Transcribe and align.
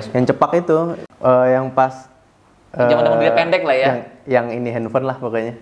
Yang 0.00 0.32
cepak 0.32 0.64
itu 0.64 0.96
eh, 1.20 1.46
yang 1.52 1.68
pas 1.68 2.08
eh, 2.72 2.88
Zaman 2.88 3.12
mobilnya 3.12 3.36
pendek 3.36 3.60
lah 3.60 3.76
ya. 3.76 3.86
Yang, 3.86 3.98
yang 4.24 4.46
ini 4.48 4.68
handphone 4.72 5.04
lah 5.04 5.20
pokoknya. 5.20 5.60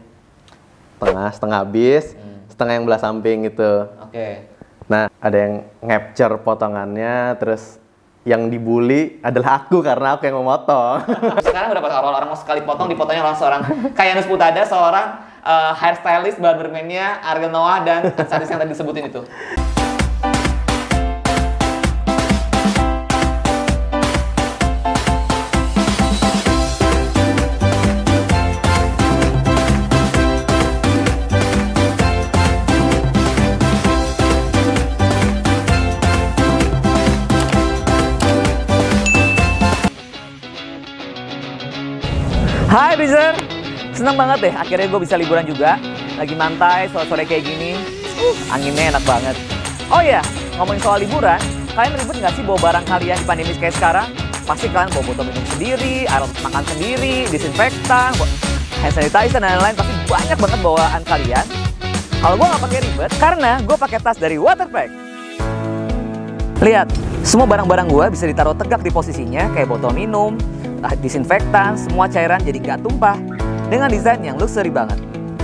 Tengah, 1.03 1.29
setengah 1.35 1.59
habis, 1.67 2.15
Hmm. 2.15 2.47
setengah 2.47 2.73
yang 2.79 2.85
belah 2.87 3.03
samping 3.03 3.51
gitu. 3.51 3.91
Oke. 4.07 4.47
Nah, 4.87 5.11
ada 5.19 5.35
yang 5.35 5.55
capture 5.83 6.39
potongannya, 6.47 7.35
terus 7.43 7.83
yang 8.23 8.47
dibully 8.47 9.19
adalah 9.19 9.65
aku 9.65 9.83
karena 9.83 10.15
aku 10.15 10.31
yang 10.31 10.39
memotong. 10.39 11.03
Sekarang 11.51 11.75
udah 11.75 11.83
pas 11.83 11.95
awal 11.99 12.13
orang 12.15 12.29
mau 12.31 12.39
sekali 12.39 12.63
potong 12.63 12.87
dipotongnya 12.87 13.27
langsung 13.27 13.51
seorang 13.51 13.67
Kayanus 13.99 14.31
Putada, 14.31 14.63
seorang 14.63 15.07
eh, 15.43 15.73
hairstylist, 15.75 16.39
barberman-nya 16.39 17.19
Ariel 17.27 17.51
Noah 17.51 17.83
dan 17.83 18.15
sadis 18.31 18.47
yang 18.47 18.63
tadi 18.63 18.79
disebutin 18.79 19.11
itu. 19.11 19.27
Bizer, 43.21 43.37
seneng 43.93 44.17
banget 44.17 44.49
deh 44.49 44.55
akhirnya 44.57 44.89
gue 44.89 45.01
bisa 45.05 45.13
liburan 45.21 45.45
juga. 45.45 45.77
Lagi 46.17 46.33
mantai 46.33 46.89
sore-sore 46.89 47.29
kayak 47.29 47.45
gini, 47.45 47.77
uh, 48.17 48.35
anginnya 48.49 48.97
enak 48.97 49.05
banget. 49.05 49.37
Oh 49.93 50.01
iya, 50.01 50.25
ngomongin 50.57 50.81
soal 50.81 51.05
liburan, 51.05 51.37
kalian 51.77 52.01
ribet 52.01 52.17
nggak 52.17 52.33
sih 52.33 52.41
bawa 52.49 52.59
barang 52.65 52.85
kalian 52.89 53.21
di 53.21 53.27
pandemi 53.29 53.53
kayak 53.61 53.77
sekarang? 53.77 54.09
Pasti 54.49 54.73
kalian 54.73 54.89
bawa 54.97 55.05
botol 55.05 55.25
minum 55.29 55.45
sendiri, 55.53 56.09
air 56.09 56.25
makan 56.41 56.65
sendiri, 56.65 57.29
disinfektan, 57.29 58.17
hand 58.81 58.95
sanitizer 58.97 59.37
dan 59.37 59.53
lain-lain. 59.53 59.77
Pasti 59.77 59.93
banyak 60.09 60.39
banget 60.41 60.61
bawaan 60.65 61.03
kalian. 61.05 61.47
Kalau 62.25 62.35
gue 62.41 62.47
nggak 62.49 62.63
pakai 62.65 62.79
ribet, 62.89 63.13
karena 63.21 63.53
gue 63.61 63.77
pakai 63.77 63.99
tas 64.01 64.17
dari 64.17 64.41
Waterpack. 64.41 64.89
Lihat, 66.65 66.89
semua 67.21 67.45
barang-barang 67.45 67.85
gue 67.85 68.07
bisa 68.17 68.25
ditaruh 68.25 68.57
tegak 68.57 68.81
di 68.81 68.89
posisinya 68.89 69.53
kayak 69.53 69.69
botol 69.69 69.93
minum, 69.93 70.41
disinfektan, 71.01 71.77
semua 71.77 72.09
cairan 72.09 72.41
jadi 72.41 72.59
nggak 72.61 72.81
tumpah 72.81 73.17
dengan 73.69 73.93
desain 73.93 74.21
yang 74.25 74.41
luxury 74.41 74.73
banget. 74.73 74.97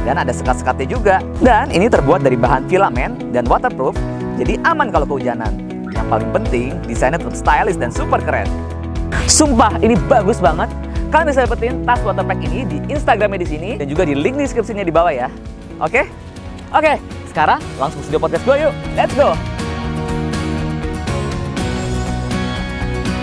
Dan 0.06 0.22
ada 0.22 0.30
sekat-sekatnya 0.30 0.86
juga. 0.86 1.16
Dan 1.42 1.68
ini 1.74 1.90
terbuat 1.90 2.22
dari 2.22 2.38
bahan 2.38 2.70
filamen 2.70 3.34
dan 3.34 3.44
waterproof, 3.50 3.98
jadi 4.38 4.56
aman 4.64 4.88
kalau 4.94 5.04
kehujanan. 5.04 5.50
Yang 5.90 6.06
paling 6.12 6.30
penting, 6.30 6.68
desainnya 6.86 7.18
tetap 7.18 7.34
stylish 7.34 7.78
dan 7.80 7.90
super 7.90 8.22
keren. 8.22 8.46
Sumpah, 9.26 9.76
ini 9.82 9.98
bagus 10.06 10.38
banget. 10.38 10.70
Kalian 11.10 11.26
bisa 11.30 11.46
dapetin 11.46 11.74
tas 11.86 12.02
waterpack 12.02 12.40
ini 12.44 12.66
di 12.66 12.78
Instagramnya 12.90 13.40
di 13.42 13.48
sini 13.48 13.70
dan 13.78 13.86
juga 13.86 14.02
di 14.04 14.14
link 14.14 14.36
deskripsinya 14.36 14.82
di 14.82 14.92
bawah 14.94 15.14
ya. 15.14 15.28
Oke? 15.78 16.06
Oke, 16.74 16.98
sekarang 17.30 17.62
langsung 17.78 18.02
studio 18.02 18.18
podcast 18.20 18.44
gue 18.44 18.56
yuk. 18.68 18.74
Let's 18.98 19.14
go! 19.14 19.32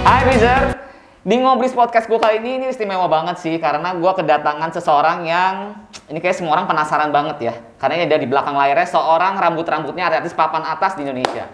Hai 0.03 0.19
Bizer, 0.28 0.75
di 1.23 1.39
Ngobris 1.39 1.71
Podcast 1.71 2.11
gue 2.11 2.19
kali 2.19 2.43
ini 2.43 2.59
ini 2.59 2.66
istimewa 2.67 3.07
banget 3.07 3.39
sih 3.39 3.55
karena 3.55 3.95
gue 3.95 4.11
kedatangan 4.11 4.75
seseorang 4.75 5.23
yang 5.23 5.71
ini 6.11 6.19
kayak 6.19 6.35
semua 6.35 6.59
orang 6.59 6.67
penasaran 6.67 7.16
banget 7.16 7.38
ya 7.39 7.53
karena 7.79 7.95
ini 7.95 8.03
ada 8.11 8.17
di 8.19 8.27
belakang 8.27 8.59
layarnya 8.59 8.91
seorang 8.91 9.39
rambut-rambutnya 9.39 10.11
artis 10.11 10.35
papan 10.35 10.67
atas 10.67 10.99
di 10.99 11.07
Indonesia. 11.07 11.47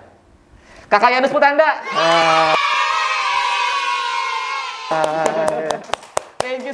Kakak 0.90 1.14
Yanus 1.14 1.30
Putanda. 1.30 1.70
You 4.90 5.49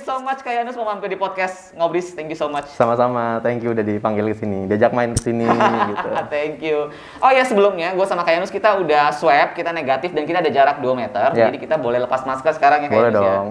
so 0.05 0.21
much 0.21 0.45
Kak 0.45 0.53
Yanus 0.53 0.77
mau 0.77 0.85
mampir 0.85 1.09
di 1.09 1.17
podcast 1.17 1.73
Ngobris. 1.73 2.13
Thank 2.13 2.29
you 2.29 2.37
so 2.37 2.45
much. 2.45 2.69
Sama-sama, 2.69 3.41
thank 3.41 3.65
you 3.65 3.73
udah 3.73 3.81
dipanggil 3.81 4.29
ke 4.29 4.37
sini, 4.37 4.69
diajak 4.69 4.93
main 4.93 5.17
ke 5.17 5.21
sini 5.25 5.49
gitu. 5.89 6.07
Thank 6.29 6.61
you. 6.61 6.93
Oh 7.17 7.31
ya 7.33 7.41
sebelumnya 7.41 7.97
gue 7.97 8.05
sama 8.05 8.21
Kak 8.21 8.37
Yanus 8.37 8.53
kita 8.53 8.77
udah 8.77 9.09
swab, 9.17 9.57
kita 9.57 9.73
negatif 9.73 10.13
dan 10.13 10.29
kita 10.29 10.45
ada 10.45 10.51
jarak 10.53 10.77
2 10.77 10.93
meter. 10.93 11.33
Ya. 11.33 11.49
Jadi 11.49 11.57
kita 11.57 11.81
boleh 11.81 11.97
lepas 11.97 12.21
masker 12.21 12.53
sekarang 12.53 12.85
ya 12.85 12.89
Kak 12.93 12.97
Boleh 13.01 13.09
Yanus 13.09 13.17
ya. 13.17 13.25
dong. 13.25 13.47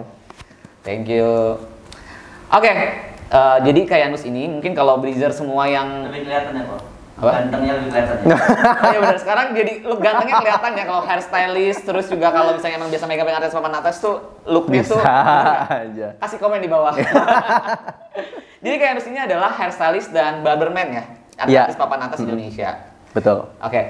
Thank 0.86 1.04
you. 1.10 1.58
Oke, 2.54 2.70
eh, 2.70 3.56
jadi 3.66 3.80
Kak 3.90 3.98
Yanus 4.06 4.22
ini 4.22 4.46
mungkin 4.46 4.78
kalau 4.78 5.02
Blizzard 5.02 5.34
semua 5.34 5.66
yang 5.66 6.06
lebih 6.06 6.30
kelihatan 6.30 6.54
ya 6.54 6.64
kok 6.70 6.93
Apa? 7.24 7.32
gantengnya 7.40 7.72
lebih 7.80 7.88
kelihatan 7.90 8.16
ya 8.20 8.36
Oh 8.84 8.88
iya 8.92 8.98
benar 9.00 9.18
sekarang 9.18 9.46
jadi 9.56 9.72
look 9.82 10.00
gantengnya 10.04 10.36
kelihatan 10.44 10.70
ya 10.76 10.84
kalau 10.84 11.02
hairstylist 11.02 11.82
terus 11.82 12.06
juga 12.12 12.28
kalau 12.28 12.50
misalnya 12.52 12.76
emang 12.76 12.90
biasa 12.92 13.04
makeup 13.08 13.26
yang 13.26 13.40
papan 13.40 13.74
atas 13.80 13.94
tuh 13.98 14.14
looknya 14.44 14.80
Bisa 14.84 14.92
tuh 14.92 15.00
aja. 15.00 16.08
kasih 16.20 16.38
komen 16.38 16.60
di 16.60 16.68
bawah. 16.68 16.92
jadi 18.64 18.74
Kak 18.76 18.86
Yanus 18.92 19.06
ini 19.08 19.18
adalah 19.20 19.50
hairstylist 19.56 20.12
dan 20.12 20.44
barberman 20.44 20.88
ya, 20.92 21.04
Iya. 21.48 21.60
artis 21.66 21.76
papan 21.76 22.00
atas 22.04 22.20
Indonesia. 22.20 22.92
Betul. 23.12 23.48
Oke. 23.58 23.80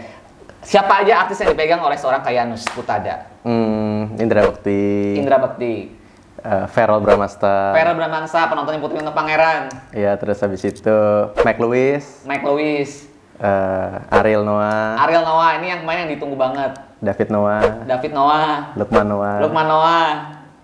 Siapa 0.65 1.05
aja 1.05 1.29
artis 1.29 1.37
yang 1.45 1.53
dipegang 1.53 1.85
oleh 1.85 2.01
seorang 2.01 2.25
Kayanus 2.25 2.65
Putada? 2.73 3.29
Hmm, 3.45 4.17
Indra 4.17 4.49
Bekti, 4.49 5.13
Indra 5.21 5.37
Bekti, 5.37 5.93
eh, 6.41 6.65
Feral 6.73 7.05
Bramasta, 7.05 7.77
Vera 7.77 7.93
Bramangsa, 7.93 8.49
penonton 8.49 8.81
yang 8.81 8.85
putih 8.85 9.05
untuk 9.05 9.13
pangeran, 9.13 9.69
ya 9.93 10.17
terus 10.17 10.41
habis 10.41 10.65
itu 10.65 10.97
Mike 11.45 11.61
Lewis, 11.61 12.25
Mike 12.25 12.45
Lewis, 12.49 13.05
eh, 13.37 14.15
Ariel 14.15 14.43
Noah, 14.43 14.99
Ariel 15.01 15.23
Noah 15.23 15.51
ini 15.59 15.67
yang 15.69 15.81
main 15.83 16.07
yang 16.07 16.11
ditunggu 16.11 16.35
banget. 16.35 16.73
David 16.99 17.29
Noah, 17.29 17.85
David 17.85 18.13
Noah, 18.13 18.73
Lukman 18.75 19.07
Noah, 19.07 19.37
Lukman 19.39 19.67
Noah, 19.67 20.09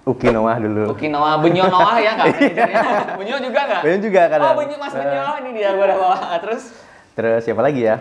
Uki 0.08 0.28
Noah 0.30 0.56
dulu. 0.56 0.84
Uki 0.90 1.06
Noah, 1.06 1.36
Benyo 1.38 1.68
Noah 1.68 1.96
ya 1.98 2.16
nggak? 2.16 2.26
manajernya? 2.32 2.84
Benyo 3.20 3.36
juga 3.38 3.60
nggak? 3.62 3.80
Benyo 3.84 3.98
juga 4.00 4.20
kadang. 4.26 4.48
Oh 4.48 4.56
Benyo, 4.56 4.76
Mas 4.76 4.92
Benyo, 4.92 5.24
ini 5.38 5.50
dia 5.52 5.68
gue 5.70 5.84
udah 5.84 5.98
bawa. 5.98 6.16
Terus 6.40 6.62
Terus 7.10 7.40
siapa 7.44 7.60
lagi 7.60 7.84
ya? 7.84 7.96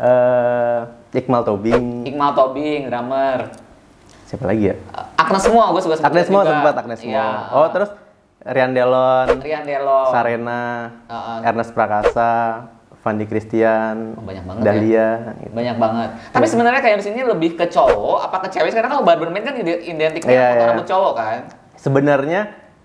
Eh, 0.00 0.78
Iqmal 1.14 1.44
Tobing, 1.44 2.08
Iqmal 2.08 2.32
Tobing, 2.32 2.88
drummer. 2.88 3.52
siapa 4.24 4.46
lagi 4.46 4.70
ya? 4.70 4.76
Agnes 5.14 5.42
semua, 5.42 5.70
gue 5.70 5.82
suka 5.82 5.94
Agnes 6.00 6.26
juga. 6.26 6.46
sempat 6.48 6.74
Agnes 6.74 7.00
Mo. 7.02 7.10
Iya. 7.10 7.26
Oh 7.52 7.66
terus 7.68 7.90
Rian 8.40 8.72
Delon, 8.72 9.26
Rian 9.38 9.62
Delo. 9.62 10.08
Sarena, 10.08 10.88
Heeh. 11.06 11.38
Ernest 11.44 11.70
Prakasa, 11.70 12.64
Fandi 13.00 13.24
Christian, 13.24 14.12
Oh, 14.12 14.20
banyak 14.20 14.44
banget 14.44 14.60
Dahlia. 14.62 15.08
gitu. 15.38 15.52
Banyak 15.52 15.76
banget. 15.76 16.08
Tapi 16.30 16.46
sebenarnya 16.46 16.80
kayak 16.80 16.96
di 16.96 17.04
sini 17.06 17.20
lebih 17.22 17.50
ke 17.54 17.64
cowok 17.66 18.18
apa 18.22 18.36
ke 18.44 18.48
cewek? 18.50 18.70
Karena 18.70 18.88
kalau 18.90 19.02
barberman 19.02 19.40
kan 19.40 19.54
ide- 19.54 19.80
identiknya 19.82 20.28
Iya, 20.28 20.44
potong 20.44 20.58
iya. 20.58 20.68
rambut 20.68 20.86
cowok 20.86 21.12
kan. 21.14 21.38
Sebenarnya 21.74 22.40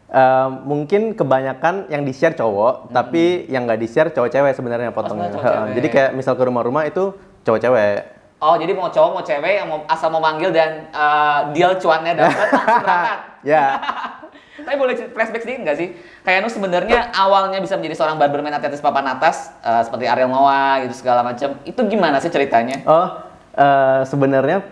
eh, 0.08 0.50
mungkin 0.64 1.02
kebanyakan 1.14 1.90
yang 1.90 2.02
di 2.02 2.12
share 2.12 2.32
cowok, 2.34 2.90
tapi 2.90 3.24
yang 3.48 3.66
nggak 3.66 3.76
di 3.76 3.86
share 3.86 4.10
cowok 4.10 4.30
cewek 4.30 4.54
sebenarnya 4.54 4.90
potongnya. 4.90 5.28
Hmm. 5.28 5.34
cowok 5.34 5.44
Heeh. 5.44 5.58
cewek. 5.58 5.74
Jadi 5.76 5.88
kayak 5.90 6.12
misal 6.14 6.34
ke 6.34 6.44
rumah-rumah 6.44 6.84
itu 6.86 7.04
cowok 7.42 7.60
cewek. 7.60 7.98
Oh, 8.38 8.54
jadi 8.54 8.72
mau 8.72 8.88
cowok 8.88 9.12
mau 9.12 9.22
cewek 9.22 9.54
yang 9.58 9.68
mau 9.68 9.80
asal 9.86 10.08
mau 10.10 10.20
manggil 10.20 10.50
dan 10.50 10.88
eh, 10.88 11.40
deal 11.52 11.76
cuannya 11.76 12.14
dapat 12.16 12.48
langsung 12.48 12.80
berangkat. 12.82 13.20
Ya, 13.46 13.66
Tapi 14.56 14.76
boleh 14.80 14.96
flashback 15.12 15.44
sedikit 15.44 15.68
nggak 15.68 15.78
sih? 15.78 15.90
Kayak 16.24 16.40
Nu 16.46 16.50
sebenarnya 16.52 17.12
awalnya 17.12 17.60
bisa 17.60 17.76
menjadi 17.76 18.00
seorang 18.00 18.16
barberman 18.16 18.56
atletis 18.56 18.80
papan 18.80 19.12
atas 19.12 19.52
eh, 19.60 19.84
seperti 19.84 20.08
Ariel 20.08 20.32
Noah 20.32 20.84
gitu 20.88 20.96
segala 21.04 21.22
macam. 21.24 21.60
Itu 21.68 21.84
gimana 21.88 22.24
sih 22.24 22.32
ceritanya? 22.32 22.80
oh 22.88 23.08
eh, 23.56 24.02
sebenarnya 24.08 24.64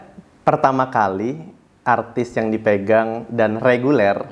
pertama 0.44 0.88
kali 0.88 1.40
artis 1.84 2.32
yang 2.36 2.48
dipegang 2.48 3.28
dan 3.28 3.60
reguler 3.60 4.24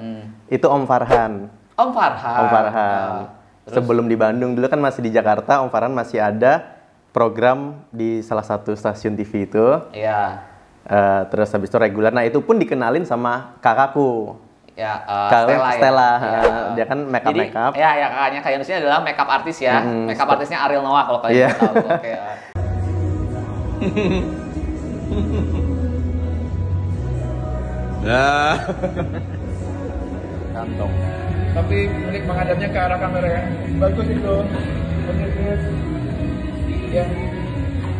itu 0.51 0.67
Om 0.67 0.83
Farhan. 0.83 1.47
Om 1.79 1.89
Farhan. 1.95 2.39
Om 2.43 2.47
Farhan. 2.51 2.75
Ah, 2.75 3.23
terus? 3.63 3.75
Sebelum 3.79 4.05
di 4.11 4.19
Bandung 4.19 4.51
dulu 4.51 4.67
kan 4.67 4.83
masih 4.83 4.99
di 4.99 5.11
Jakarta, 5.15 5.63
Om 5.63 5.71
Farhan 5.71 5.95
masih 5.95 6.19
ada 6.19 6.79
program 7.15 7.87
di 7.91 8.19
salah 8.19 8.43
satu 8.43 8.75
stasiun 8.75 9.15
TV 9.15 9.47
itu. 9.47 9.67
Iya. 9.95 10.43
Eh, 10.83 11.21
terus 11.31 11.47
habis 11.55 11.71
itu 11.71 11.79
reguler. 11.79 12.11
Nah 12.11 12.27
itu 12.27 12.43
pun 12.43 12.59
dikenalin 12.59 13.07
sama 13.07 13.55
kakakku. 13.63 14.35
Ya, 14.81 14.97
eh, 14.97 15.29
Kalau 15.29 15.45
Stella, 15.53 15.69
Stella, 15.77 16.09
ya. 16.09 16.17
Iya. 16.17 16.41
dia 16.73 16.85
kan 16.89 16.97
makeup- 17.05 17.29
Jadi, 17.29 17.39
makeup. 17.45 17.71
Ya, 17.77 17.89
ya 17.93 18.09
kakaknya 18.09 18.41
kayak 18.41 18.57
ini 18.57 18.73
adalah 18.81 18.97
makeup 18.99 19.29
artis 19.29 19.61
ya. 19.61 19.77
Mm, 19.79 20.09
makeup 20.09 20.25
artisnya 20.27 20.57
Ariel 20.65 20.81
Noah 20.81 21.05
kalau 21.05 21.21
kalian 21.21 21.37
Iya. 21.37 21.53
tahu. 21.53 21.85
Oke. 21.85 22.09
eh. 22.09 22.17
Kantong. 30.51 30.91
tapi 31.51 31.83
milik 31.85 32.23
menghadapnya 32.23 32.65
ke 32.65 32.79
arah 32.79 32.97
kamera 32.97 33.27
ya 33.27 33.43
bagus 33.77 34.07
itu 34.07 34.35
bagus 35.03 35.61
ya 36.89 37.05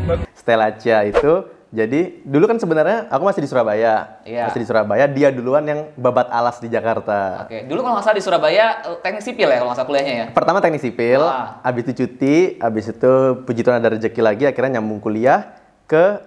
bagus 0.07 0.25
Stella 0.33 0.72
Chia 0.74 1.04
itu 1.04 1.45
jadi 1.71 2.19
dulu 2.21 2.45
kan 2.45 2.59
sebenarnya 2.59 3.07
aku 3.07 3.23
masih 3.23 3.39
di 3.39 3.47
Surabaya. 3.47 4.19
Iya. 4.21 4.44
Masih 4.45 4.59
di 4.59 4.68
Surabaya, 4.68 5.07
dia 5.07 5.31
duluan 5.31 5.63
yang 5.63 5.88
babat 5.95 6.27
alas 6.27 6.59
di 6.59 6.68
Jakarta. 6.68 7.47
Oke. 7.47 7.63
Dulu 7.63 7.79
kalau 7.79 7.95
nggak 7.95 8.06
salah 8.06 8.18
di 8.18 8.23
Surabaya 8.23 8.65
eh, 8.83 8.97
teknik 9.00 9.23
sipil 9.23 9.47
ya 9.47 9.56
kalau 9.56 9.71
nggak 9.71 9.79
salah 9.79 9.88
kuliahnya 9.88 10.13
ya. 10.13 10.25
Pertama 10.29 10.59
teknik 10.59 10.81
sipil, 10.81 11.21
Ah. 11.21 11.63
habis 11.63 11.81
itu 11.85 11.94
cuti, 11.97 12.35
habis 12.57 12.85
itu 12.85 13.12
puji 13.41 13.62
Tuhan 13.62 13.79
ada 13.79 13.88
rezeki 13.89 14.19
lagi, 14.19 14.44
akhirnya 14.45 14.77
nyambung 14.77 15.00
kuliah 15.00 15.56
ke 15.85 16.19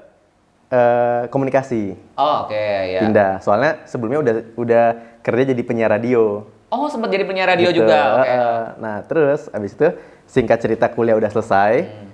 eh, 0.67 1.29
komunikasi 1.29 1.93
Oh, 2.14 2.49
oke 2.49 2.64
ya. 2.88 3.05
pindah. 3.05 3.32
Soalnya 3.38 3.85
sebelumnya 3.85 4.19
udah 4.20 4.35
udah 4.56 4.85
kerja 5.20 5.44
jadi 5.46 5.62
penyiar 5.62 5.93
radio. 5.93 6.49
Oh, 6.67 6.88
sempat 6.88 7.06
jadi 7.08 7.23
penyiar 7.23 7.46
radio 7.49 7.69
Gitu, 7.69 7.85
juga. 7.85 8.00
Oke. 8.19 8.26
eh, 8.26 8.62
Nah 8.81 8.96
terus 9.05 9.46
abis 9.49 9.73
itu 9.73 9.93
singkat 10.25 10.58
cerita 10.58 10.88
kuliah 10.88 11.14
udah 11.14 11.29
selesai. 11.29 11.73
Hmm. 11.85 12.11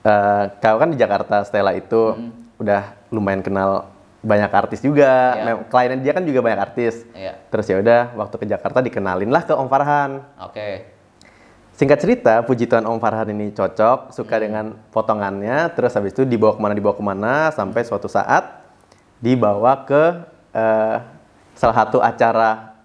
Eh, 0.00 0.44
kau 0.58 0.76
kan 0.76 0.88
di 0.88 0.96
Jakarta 0.96 1.44
Stella 1.44 1.72
itu 1.72 2.16
udah 2.60 2.92
lumayan 3.08 3.40
kenal 3.40 3.88
banyak 4.20 4.52
artis 4.52 4.84
juga. 4.84 5.32
Iya. 5.32 5.44
Mem- 5.48 5.64
Kliennya 5.66 5.98
dia 6.04 6.12
kan 6.12 6.24
juga 6.28 6.40
banyak 6.44 6.60
artis. 6.60 7.08
Iya. 7.16 7.40
Terus 7.48 7.66
ya 7.66 7.76
udah 7.80 8.00
waktu 8.14 8.36
ke 8.36 8.46
Jakarta 8.46 8.84
dikenalin 8.84 9.32
lah 9.32 9.42
ke 9.42 9.56
Om 9.56 9.66
Farhan. 9.66 10.20
Oke. 10.44 10.84
Singkat 11.72 11.98
cerita, 12.04 12.34
puji 12.44 12.68
Tuhan 12.68 12.84
Om 12.84 13.00
Farhan 13.00 13.32
ini 13.32 13.56
cocok, 13.56 14.12
suka 14.12 14.36
Hmm. 14.36 14.44
dengan 14.44 14.64
potongannya, 14.92 15.72
terus 15.72 15.96
habis 15.96 16.12
itu 16.12 16.28
dibawa 16.28 16.52
ke 16.52 16.60
mana 16.60 16.74
dibawa 16.76 16.92
ke 16.92 17.00
mana, 17.00 17.32
sampai 17.48 17.80
suatu 17.88 18.04
saat 18.04 18.60
dibawa 19.16 19.88
ke 19.88 20.02
eh, 20.52 20.96
salah 21.56 21.76
satu 21.80 22.04
acara 22.04 22.76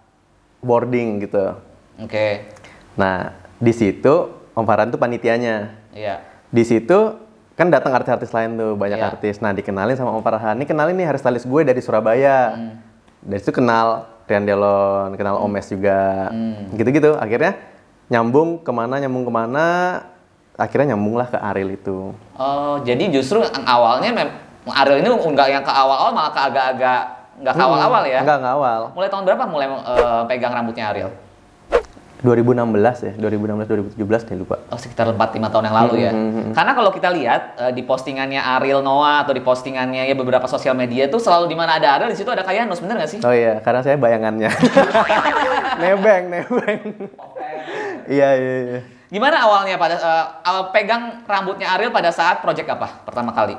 boarding 0.64 1.28
gitu. 1.28 1.60
Oke. 2.00 2.48
Nah, 2.96 3.36
di 3.58 3.74
situ 3.76 4.32
Om 4.56 4.64
Farhan 4.64 4.88
tuh 4.88 5.02
panitianya. 5.02 5.76
Iya. 5.92 6.24
Di 6.48 6.64
situ 6.64 7.20
kan 7.56 7.72
datang 7.72 7.96
artis-artis 7.96 8.36
lain 8.36 8.60
tuh, 8.60 8.76
banyak 8.76 9.00
Iya. 9.00 9.08
artis. 9.16 9.40
Nah, 9.40 9.56
dikenalin 9.56 9.96
sama 9.96 10.12
Om 10.12 10.24
Farhan. 10.24 10.60
Ini 10.60 10.68
kenalin 10.68 10.96
nih 11.00 11.08
hairstylist 11.08 11.48
gue 11.48 11.62
dari 11.64 11.80
Surabaya. 11.80 12.52
Hmm. 12.52 12.76
Dari 13.24 13.40
situ 13.40 13.56
kenal 13.56 14.12
Rian 14.28 14.44
Delon, 14.44 15.16
kenal 15.16 15.40
Omes 15.40 15.66
juga. 15.72 16.30
Hmm. 16.30 16.76
Gitu-gitu. 16.76 17.16
Akhirnya 17.16 17.56
nyambung 18.12 18.60
ke 18.60 18.72
mana, 18.76 19.00
nyambung 19.00 19.24
ke 19.24 19.32
mana. 19.34 19.68
Akhirnya 20.56 20.96
nyambunglah 20.96 21.32
ke 21.32 21.38
Ariel 21.40 21.76
itu. 21.76 22.12
Oh, 22.36 22.80
jadi 22.84 23.12
justru 23.12 23.44
awalnya 23.68 24.12
mem 24.12 24.30
Ariel 24.72 25.04
ini 25.04 25.10
nggak 25.12 25.48
yang 25.52 25.64
ke 25.64 25.72
awal-awal 25.72 26.12
malah 26.16 26.32
ke 26.32 26.42
agak-agak 26.42 27.02
nggak 27.44 27.54
ke 27.54 27.64
awal-awal 27.64 28.04
ya? 28.08 28.20
Enggak, 28.24 28.38
enggak 28.40 28.56
awal. 28.56 28.82
Mulai 28.96 29.10
tahun 29.12 29.24
berapa 29.28 29.44
mulai 29.52 29.68
eh, 29.68 30.22
pegang 30.32 30.54
rambutnya 30.56 30.86
Ariel? 30.96 31.12
2016 32.26 33.06
ya, 33.06 33.14
2016 33.22 33.94
2017 33.94 34.30
nih 34.34 34.38
lupa. 34.42 34.58
Oh, 34.74 34.80
sekitar 34.82 35.14
4-5 35.14 35.54
tahun 35.54 35.64
yang 35.70 35.78
lalu 35.78 35.94
ya. 36.02 36.12
Karena 36.58 36.72
kalau 36.74 36.90
kita 36.90 37.14
lihat 37.14 37.42
eh, 37.62 37.72
di 37.78 37.86
postingannya 37.86 38.42
Ariel 38.42 38.82
Noah 38.82 39.22
atau 39.22 39.38
di 39.38 39.46
postingannya 39.46 40.10
ya 40.10 40.16
beberapa 40.18 40.50
sosial 40.50 40.74
media 40.74 41.06
itu 41.06 41.22
selalu 41.22 41.46
di 41.46 41.56
mana 41.56 41.78
ada 41.78 42.02
Ariel 42.02 42.10
di 42.10 42.18
situ 42.18 42.34
ada 42.34 42.42
Kayanus, 42.42 42.82
bener 42.82 42.98
nggak 42.98 43.12
sih? 43.14 43.20
Oh 43.22 43.30
iya, 43.30 43.62
karena 43.62 43.86
saya 43.86 44.02
bayangannya. 44.02 44.50
nebeng, 45.86 46.24
nebeng. 46.34 46.82
iya, 48.10 48.30
iya, 48.34 48.56
iya. 48.66 48.80
Gimana 49.14 49.46
awalnya 49.46 49.78
pada 49.78 49.96
eh, 50.02 50.26
awal 50.50 50.74
pegang 50.74 51.22
rambutnya 51.30 51.70
Ariel 51.78 51.94
pada 51.94 52.10
saat 52.10 52.42
project 52.42 52.68
apa 52.74 53.06
pertama 53.06 53.30
kali? 53.32 53.54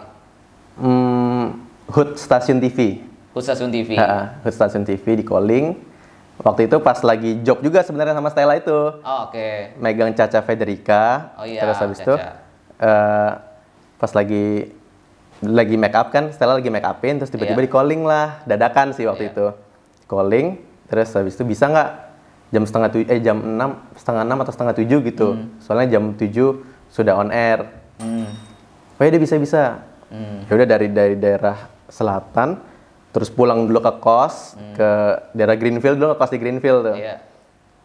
Hmm, 0.76 1.62
Hood 1.88 2.18
Stasiun 2.18 2.58
TV. 2.58 3.00
Khusus 3.30 3.52
Stasiun 3.52 3.70
TV. 3.70 3.94
Ha, 3.94 4.42
Hood 4.42 4.52
Stasiun 4.52 4.84
TV 4.84 5.20
di 5.20 5.24
calling. 5.24 5.95
Waktu 6.36 6.68
itu 6.68 6.76
pas 6.78 7.00
lagi 7.00 7.40
job 7.40 7.64
juga 7.64 7.80
sebenarnya 7.80 8.12
sama 8.12 8.28
Stella 8.28 8.60
itu. 8.60 8.76
Oh, 9.00 9.18
oke. 9.28 9.76
Megang 9.80 10.12
Caca 10.12 10.44
Federica. 10.44 11.32
Oh 11.40 11.48
iya, 11.48 11.64
Terus 11.64 11.76
habis 11.80 11.98
itu 12.04 12.14
eh, 12.76 13.30
pas 13.96 14.12
lagi 14.12 14.68
lagi 15.40 15.76
make 15.76 15.96
up 15.96 16.08
kan, 16.12 16.32
Stella 16.32 16.56
lagi 16.56 16.68
make 16.68 16.84
upin, 16.84 17.20
terus 17.20 17.28
tiba-tiba 17.28 17.60
Iya. 17.60 17.66
di 17.68 17.72
calling 17.72 18.02
lah, 18.04 18.40
dadakan 18.44 18.92
sih 18.92 19.04
waktu 19.04 19.28
Iya. 19.28 19.32
itu. 19.32 19.46
Calling, 20.08 20.46
terus 20.88 21.12
habis 21.12 21.36
itu 21.36 21.44
bisa 21.44 21.68
nggak 21.68 21.90
jam 22.52 22.62
setengah 22.64 22.88
tujuh, 22.92 23.06
eh 23.10 23.20
jam 23.20 23.38
enam, 23.40 23.70
setengah 23.96 24.22
enam 24.24 24.38
atau 24.40 24.52
setengah 24.52 24.74
tujuh 24.76 24.98
gitu. 25.04 25.28
Soalnya 25.60 25.98
jam 25.98 26.16
tujuh 26.16 26.64
sudah 26.88 27.16
on 27.16 27.28
air. 27.32 27.68
Hmm. 28.00 28.28
Oh 28.96 29.02
ya 29.04 29.12
dia 29.12 29.20
bisa 29.20 29.36
bisa. 29.36 29.84
Hmm. 30.08 30.44
Ya 30.48 30.52
udah 30.52 30.68
dari 30.68 30.88
dari 30.88 31.16
daerah 31.16 31.68
selatan, 31.88 32.56
terus 33.16 33.32
pulang 33.32 33.64
dulu 33.64 33.80
ke 33.80 33.92
kos 33.96 34.60
ke 34.76 34.90
daerah 35.32 35.56
Greenfield 35.56 35.96
dulu 35.96 36.12
ke 36.12 36.16
kos 36.20 36.36
di 36.36 36.36
Greenfield 36.36 36.84
tuh. 36.84 36.92
Hmm. 36.92 37.00
Iya. 37.00 37.16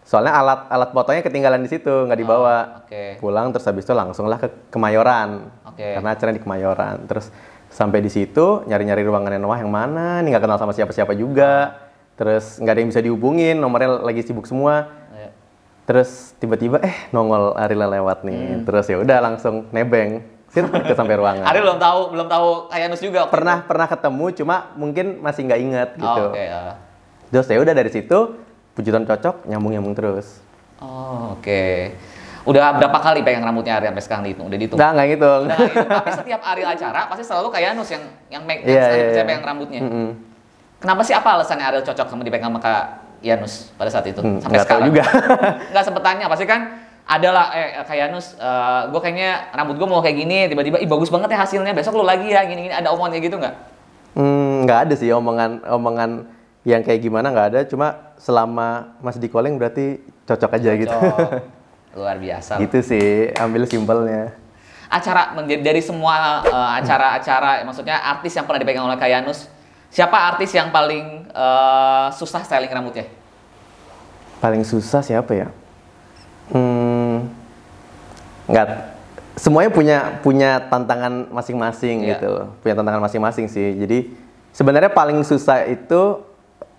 Soalnya 0.04 0.36
alat 0.36 0.68
alat 0.68 0.92
fotonya 0.92 1.24
ketinggalan 1.24 1.63
di 1.63 1.72
situ 1.72 1.88
nggak 1.88 2.19
dibawa. 2.19 2.83
Oh, 2.83 2.83
oke. 2.83 3.04
Pulang 3.24 3.56
terus 3.56 3.63
habis 3.63 3.88
itu 3.88 3.95
langsung 3.95 4.28
lah 4.28 4.44
ke 4.44 4.51
Kemayoran. 4.68 5.48
Oke. 5.72 5.88
Karena 5.95 6.10
acaranya 6.12 6.36
di 6.36 6.44
Kemayoran. 6.44 6.95
Terus 7.07 7.31
sampai 7.72 8.04
di 8.04 8.12
situ 8.12 8.68
nyari-nyari 8.68 9.07
ruangan 9.07 9.39
Noah 9.39 9.63
yang 9.63 9.72
mana, 9.72 10.19
nih 10.19 10.36
nggak 10.36 10.44
kenal 10.44 10.60
sama 10.60 10.75
siapa-siapa 10.75 11.16
juga. 11.16 11.80
Terus 12.19 12.60
nggak 12.60 12.74
ada 12.75 12.80
yang 12.83 12.89
bisa 12.92 13.00
dihubungin, 13.00 13.56
nomornya 13.56 14.04
lagi 14.04 14.28
sibuk 14.28 14.44
semua. 14.44 14.92
Iya. 15.16 15.31
Terus 15.88 16.36
tiba-tiba 16.44 16.83
eh 16.83 17.07
nongol 17.16 17.56
Arila 17.56 17.88
lewat 17.88 18.28
nih. 18.28 18.60
Hmm. 18.60 18.63
Terus 18.68 18.86
ya 18.92 19.00
udah 19.00 19.18
langsung 19.24 19.72
nebeng. 19.72 20.28
Ke 20.51 20.92
sampai 20.92 21.15
ruangan. 21.15 21.48
Ariel 21.48 21.63
belum 21.63 21.80
tahu 21.80 22.00
belum 22.12 22.27
tahu 22.27 22.48
Kayanus 22.68 23.00
juga. 23.00 23.31
pernah 23.31 23.63
pernah 23.63 23.88
ketemu 23.88 24.25
cuma 24.36 24.56
mungkin 24.75 25.24
masih 25.24 25.48
nggak 25.48 25.59
inget 25.63 25.89
itu. 25.95 26.03
gitu. 26.03 26.24
Oh, 26.27 26.36
oke. 26.36 26.44
ah. 26.51 26.75
Terus 27.31 27.48
ya 27.48 27.57
udah 27.63 27.71
dari 27.74 27.88
situ 27.88 28.18
puji 28.75 28.92
Tuhan 28.92 29.07
cocok 29.07 29.48
nyambung 29.48 29.71
nyambung 29.71 29.95
terus. 29.95 30.44
Oh, 30.83 31.39
oke. 31.39 31.95
Udah 32.42 32.74
berapa 32.74 32.98
kali 33.00 33.21
pegang 33.21 33.45
rambutnya 33.45 33.77
Ariel 33.80 33.94
sampai 33.94 34.03
sekarang 34.03 34.24
dihitung? 34.27 34.45
Udah 34.50 34.57
dihitung? 34.59 34.77
Nggak 34.81 34.92
nggak 34.92 35.07
ngitung. 35.13 35.42
Udah 35.45 35.56
nggak 35.56 35.71
hitung. 35.71 35.89
Tapi 36.03 36.12
setiap 36.19 36.42
Ariel 36.44 36.69
acara 36.74 37.01
pasti 37.07 37.24
selalu 37.24 37.47
Kayanus 37.54 37.89
yang 37.94 38.04
yang 38.33 38.44
make 38.44 38.62
yang 38.65 38.75
iya, 38.75 38.83
saya 38.89 39.04
iya. 39.15 39.24
pegang 39.24 39.45
rambutnya. 39.45 39.80
Mm-mm. 39.80 40.09
Kenapa 40.81 41.01
sih 41.06 41.13
apa 41.13 41.30
alasannya 41.39 41.65
Ariel 41.69 41.86
cocok 41.86 42.07
sama 42.09 42.21
dipegang 42.25 42.50
sama 42.50 42.59
Kak 42.59 42.86
Yanus 43.21 43.69
pada 43.77 43.94
saat 43.94 44.09
itu? 44.09 44.18
Hmm, 44.19 44.42
Sampai 44.42 44.65
sekarang. 44.65 44.89
juga. 44.89 45.06
Nggak 45.69 45.83
sempet 45.86 46.01
tanya, 46.04 46.25
pasti 46.25 46.45
kan 46.50 46.62
ada 47.11 47.29
lah 47.35 47.45
eh 47.51 47.83
Kak 47.83 47.97
Yanus, 47.99 48.39
gue 48.87 48.99
kayaknya 49.03 49.51
rambut 49.51 49.75
gue 49.75 49.87
mau 49.87 49.99
kayak 49.99 50.15
gini, 50.15 50.47
tiba-tiba 50.47 50.79
ih 50.79 50.87
bagus 50.87 51.11
banget 51.11 51.35
ya 51.35 51.43
hasilnya, 51.43 51.75
besok 51.75 51.99
lu 51.99 52.07
lagi 52.07 52.31
ya 52.31 52.47
gini-gini 52.47 52.71
ada 52.71 52.87
omongan 52.95 53.19
kayak 53.19 53.25
gitu 53.27 53.35
nggak? 53.35 53.55
Hmm, 54.15 54.63
nggak 54.67 54.79
ada 54.87 54.93
sih 54.95 55.11
omongan 55.11 55.63
omongan 55.67 56.27
yang 56.67 56.81
kayak 56.85 57.01
gimana 57.03 57.31
nggak 57.31 57.47
ada. 57.55 57.59
Cuma 57.67 58.15
selama 58.19 58.95
masih 59.01 59.19
di 59.19 59.29
calling 59.31 59.55
berarti 59.57 59.99
cocok 60.27 60.51
aja 60.55 60.71
gitu. 60.77 60.91
Cocok. 60.91 61.59
Luar 61.99 62.15
biasa. 62.23 62.55
gitu 62.63 62.79
sih, 62.79 63.35
ambil 63.35 63.67
simpelnya. 63.67 64.31
Acara 64.87 65.35
dari 65.43 65.81
semua 65.83 66.39
eh, 66.43 66.69
acara-acara, 66.79 67.67
maksudnya 67.67 67.99
artis 67.99 68.31
yang 68.35 68.47
pernah 68.47 68.63
dipegang 68.63 68.87
oleh 68.87 68.95
Kak 68.95 69.11
Yanus, 69.11 69.51
siapa 69.91 70.15
artis 70.15 70.55
yang 70.55 70.71
paling 70.71 71.27
eh, 71.27 72.07
susah 72.15 72.47
styling 72.47 72.71
rambutnya? 72.71 73.07
Paling 74.39 74.63
susah 74.63 75.03
siapa 75.03 75.35
ya? 75.35 75.47
Hmm, 76.51 76.81
nggak. 78.51 78.68
Semuanya 79.39 79.71
punya 79.71 79.98
punya 80.19 80.59
tantangan 80.68 81.31
masing-masing 81.31 82.03
Iya. 82.03 82.19
gitu, 82.19 82.31
punya 82.59 82.75
tantangan 82.75 83.01
masing-masing 83.07 83.48
sih. 83.48 83.80
Jadi 83.80 84.12
sebenarnya 84.51 84.92
paling 84.92 85.24
susah 85.24 85.63
itu 85.65 86.19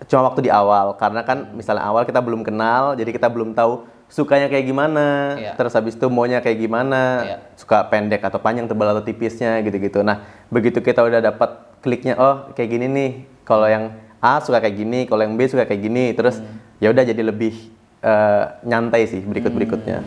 cuma 0.05 0.29
waktu 0.29 0.47
di 0.47 0.51
awal, 0.53 0.93
karena 0.95 1.25
kan 1.25 1.49
misalnya 1.57 1.81
awal 1.83 2.05
kita 2.05 2.21
belum 2.21 2.45
kenal, 2.45 2.93
jadi 2.93 3.09
kita 3.09 3.25
belum 3.31 3.57
tahu 3.57 3.87
sukanya 4.05 4.45
kayak 4.51 4.69
gimana, 4.69 5.33
Iya. 5.33 5.51
terus 5.57 5.73
habis 5.73 5.97
itu 5.97 6.05
maunya 6.11 6.37
kayak 6.43 6.59
gimana, 6.61 7.01
Iya. 7.25 7.37
suka 7.57 7.87
pendek 7.89 8.21
atau 8.21 8.37
panjang, 8.37 8.69
tebal 8.69 8.93
atau 8.93 9.01
tipisnya 9.01 9.57
gitu-gitu. 9.65 10.05
Nah 10.05 10.21
begitu 10.53 10.83
kita 10.83 11.01
udah 11.01 11.23
dapat 11.23 11.57
kliknya, 11.81 12.13
oh 12.21 12.53
kayak 12.53 12.69
gini 12.69 12.85
nih, 12.85 13.11
kalau 13.41 13.65
yang 13.65 13.95
A 14.21 14.39
suka 14.39 14.61
kayak 14.61 14.77
gini, 14.77 15.03
kalau 15.03 15.25
yang 15.25 15.33
B 15.35 15.49
suka 15.49 15.65
kayak 15.65 15.81
gini, 15.81 16.13
terus 16.13 16.39
ya 16.77 16.93
udah 16.93 17.03
jadi 17.03 17.23
lebih 17.25 17.73
eh, 18.03 18.43
nyantai 18.67 19.07
sih 19.07 19.23
berikut-berikutnya. 19.23 20.03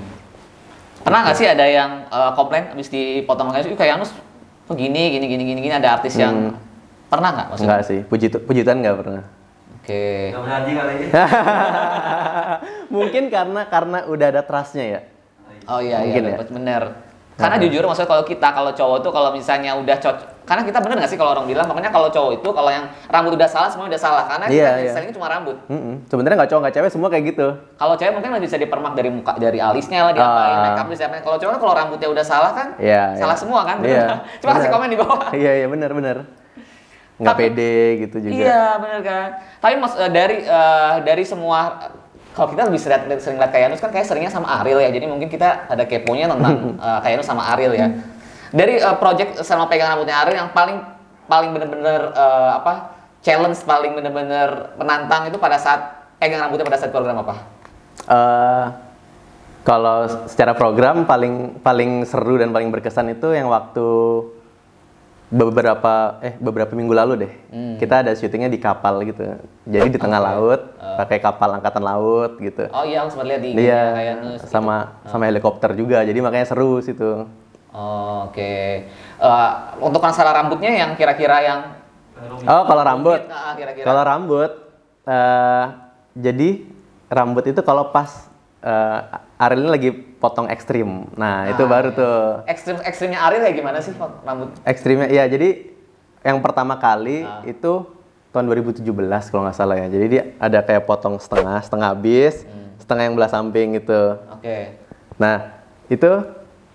Pernah 1.07 1.23
nggak 1.23 1.39
sih 1.39 1.47
ada 1.47 1.63
yang 1.63 2.03
eh, 2.11 2.31
komplain 2.35 2.75
habis 2.75 2.91
dipotong 2.91 3.55
kayak 3.55 3.71
"Ih, 3.71 3.79
kayak 3.79 3.91
Yanus 3.95 4.11
begini, 4.67 5.15
gini, 5.15 5.31
gini, 5.31 5.43
gini, 5.47 5.61
gini, 5.63 5.75
ada 5.79 5.95
artis 5.95 6.19
yang 6.19 6.59
pernah 7.07 7.31
nggak 7.31 7.47
maksudnya? 7.55 7.79
Enggak 7.79 7.87
sih, 7.87 8.03
puji 8.03 8.27
puji 8.43 8.67
Tuhan 8.67 8.83
nggak 8.83 8.97
pernah. 8.99 9.23
Oke. 9.79 10.35
Mungkin 12.95 13.31
karena 13.31 13.63
karena 13.71 13.99
udah 14.11 14.27
ada 14.35 14.43
trustnya 14.43 14.99
ya. 14.99 15.01
Oh 15.71 15.79
iya 15.79 16.03
Mungkin 16.03 16.23
iya 16.27 16.35
ya. 16.35 16.39
bener. 16.43 16.83
Karena 17.37 17.61
jujur 17.61 17.85
maksudnya 17.85 18.09
kalau 18.09 18.25
kita 18.25 18.49
kalau 18.49 18.73
cowok 18.73 18.99
tuh 19.05 19.13
kalau 19.13 19.29
misalnya 19.29 19.77
udah 19.77 19.97
cocok 20.01 20.29
karena 20.47 20.63
kita 20.63 20.79
bener 20.79 20.97
nggak 20.97 21.11
sih 21.11 21.19
kalau 21.19 21.35
orang 21.35 21.45
bilang 21.45 21.67
makanya 21.67 21.91
kalau 21.91 22.07
cowok 22.07 22.39
itu 22.39 22.49
kalau 22.49 22.71
yang 22.71 22.87
rambut 23.11 23.35
udah 23.35 23.45
salah 23.45 23.67
semuanya 23.67 23.93
udah 23.93 24.01
salah 24.01 24.25
karena 24.25 24.47
Iya, 24.47 24.63
kita 24.63 24.71
iya. 24.79 24.91
stylingnya 24.95 25.17
cuma 25.19 25.27
rambut. 25.27 25.57
Mm-mm. 25.67 25.95
Sebenarnya 26.07 26.37
nggak 26.39 26.49
cowok 26.49 26.61
nggak 26.63 26.75
cewek 26.79 26.91
semua 26.91 27.09
kayak 27.11 27.25
gitu. 27.29 27.47
Kalau 27.75 27.95
cewek 27.99 28.13
mungkin 28.15 28.31
masih 28.31 28.45
bisa 28.47 28.57
dipermak 28.57 28.93
dari 28.95 29.11
muka 29.11 29.33
dari 29.37 29.59
alisnya 29.59 30.01
lah 30.01 30.13
diapain 30.15 30.55
Ah. 30.55 30.63
make 30.65 30.79
up 30.79 30.89
siapa. 30.95 31.15
Kalau 31.21 31.37
cowok 31.37 31.51
kan 31.51 31.61
kalau 31.61 31.75
rambutnya 31.75 32.09
udah 32.09 32.25
salah 32.25 32.53
kan 32.55 32.69
Iya. 32.79 33.19
salah 33.19 33.35
iya. 33.35 33.43
semua 33.43 33.61
kan. 33.67 33.77
Iya. 33.83 34.07
Coba 34.41 34.51
kasih 34.55 34.61
bener. 34.63 34.73
komen 34.73 34.89
di 34.89 34.97
bawah. 34.97 35.29
Iya 35.43 35.53
iya 35.53 35.67
benar 35.67 35.91
benar. 35.93 36.17
Nggak 37.17 37.35
Tapi- 37.35 37.45
pede 37.51 37.75
gitu 38.01 38.17
juga. 38.23 38.33
Iya 38.39 38.63
bener 38.79 39.01
kan. 39.03 39.29
Tapi 39.59 39.75
mas 39.77 39.93
eh, 39.93 40.09
dari 40.09 40.37
eh, 40.41 40.95
dari 41.03 41.25
semua 41.27 41.59
kalau 42.37 42.53
kita 42.53 42.69
lebih 42.69 42.77
sering, 42.77 43.09
sering 43.17 43.41
lihat 43.41 43.49
Kayanus 43.49 43.81
kan 43.81 43.89
kayak 43.89 44.05
seringnya 44.05 44.29
sama 44.29 44.61
Ariel 44.61 44.85
ya. 44.85 44.93
Jadi 44.93 45.09
mungkin 45.09 45.33
kita 45.33 45.73
ada 45.73 45.89
keponya 45.89 46.29
tentang 46.29 46.77
eh, 46.85 46.99
Kayanus 47.01 47.25
sama 47.25 47.49
Ariel 47.57 47.73
ya. 47.73 47.89
Dari 48.53 48.77
eh, 48.77 48.97
project 49.01 49.41
sama 49.41 49.65
pegang 49.73 49.97
rambutnya 49.97 50.21
Ariel 50.21 50.45
yang 50.45 50.53
paling 50.53 50.85
paling 51.25 51.51
bener-bener 51.57 52.13
eh, 52.13 52.51
apa 52.61 52.93
challenge 53.25 53.65
paling 53.65 53.97
bener-bener 53.97 54.77
menantang 54.77 55.33
itu 55.33 55.41
pada 55.41 55.57
saat 55.57 56.13
pegang 56.21 56.45
rambutnya 56.45 56.69
pada 56.69 56.77
saat 56.77 56.93
program 56.93 57.25
apa? 57.25 57.35
Eh, 58.05 58.67
kalau 59.65 60.05
secara 60.29 60.53
program 60.53 61.09
paling 61.09 61.65
paling 61.65 62.05
seru 62.05 62.37
dan 62.37 62.53
paling 62.53 62.69
berkesan 62.69 63.17
itu 63.17 63.33
yang 63.33 63.49
waktu 63.49 63.89
beberapa 65.27 66.23
eh 66.23 66.39
beberapa 66.39 66.71
minggu 66.79 66.95
lalu 66.95 67.13
deh. 67.27 67.33
Kita 67.83 68.07
ada 68.07 68.15
syutingnya 68.15 68.47
di 68.47 68.63
kapal 68.63 69.03
gitu. 69.03 69.27
Jadi 69.67 69.89
di 69.91 69.99
tengah 69.99 70.23
laut, 70.23 70.79
pakai 70.79 71.19
kapal 71.19 71.59
angkatan 71.59 71.83
laut 71.83 72.39
gitu. 72.39 72.71
Oh 72.71 72.87
iya, 72.87 73.03
sempat 73.11 73.27
lihat 73.27 73.43
di 73.43 73.51
Iya, 73.59 73.83
kayak 73.95 74.15
nus. 74.23 74.41
sama 74.47 75.03
sama 75.11 75.27
helikopter 75.27 75.75
juga. 75.75 76.07
Jadi 76.07 76.19
makanya 76.23 76.47
seru 76.47 76.79
situ. 76.79 77.27
Oh, 77.77 78.31
Oke. 78.31 78.87
Eh, 79.21 79.51
untuk 79.83 80.01
masalah 80.01 80.33
rambutnya 80.33 80.73
yang 80.73 80.91
kira-kira 80.97 81.39
yang 81.43 81.61
Oh, 82.49 82.65
kalau 82.65 82.81
rambut. 82.81 83.21
Ah, 83.29 83.53
kira-kira. 83.53 83.85
Kalau 83.85 84.03
rambut 84.07 84.51
eh 85.07 85.65
jadi 86.17 86.65
rambut 87.13 87.45
itu 87.47 87.61
kalau 87.61 87.93
pas 87.93 88.27
eh 88.59 88.99
Ariel 89.37 89.61
ini 89.61 89.71
lagi 89.71 89.91
potong 89.93 90.49
ekstrim. 90.49 91.13
Nah, 91.13 91.45
itu 91.47 91.61
Ah, 91.61 91.69
baru 91.69 91.89
iya. 91.89 91.99
tuh. 91.99 92.17
ekstrim 92.47 92.77
ekstrimnya 92.81 93.21
Ariel 93.21 93.43
kayak 93.43 93.57
gimana 93.57 93.79
sih 93.79 93.93
rambut? 94.23 94.49
Ekstrimnya 94.63 95.09
iya, 95.09 95.25
jadi 95.25 95.69
yang 96.23 96.41
pertama 96.41 96.75
kali 96.77 97.23
Ah. 97.23 97.45
itu 97.45 97.85
tahun 98.31 98.45
2017 98.47 98.83
kalau 99.27 99.45
nggak 99.45 99.55
salah 99.55 99.77
ya. 99.77 99.87
Jadi 99.87 100.07
dia 100.07 100.23
ada 100.37 100.61
kayak 100.61 100.85
potong 100.85 101.17
setengah, 101.17 101.61
setengah 101.61 101.89
habis, 101.91 102.43
Hmm. 102.43 102.75
setengah 102.77 103.03
yang 103.05 103.15
belah 103.15 103.29
samping 103.29 103.77
gitu. 103.77 104.17
Oke. 104.31 104.77
Nah, 105.17 105.57
itu 105.87 106.11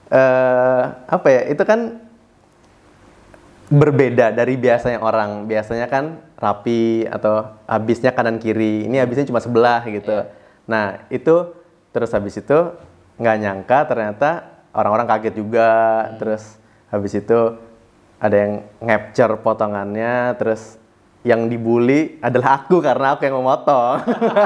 eh 0.07 0.81
apa 1.07 1.27
ya? 1.27 1.41
Itu 1.47 1.61
kan 1.61 2.01
berbeda 3.67 4.31
dari 4.31 4.55
biasanya 4.55 4.99
orang. 4.99 5.45
Biasanya 5.45 5.87
kan 5.87 6.19
rapi 6.35 7.05
atau 7.05 7.45
habisnya 7.65 8.11
kanan 8.11 8.35
kiri. 8.35 8.85
Ini 8.85 8.99
habisnya 8.99 9.23
cuma 9.23 9.39
sebelah 9.39 9.85
gitu. 9.85 10.11
Iya. 10.11 10.27
Nah, 10.67 10.85
itu 11.07 11.55
terus 11.91 12.11
habis 12.15 12.35
itu 12.39 12.59
nggak 13.19 13.37
nyangka 13.37 13.79
ternyata 13.87 14.29
orang-orang 14.75 15.07
kaget 15.07 15.35
juga. 15.37 15.69
Hmm. 15.71 16.17
Terus 16.19 16.43
habis 16.91 17.13
itu 17.15 17.39
ada 18.21 18.35
yang 18.35 18.53
ngapture 18.79 19.35
potongannya, 19.39 20.35
terus 20.39 20.77
yang 21.21 21.45
dibully 21.45 22.17
adalah 22.19 22.63
aku 22.65 22.81
karena 22.81 23.15
aku 23.15 23.27
yang 23.27 23.37
memotong. 23.37 24.01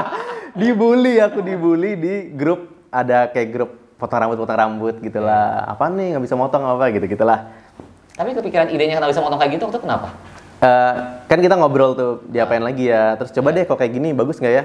dibully 0.60 1.20
aku 1.20 1.40
dibully 1.40 1.96
di 1.96 2.14
grup 2.32 2.88
ada 2.92 3.28
kayak 3.28 3.48
grup 3.52 3.70
potong 3.96 4.28
rambut 4.28 4.38
potong 4.40 4.58
rambut 4.60 4.94
gitulah. 5.00 5.64
Apa 5.68 5.88
nih 5.88 6.16
nggak 6.16 6.24
bisa 6.24 6.36
motong 6.36 6.64
apa 6.64 6.92
gitu 6.92 7.06
gitulah. 7.08 7.48
Tapi 8.16 8.32
kepikiran 8.32 8.72
idenya 8.72 8.96
kenapa 8.96 9.12
bisa 9.12 9.24
motong 9.24 9.40
kayak 9.40 9.52
gitu 9.56 9.62
waktu 9.68 9.76
itu 9.76 9.84
kenapa? 9.84 10.08
Eh, 10.56 10.92
kan 11.28 11.36
kita 11.36 11.52
ngobrol 11.52 11.92
tuh 11.92 12.12
diapain 12.32 12.64
lagi 12.64 12.88
ya 12.88 13.12
terus 13.20 13.28
coba 13.28 13.52
Iya. 13.52 13.60
deh 13.60 13.64
kok 13.68 13.76
kayak 13.76 13.92
gini 13.92 14.16
bagus 14.16 14.40
nggak 14.40 14.54
ya 14.56 14.64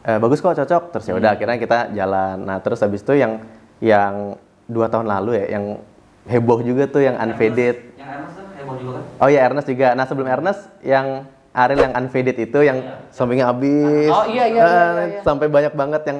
Eh, 0.00 0.16
bagus 0.16 0.40
kok 0.40 0.56
cocok 0.56 0.82
terus 0.90 1.04
ya 1.04 1.12
Hmm. 1.12 1.20
udah 1.20 1.30
akhirnya 1.30 1.56
kita 1.56 1.78
jalan 1.92 2.36
nah 2.40 2.56
terus 2.56 2.80
habis 2.80 3.00
itu 3.00 3.12
yang 3.14 3.44
yang 3.78 4.32
dua 4.64 4.88
tahun 4.88 5.04
lalu 5.04 5.36
ya 5.36 5.46
yang 5.54 5.76
heboh 6.24 6.60
juga 6.60 6.88
tuh 6.88 7.02
yang 7.02 7.20
unfaded 7.20 7.92
Yang 7.94 8.08
Ernest 8.08 8.32
kan 8.34 8.46
heboh 8.56 8.76
juga 8.76 8.92
kan? 8.96 9.20
oh 9.20 9.28
iya 9.28 9.40
Ernest 9.44 9.68
juga 9.68 9.86
nah 9.92 10.04
sebelum 10.04 10.24
Ernest 10.26 10.72
yang 10.80 11.06
Ariel 11.50 11.80
yang 11.82 11.94
unfaded 11.94 12.36
itu 12.38 12.58
yang 12.60 12.78
sampingnya 13.10 13.44
habis 13.46 14.08
Oh, 14.08 14.24
iya, 14.24 14.44
iya, 14.46 14.56
Eh, 14.56 14.64
iya, 14.64 14.84
iya, 14.88 15.04
iya. 15.10 15.20
sampai 15.20 15.46
banyak 15.46 15.74
banget 15.74 16.02
yang 16.06 16.18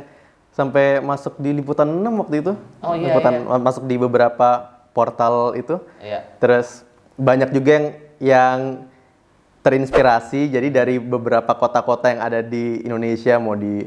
sampai 0.51 0.85
masuk 1.01 1.39
di 1.39 1.51
liputan 1.55 1.89
6 1.89 2.21
waktu 2.21 2.37
itu 2.39 2.53
Oh, 2.81 2.93
iya, 2.93 3.09
liputan 3.09 3.35
iya. 3.41 3.57
masuk 3.57 3.85
di 3.87 3.97
beberapa 3.97 4.49
portal 4.91 5.55
itu 5.55 5.81
Iya. 5.99 6.21
Terus 6.37 6.85
banyak 7.15 7.49
juga 7.49 7.71
yang 7.73 7.87
yang 8.21 8.59
terinspirasi 9.61 10.49
jadi 10.49 10.69
dari 10.73 10.97
beberapa 10.97 11.53
kota-kota 11.53 12.09
yang 12.09 12.21
ada 12.25 12.41
di 12.41 12.81
Indonesia 12.81 13.37
mau 13.37 13.53
di 13.53 13.85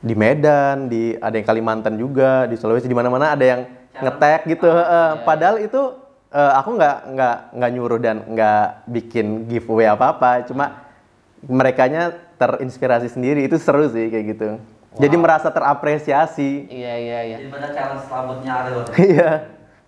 di 0.00 0.14
Medan, 0.16 0.88
di 0.88 1.12
ada 1.20 1.36
yang 1.36 1.44
Kalimantan 1.44 2.00
juga, 2.00 2.48
di 2.48 2.56
Sulawesi 2.56 2.88
di 2.88 2.96
mana-mana 2.96 3.36
ada 3.36 3.44
yang 3.44 3.60
ngetek 4.00 4.48
gitu. 4.48 4.64
Eh, 4.64 5.12
padahal 5.28 5.60
itu 5.60 5.92
eh, 6.32 6.52
aku 6.56 6.72
nggak 6.80 6.96
nggak 7.12 7.36
nggak 7.52 7.70
nyuruh 7.76 8.00
dan 8.00 8.16
nggak 8.24 8.88
bikin 8.88 9.44
giveaway 9.44 9.92
apa-apa, 9.92 10.48
cuma 10.48 10.88
merekanya 11.44 12.16
terinspirasi 12.40 13.12
sendiri 13.12 13.44
itu 13.44 13.60
seru 13.60 13.88
sih 13.92 14.08
kayak 14.08 14.24
gitu. 14.36 14.48
Jadi 14.98 15.16
merasa 15.20 15.52
terapresiasi. 15.52 16.66
Iya 16.66 16.94
iya 16.98 17.18
iya. 17.22 17.36
Jadi 17.38 17.52
pada 17.52 17.68
challenge 17.70 18.04
rambutnya 18.10 18.52
Ariel. 18.64 18.82
Iya. 18.98 19.30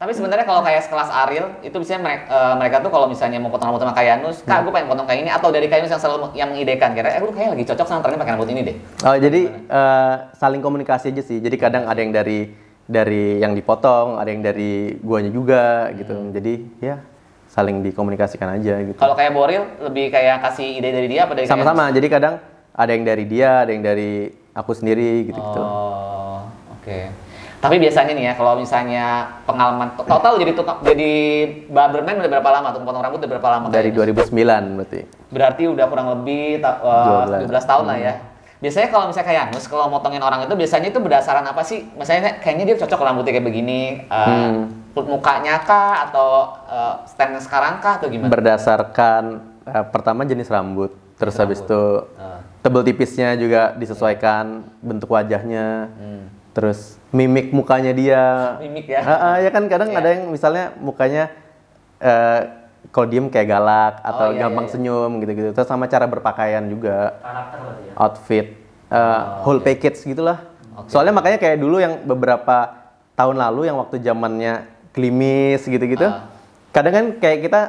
Tapi 0.03 0.19
sebenarnya 0.19 0.43
kalau 0.43 0.67
kayak 0.67 0.83
sekelas 0.91 1.15
Ariel 1.15 1.63
itu 1.63 1.79
biasanya 1.79 2.03
mereka, 2.03 2.27
mereka 2.59 2.83
tuh 2.83 2.91
kalau 2.91 3.07
misalnya 3.07 3.39
mau 3.39 3.55
potong 3.55 3.71
rambut 3.71 3.87
sama 3.87 3.95
Kayanus, 3.95 4.43
kak 4.43 4.67
gue 4.67 4.75
pengen 4.75 4.91
potong 4.91 5.07
kayak 5.07 5.21
ini 5.23 5.31
atau 5.31 5.55
dari 5.55 5.71
Kayanus 5.71 5.95
yang 5.95 6.03
selalu 6.03 6.35
yang 6.35 6.51
mengidekan 6.51 6.91
kira, 6.91 7.15
eh 7.15 7.23
gue 7.23 7.31
kayak 7.31 7.55
lagi 7.55 7.65
cocok 7.71 7.87
sama 7.87 8.03
trennya 8.03 8.19
pakai 8.19 8.35
rambut 8.35 8.51
ini 8.51 8.67
deh. 8.67 8.77
Oh 9.07 9.15
jadi 9.15 9.41
eh, 9.55 10.15
saling 10.35 10.59
komunikasi 10.59 11.15
aja 11.15 11.23
sih. 11.23 11.39
Jadi 11.39 11.55
kadang 11.55 11.87
ada 11.87 12.03
yang 12.03 12.11
dari 12.11 12.51
dari 12.83 13.39
yang 13.39 13.55
dipotong, 13.55 14.19
ada 14.19 14.27
yang 14.27 14.43
dari 14.43 14.99
guanya 14.99 15.31
juga 15.31 15.95
gitu. 15.95 16.35
Jadi 16.35 16.83
ya 16.83 16.99
saling 17.47 17.87
dikomunikasikan 17.87 18.59
aja 18.59 18.83
gitu. 18.83 18.99
Kalau 18.99 19.15
kayak 19.15 19.31
Boril 19.39 19.63
lebih 19.87 20.11
kayak 20.11 20.43
kasih 20.43 20.83
ide 20.83 20.91
dari 20.99 21.07
dia 21.07 21.31
apa 21.31 21.39
dari? 21.39 21.47
Sama-sama. 21.47 21.95
Jadi 21.95 22.11
kadang 22.11 22.43
ada 22.75 22.91
yang 22.91 23.07
dari 23.07 23.23
dia, 23.31 23.63
ada 23.63 23.71
yang 23.71 23.87
dari 23.87 24.35
aku 24.51 24.75
sendiri 24.75 25.31
gitu-gitu. 25.31 25.63
Oh, 25.63 26.43
oke. 26.75 27.31
Tapi 27.63 27.79
biasanya 27.79 28.11
nih 28.11 28.25
ya, 28.27 28.33
kalau 28.35 28.59
misalnya 28.59 29.07
pengalaman 29.47 29.95
total 29.95 30.35
jadi 30.35 30.51
tukang 30.51 30.83
jadi 30.83 31.13
barberman 31.71 32.19
udah 32.19 32.31
berapa 32.35 32.51
lama 32.51 32.75
tuh 32.75 32.83
potong 32.83 32.99
rambut 32.99 33.23
udah 33.23 33.31
berapa 33.39 33.49
lama? 33.49 33.65
Dari 33.71 33.95
Kayanus? 33.95 34.27
2009 34.35 34.75
berarti. 34.75 35.01
Berarti 35.31 35.63
udah 35.71 35.87
kurang 35.87 36.09
lebih 36.11 36.59
ta- 36.59 36.83
eh, 36.83 37.39
12. 37.39 37.47
12 37.47 37.63
tahun 37.63 37.85
lah 37.87 37.99
ya. 38.03 38.15
Biasanya 38.59 38.89
kalau 38.91 39.05
misalnya 39.07 39.27
kayak 39.27 39.41
Yanus, 39.47 39.65
kalau 39.67 39.87
motongin 39.87 40.23
orang 40.23 40.43
itu 40.43 40.55
biasanya 40.55 40.91
itu 40.91 40.99
berdasarkan 40.99 41.47
apa 41.47 41.63
sih? 41.63 41.83
Misalnya 41.95 42.39
kayaknya 42.39 42.65
dia 42.67 42.77
cocok 42.79 42.99
rambutnya 43.01 43.31
kayak 43.33 43.47
begini, 43.47 44.07
eh, 44.07 44.27
Hmm. 44.27 44.71
mukanya 44.95 45.63
kah 45.63 46.07
atau 46.07 46.31
uh, 46.67 47.03
stand 47.05 47.39
sekarang 47.39 47.79
kah 47.79 47.99
atau 47.99 48.07
gimana? 48.07 48.31
Berdasarkan 48.31 49.39
eh, 49.63 49.85
pertama 49.89 50.23
jenis 50.23 50.47
rambut, 50.47 50.91
terus 51.15 51.35
habis 51.35 51.59
itu 51.59 51.83
Ah. 52.15 52.39
tebel 52.59 52.83
tipisnya 52.83 53.35
juga 53.35 53.71
disesuaikan 53.73 54.63
bentuk 54.79 55.11
wajahnya. 55.11 55.91
Hmm. 55.93 56.27
Terus 56.53 57.02
mimik 57.13 57.53
mukanya 57.53 57.93
dia. 57.93 58.57
Mimik 58.59 58.89
ya. 58.89 59.01
Ah, 59.05 59.13
ah, 59.13 59.35
ya 59.39 59.53
kan 59.53 59.69
kadang 59.69 59.93
Iya. 59.93 60.01
ada 60.01 60.09
yang 60.17 60.25
misalnya 60.29 60.73
mukanya 60.81 61.29
eh, 62.01 62.41
kalau 62.91 63.07
diem 63.07 63.31
kayak 63.31 63.47
galak 63.47 63.95
atau 64.03 64.35
iya, 64.35 64.43
gampang 64.43 64.67
iya, 64.67 64.71
iya. 64.75 64.75
senyum 64.75 65.11
gitu-gitu. 65.23 65.49
Terus 65.55 65.69
sama 65.69 65.87
cara 65.87 66.05
berpakaian 66.05 66.65
juga, 66.67 67.15
Karakter 67.23 67.59
ya. 67.63 67.93
outfit, 67.95 68.47
eh, 68.91 69.21
whole 69.47 69.63
package 69.63 70.03
gitulah. 70.03 70.43
Soalnya 70.89 71.13
makanya 71.13 71.39
kayak 71.39 71.61
dulu 71.61 71.79
yang 71.79 72.03
beberapa 72.03 72.75
tahun 73.15 73.37
lalu 73.39 73.69
yang 73.71 73.77
waktu 73.79 74.01
zamannya 74.01 74.67
klimis 74.91 75.63
gitu-gitu. 75.63 76.09
Ah. 76.09 76.27
Kadang 76.73 76.93
kan 76.93 77.07
kayak 77.21 77.39
kita 77.45 77.61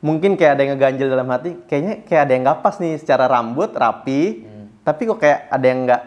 mungkin 0.00 0.34
kayak 0.34 0.56
ada 0.56 0.62
yang 0.64 0.72
ngeganjel 0.74 1.08
dalam 1.12 1.28
hati, 1.28 1.50
kayaknya 1.68 1.94
kayak 2.08 2.22
ada 2.24 2.32
yang 2.32 2.42
nggak 2.48 2.60
pas 2.64 2.74
nih 2.80 2.94
secara 2.96 3.28
rambut 3.28 3.70
rapi, 3.74 4.42
Hmm. 4.42 4.66
tapi 4.82 5.06
kok 5.06 5.20
kayak 5.20 5.38
ada 5.50 5.66
yang 5.68 5.80
nggak 5.84 6.02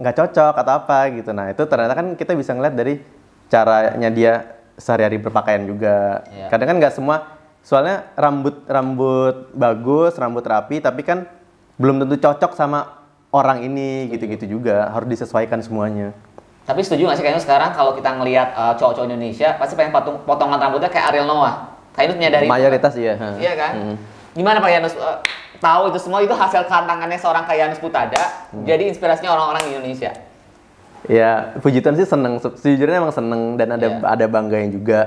nggak 0.00 0.16
cocok 0.16 0.54
atau 0.56 0.72
apa 0.80 0.98
gitu. 1.12 1.30
Nah 1.36 1.52
itu 1.52 1.62
ternyata 1.68 1.92
kan 1.92 2.16
kita 2.16 2.32
bisa 2.32 2.56
ngeliat 2.56 2.72
dari 2.72 3.04
caranya 3.52 4.08
dia 4.08 4.32
sehari-hari 4.80 5.20
berpakaian 5.20 5.68
juga. 5.68 6.24
Iya. 6.32 6.48
Kadang 6.48 6.72
kan 6.72 6.76
nggak 6.80 6.94
semua, 6.96 7.36
soalnya 7.60 8.08
rambut 8.16 8.64
rambut 8.64 9.52
bagus, 9.52 10.16
rambut 10.16 10.40
rapi, 10.40 10.80
tapi 10.80 11.04
kan 11.04 11.28
belum 11.76 12.00
tentu 12.00 12.16
cocok 12.16 12.56
sama 12.56 13.04
orang 13.28 13.60
ini 13.60 14.08
gitu-gitu 14.08 14.56
juga. 14.58 14.88
Harus 14.88 15.12
disesuaikan 15.12 15.60
semuanya. 15.60 16.16
Tapi 16.64 16.80
setuju 16.80 17.04
nggak 17.04 17.18
sih 17.20 17.24
kayaknya 17.24 17.42
sekarang 17.44 17.70
kalau 17.76 17.92
kita 17.92 18.10
ngelihat 18.16 18.48
uh, 18.56 18.74
cowok-cowok 18.80 19.06
Indonesia 19.12 19.52
pasti 19.60 19.76
pengen 19.76 19.92
patung, 19.92 20.24
potongan 20.24 20.56
rambutnya 20.56 20.88
kayak 20.88 21.12
Ariel 21.12 21.28
Noah. 21.28 21.76
Kayaknya 21.92 22.40
itu, 22.40 22.48
Mayoritas 22.48 22.94
kan? 22.96 23.02
iya. 23.02 23.14
Iya 23.36 23.52
kan? 23.58 23.72
Hmm. 23.76 23.96
Gimana 24.32 24.58
Pak 24.58 24.70
Yanus? 24.70 24.94
Uh, 24.94 25.18
tahu 25.58 25.90
itu 25.90 25.98
semua 25.98 26.20
itu 26.20 26.30
hasil 26.30 26.64
tantangannya 26.64 27.16
seorang 27.16 27.44
kayak 27.44 27.68
Yanus 27.68 27.78
Putada, 27.78 28.22
Hmm. 28.48 28.62
jadi 28.62 28.86
inspirasinya 28.86 29.30
orang-orang 29.30 29.62
di 29.62 29.70
Indonesia. 29.74 30.12
Ya, 31.02 31.56
puji 31.56 31.80
Tuhan 31.80 31.96
sih 31.96 32.04
seneng. 32.04 32.38
Se- 32.38 32.54
Sejujurnya 32.56 32.98
emang 32.98 33.10
seneng 33.10 33.56
dan 33.56 33.72
ada 33.72 33.88
Iya. 33.88 34.04
ada 34.06 34.26
bangganya 34.26 34.68
juga. 34.68 35.00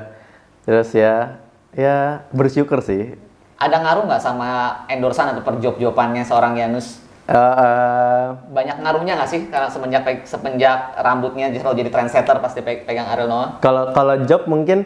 Terus 0.64 0.90
ya, 0.92 1.38
ya 1.72 2.26
bersyukur 2.30 2.82
sih. 2.82 3.14
Ada 3.56 3.80
ngaruh 3.80 4.04
nggak 4.06 4.20
sama 4.20 4.50
endorsan 4.88 5.32
atau 5.32 5.42
perjob-jobannya 5.42 6.22
seorang 6.22 6.58
Yanus? 6.58 7.00
Eh, 7.24 7.32
eh, 7.32 8.26
Banyak 8.52 8.84
ngaruhnya 8.84 9.16
nggak 9.16 9.30
sih? 9.30 9.48
Karena 9.48 9.70
semenjak 9.70 10.04
semenjak 10.26 10.98
rambutnya 10.98 11.48
selalu 11.50 11.80
jadi 11.80 11.90
trendsetter 11.90 12.38
pasti 12.38 12.60
pe- 12.60 12.84
pegang 12.84 13.08
Ariel 13.08 13.32
Noah. 13.32 13.62
Kalau 13.62 13.94
kalau 13.94 14.18
job 14.26 14.44
mungkin 14.46 14.84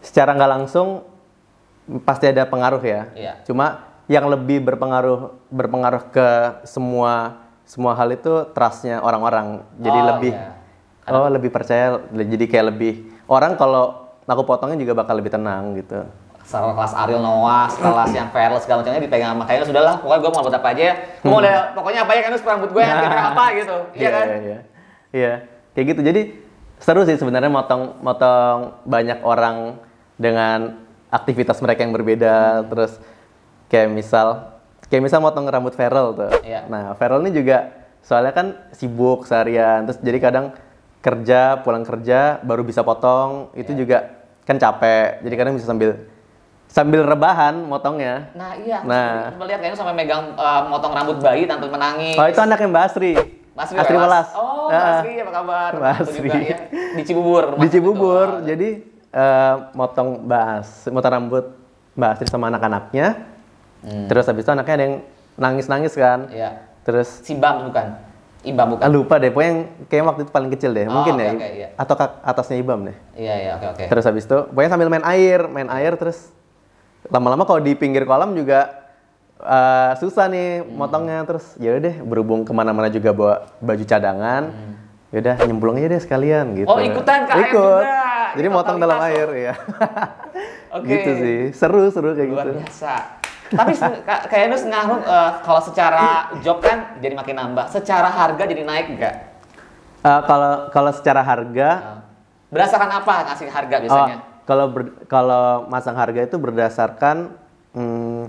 secara 0.00 0.34
nggak 0.34 0.50
langsung 0.50 1.06
pasti 2.04 2.28
ada 2.28 2.44
pengaruh 2.44 2.82
ya. 2.84 3.08
Iya. 3.16 3.32
Cuma 3.44 3.84
yang 4.08 4.28
lebih 4.28 4.64
berpengaruh 4.64 5.36
berpengaruh 5.52 6.08
ke 6.08 6.28
semua 6.64 7.44
semua 7.68 7.92
hal 7.92 8.08
itu 8.12 8.48
trustnya 8.56 9.00
orang-orang. 9.04 9.60
Jadi 9.76 9.98
Oh, 10.00 10.06
lebih 10.16 10.32
iya. 10.32 11.12
oh 11.12 11.28
lebih 11.28 11.50
percaya. 11.52 12.00
Jadi 12.12 12.44
kayak 12.48 12.66
lebih 12.76 12.92
orang 13.28 13.56
kalau 13.60 14.08
aku 14.24 14.44
potongnya 14.44 14.80
juga 14.80 14.96
bakal 14.96 15.20
lebih 15.20 15.32
tenang 15.32 15.76
gitu. 15.76 16.04
Setelah 16.48 16.72
kelas 16.80 16.96
Ariel 16.96 17.20
Noah, 17.20 17.68
kelas 17.68 18.08
yang 18.16 18.32
Fearless 18.32 18.64
segala 18.64 18.80
macamnya 18.80 19.04
dipegang 19.04 19.36
sama 19.36 19.44
kayaknya 19.44 19.66
sudah 19.68 19.82
lah, 19.84 19.94
pokoknya 20.00 20.20
gue 20.24 20.30
mau 20.32 20.38
rambut 20.40 20.54
apa 20.56 20.68
aja, 20.72 20.88
gue 21.20 21.28
mau 21.28 21.42
lihat 21.44 21.64
pokoknya 21.76 22.00
apa 22.08 22.12
ya 22.16 22.20
kan 22.24 22.32
rambut 22.40 22.70
gue 22.72 22.82
yang 22.88 22.98
apa 23.04 23.44
gitu, 23.60 23.76
iya 23.92 24.08
kan? 24.08 24.24
Iya, 24.24 24.38
iya. 24.40 24.58
Iya, 25.12 25.32
kayak 25.76 25.86
gitu. 25.92 26.00
Jadi 26.08 26.20
seru 26.80 27.04
sih 27.04 27.20
sebenarnya 27.20 27.52
motong 27.52 28.00
motong 28.00 28.80
banyak 28.88 29.20
orang 29.28 29.76
dengan 30.16 30.87
aktivitas 31.08 31.58
mereka 31.58 31.80
yang 31.80 31.92
berbeda 31.92 32.36
terus 32.64 32.96
kayak 33.66 33.88
misal 33.88 34.56
kayak 34.86 35.02
misal 35.02 35.18
motong 35.18 35.44
rambut 35.44 35.72
Feral 35.72 36.12
tuh 36.12 36.32
Iya. 36.40 36.64
nah 36.66 36.92
Feral 36.94 37.20
ini 37.20 37.32
juga 37.34 37.72
soalnya 38.00 38.32
kan 38.32 38.46
sibuk 38.70 39.24
seharian 39.24 39.84
terus 39.84 39.98
jadi 39.98 40.18
kadang 40.18 40.46
kerja 40.98 41.60
pulang 41.60 41.82
kerja 41.82 42.40
baru 42.40 42.62
bisa 42.62 42.82
potong 42.82 43.52
itu 43.52 43.70
Iya. 43.70 43.78
juga 43.78 43.98
kan 44.42 44.56
capek 44.56 45.20
jadi 45.22 45.34
kadang 45.34 45.54
bisa 45.54 45.66
sambil 45.66 46.08
sambil 46.66 47.00
rebahan 47.00 47.56
motongnya 47.62 48.28
Nah 48.34 48.52
iya, 48.54 48.84
Nah. 48.84 49.32
nah. 49.32 49.40
lihat 49.42 49.56
kayaknya 49.58 49.76
sampai 49.76 49.94
megang 49.94 50.32
eh, 50.32 50.62
motong 50.66 50.92
rambut 50.92 51.16
bayi 51.18 51.44
tanpa 51.44 51.64
menangis. 51.66 52.12
oh 52.14 52.24
itu 52.24 52.36
anaknya 52.38 52.68
Mbak 52.68 52.84
Asri 52.84 53.12
Mas 53.52 53.74
Asri. 53.74 53.96
Welas 53.98 54.28
Oh, 54.32 54.70
Mas 54.70 55.02
Asri 55.02 55.18
apa 55.18 55.32
kabar? 55.34 55.70
Mbak 55.74 55.92
Asri. 55.98 56.18
juga 56.22 56.38
ya. 56.38 56.58
Di 56.94 57.02
Cibubur. 57.02 57.44
di 57.56 57.68
Cibubur 57.68 58.26
itu. 58.38 58.46
jadi 58.46 58.68
eh, 59.10 59.54
motong 59.72 60.24
Mbak 60.24 60.42
As 60.54 60.68
motong 60.86 61.12
rambut 61.12 61.44
Mbak 61.94 62.10
sama 62.26 62.48
anak-anaknya 62.48 63.06
terus 64.06 64.24
habis 64.24 64.42
itu 64.42 64.50
anaknya 64.50 64.74
ada 64.74 64.84
yang 64.84 64.96
nangis-nangis 65.36 65.94
kan 65.94 66.26
Hmm. 66.26 66.34
Iya. 66.34 66.50
terus 66.82 67.22
Si 67.22 67.32
Bam 67.32 67.68
bukan? 67.68 67.86
Ibam 68.40 68.66
bukan? 68.70 68.82
ah, 68.82 68.88
lupa 68.88 69.18
deh 69.18 69.28
pokoknya 69.28 69.50
yang 69.50 69.60
kayak 69.86 70.04
waktu 70.04 70.20
itu 70.22 70.30
paling 70.30 70.50
kecil 70.52 70.70
deh 70.72 70.86
Oh, 70.86 70.92
mungkin 70.92 71.14
oke, 71.14 71.20
ya 71.20 71.30
oke, 71.32 71.48
iya. 71.52 71.68
atau 71.74 71.94
kak- 71.94 72.18
atasnya 72.22 72.56
Ibam 72.56 72.80
deh 72.84 72.96
Iya 73.14 73.34
iya 73.36 73.50
oke 73.54 73.66
oke. 73.68 73.84
terus 73.86 74.04
habis 74.04 74.24
itu 74.24 74.38
pokoknya 74.44 74.70
sambil 74.70 74.88
main 74.88 75.04
air 75.04 75.40
main 75.44 75.66
air 75.68 75.94
terus 75.94 76.30
lama-lama 77.08 77.42
kalau 77.44 77.58
di 77.58 77.72
pinggir 77.72 78.02
kolam 78.02 78.32
juga 78.32 78.70
eh, 79.38 79.92
susah 79.96 80.26
nih 80.26 80.50
Hmm. 80.60 80.70
motongnya 80.72 81.22
terus 81.24 81.54
ya 81.56 81.70
udah 81.72 81.82
deh 81.84 81.96
berhubung 82.00 82.42
ke 82.42 82.52
mana-mana 82.52 82.88
juga 82.88 83.10
bawa 83.10 83.34
baju 83.58 83.84
cadangan 83.84 84.50
ya 85.08 85.18
udah 85.20 85.34
nyemplung 85.40 85.76
aja 85.76 85.88
deh 85.88 86.00
sekalian 86.00 86.46
gitu 86.56 86.66
Hmm. 86.66 86.74
Oh, 86.74 86.80
ikutan 86.80 87.18
ke 87.24 87.32
air 87.32 87.42
ikut 87.48 87.62
juga. 87.80 88.07
Jadi 88.38 88.48
motong 88.48 88.78
dalam 88.78 88.98
air 89.02 89.28
ya 89.34 89.54
Oke. 90.78 90.86
gitu 90.86 91.10
sih 91.18 91.38
seru 91.52 91.90
seru 91.90 92.14
kayak 92.14 92.28
Luar 92.30 92.46
gitu 92.46 92.62
biasa. 92.62 92.94
Tapi 93.48 93.72
kayaknya 94.28 94.60
ngaruh 94.60 95.00
eh, 95.02 95.30
kalau 95.40 95.60
secara 95.64 96.36
job 96.44 96.60
kan 96.60 97.00
jadi 97.00 97.16
makin 97.16 97.32
nambah. 97.32 97.72
Secara 97.72 98.12
harga 98.12 98.44
jadi 98.44 98.60
naik 98.60 98.92
enggak? 98.92 99.14
Eh, 100.04 100.20
kalau 100.28 100.68
kalau 100.68 100.92
secara 100.92 101.24
harga 101.24 101.70
Nah, 101.80 101.98
Berdasarkan 102.48 102.90
apa 102.92 103.14
ngasih 103.28 103.48
harga 103.48 103.76
Oh, 103.76 103.82
biasanya? 103.84 104.16
kalau 104.44 104.66
ber- 104.72 104.96
kalau 105.04 105.68
masang 105.68 105.96
harga 105.96 106.24
itu 106.24 106.36
berdasarkan 106.40 107.32
hmm, 107.76 108.24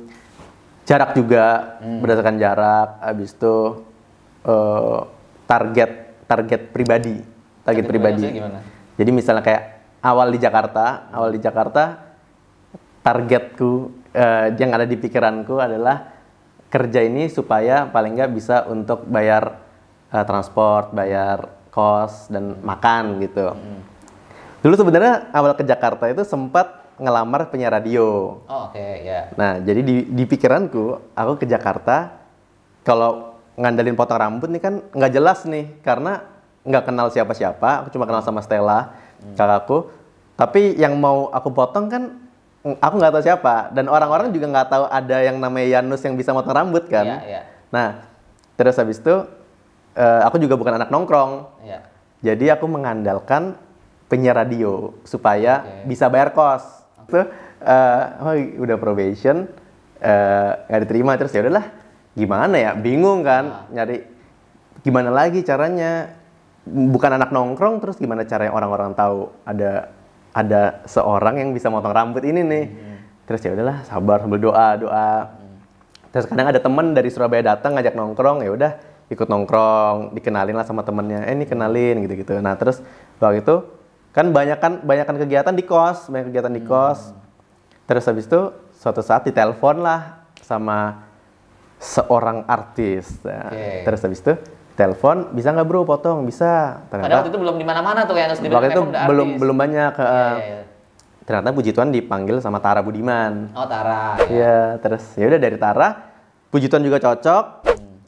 jarak 0.84 1.16
juga, 1.16 1.80
Hmm. 1.80 2.00
berdasarkan 2.04 2.36
jarak, 2.36 3.00
habis 3.00 3.32
itu 3.32 3.56
eh, 4.44 5.00
target 5.48 5.92
target 6.28 6.62
pribadi, 6.72 7.16
target, 7.64 7.64
Target 7.64 7.86
pribadi. 7.88 8.28
Jadi 9.00 9.10
misalnya 9.12 9.44
kayak 9.44 9.64
awal 10.04 10.32
di 10.32 10.40
Jakarta, 10.40 11.12
awal 11.12 11.36
di 11.36 11.40
Jakarta 11.42 12.12
targetku 13.00 13.72
eh, 14.12 14.54
yang 14.60 14.76
ada 14.76 14.86
di 14.86 14.96
pikiranku 15.00 15.56
adalah 15.60 16.12
kerja 16.70 17.02
ini 17.02 17.32
supaya 17.32 17.90
paling 17.90 18.14
nggak 18.20 18.32
bisa 18.36 18.68
untuk 18.70 19.08
bayar 19.08 19.60
eh, 20.12 20.26
transport, 20.28 20.92
bayar 20.94 21.70
kos 21.70 22.28
dan 22.34 22.60
makan 22.66 23.22
gitu. 23.24 23.56
Dulu 24.60 24.76
sebenarnya 24.76 25.32
awal 25.32 25.56
ke 25.56 25.64
Jakarta 25.64 26.12
itu 26.12 26.28
sempat 26.28 26.80
ngelamar 27.00 27.48
penyiar 27.48 27.72
radio. 27.72 28.40
Oh, 28.44 28.68
oke 28.68 28.86
ya. 29.00 29.32
Nah, 29.40 29.64
jadi 29.64 29.80
di, 29.80 30.04
di 30.04 30.24
pikiranku, 30.28 31.16
aku 31.16 31.40
ke 31.40 31.48
Jakarta, 31.48 32.12
kalau 32.84 33.40
ngandelin 33.56 33.96
potong 33.96 34.20
rambut 34.20 34.52
nih 34.52 34.60
kan 34.60 34.84
nggak 34.92 35.12
jelas 35.16 35.48
nih, 35.48 35.80
karena 35.80 36.28
nggak 36.68 36.84
kenal 36.92 37.08
siapa-siapa, 37.08 37.88
aku 37.88 37.96
cuma 37.96 38.04
kenal 38.04 38.20
sama 38.20 38.44
Stella, 38.44 38.92
kakakku. 39.36 39.92
Tapi 40.40 40.80
yang 40.80 40.96
mau 40.96 41.28
aku 41.36 41.52
potong 41.52 41.92
kan, 41.92 42.04
mm, 42.64 42.80
aku 42.80 42.94
nggak 42.96 43.12
tahu 43.12 43.24
siapa, 43.24 43.76
dan 43.76 43.92
orang-orang 43.92 44.32
juga 44.32 44.48
nggak 44.48 44.68
tahu 44.72 44.84
ada 44.88 45.18
yang 45.20 45.36
namanya 45.36 45.80
Yanus 45.80 46.00
yang 46.04 46.16
bisa 46.16 46.32
potong 46.32 46.56
rambut 46.56 46.88
kan. 46.88 47.04
Iya, 47.04 47.20
iya. 47.28 47.42
Nah, 47.70 48.08
terus 48.56 48.80
habis 48.80 49.04
itu, 49.04 49.16
eh, 50.00 50.22
aku 50.24 50.40
juga 50.40 50.56
bukan 50.56 50.80
anak 50.80 50.90
nongkrong, 50.90 51.44
Iya. 51.68 51.80
jadi 52.24 52.56
aku 52.56 52.72
mengandalkan 52.72 53.60
penyiar 54.08 54.40
radio 54.40 54.96
supaya 55.04 55.62
Oke. 55.84 55.92
bisa 55.92 56.08
bayar 56.08 56.32
kos. 56.32 56.64
Tuh, 57.12 57.28
eh, 57.60 58.04
oh, 58.24 58.36
udah 58.64 58.78
probation, 58.80 59.44
eh, 60.00 60.52
nggak 60.72 60.82
diterima 60.88 61.20
terus 61.20 61.36
ya 61.36 61.44
udahlah. 61.44 61.68
Gimana 62.16 62.56
ya? 62.58 62.72
Bingung 62.80 63.28
kan 63.28 63.68
nyari 63.76 64.04
gimana 64.82 65.12
lagi 65.12 65.44
caranya? 65.44 66.19
Bukan 66.68 67.12
anak 67.16 67.32
nongkrong 67.32 67.80
terus 67.80 67.96
gimana 67.96 68.28
caranya 68.28 68.52
orang-orang 68.54 68.92
tahu 68.94 69.32
ada 69.48 69.96
ada 70.36 70.84
seorang 70.86 71.42
yang 71.42 71.50
bisa 71.56 71.72
motong 71.72 71.94
rambut 71.96 72.22
ini 72.26 72.42
nih. 72.46 72.66
Terus 73.26 73.46
ya 73.46 73.54
udahlah, 73.54 73.86
sabar 73.86 74.26
sambil 74.26 74.42
doa, 74.42 74.68
doa. 74.78 75.12
Terus 76.10 76.26
kadang 76.26 76.50
ada 76.50 76.58
temen 76.58 76.98
dari 76.98 77.10
Surabaya 77.14 77.54
datang 77.54 77.78
ngajak 77.78 77.94
nongkrong, 77.94 78.42
ya 78.42 78.50
udah 78.50 78.72
ikut 79.10 79.30
nongkrong, 79.30 80.18
dikenalin 80.18 80.58
lah 80.58 80.66
sama 80.66 80.82
temennya, 80.82 81.26
eh 81.26 81.34
ini 81.38 81.46
kenalin 81.46 82.02
gitu-gitu. 82.06 82.38
Nah 82.42 82.58
terus 82.58 82.82
waktu 83.22 83.46
itu 83.46 83.66
kan 84.14 84.34
banyak 84.34 84.58
kan 84.58 84.82
banyakan 84.82 85.22
kegiatan 85.22 85.54
di 85.54 85.66
kos, 85.66 86.10
banyak 86.10 86.34
kegiatan 86.34 86.54
di 86.54 86.62
kos. 86.66 87.14
Terus 87.86 88.06
habis 88.06 88.26
itu 88.26 88.42
suatu 88.78 89.02
saat 89.02 89.26
ditelepon 89.26 89.82
lah 89.82 90.26
sama 90.42 91.10
seorang 91.78 92.46
artis. 92.46 93.22
Nah, 93.22 93.50
Oke. 93.54 93.86
Terus 93.86 94.00
habis 94.06 94.20
itu 94.22 94.34
telepon, 94.80 95.36
bisa 95.36 95.52
nggak 95.52 95.68
bro 95.68 95.84
potong? 95.84 96.24
Bisa. 96.24 96.80
Padahal 96.88 97.04
waktu 97.04 97.12
Ternyata 97.12 97.28
itu 97.28 97.40
belum 97.40 97.56
di 97.60 97.66
mana-mana 97.68 98.00
tuh 98.08 98.16
kayak 98.16 98.28
harus 98.32 98.40
waktu 98.40 98.68
itu 98.72 98.82
belum 98.88 99.28
artis. 99.28 99.40
belum 99.44 99.56
banyak. 99.60 99.94
Iya, 99.94 100.08
eh, 100.08 100.16
iya, 100.16 100.36
iya. 100.40 100.62
Ternyata 101.28 101.50
puji 101.52 101.72
Tuhan 101.76 101.90
dipanggil 101.92 102.40
sama 102.40 102.58
Tara 102.58 102.80
Budiman. 102.80 103.52
Oh, 103.54 103.68
Tara. 103.68 104.16
ya. 104.18 104.26
Iya, 104.32 104.58
terus 104.80 105.04
ya 105.14 105.28
udah 105.28 105.38
dari 105.38 105.58
Tara, 105.60 105.88
puji 106.48 106.66
Tuhan 106.66 106.82
juga 106.82 106.98
cocok. 106.98 107.44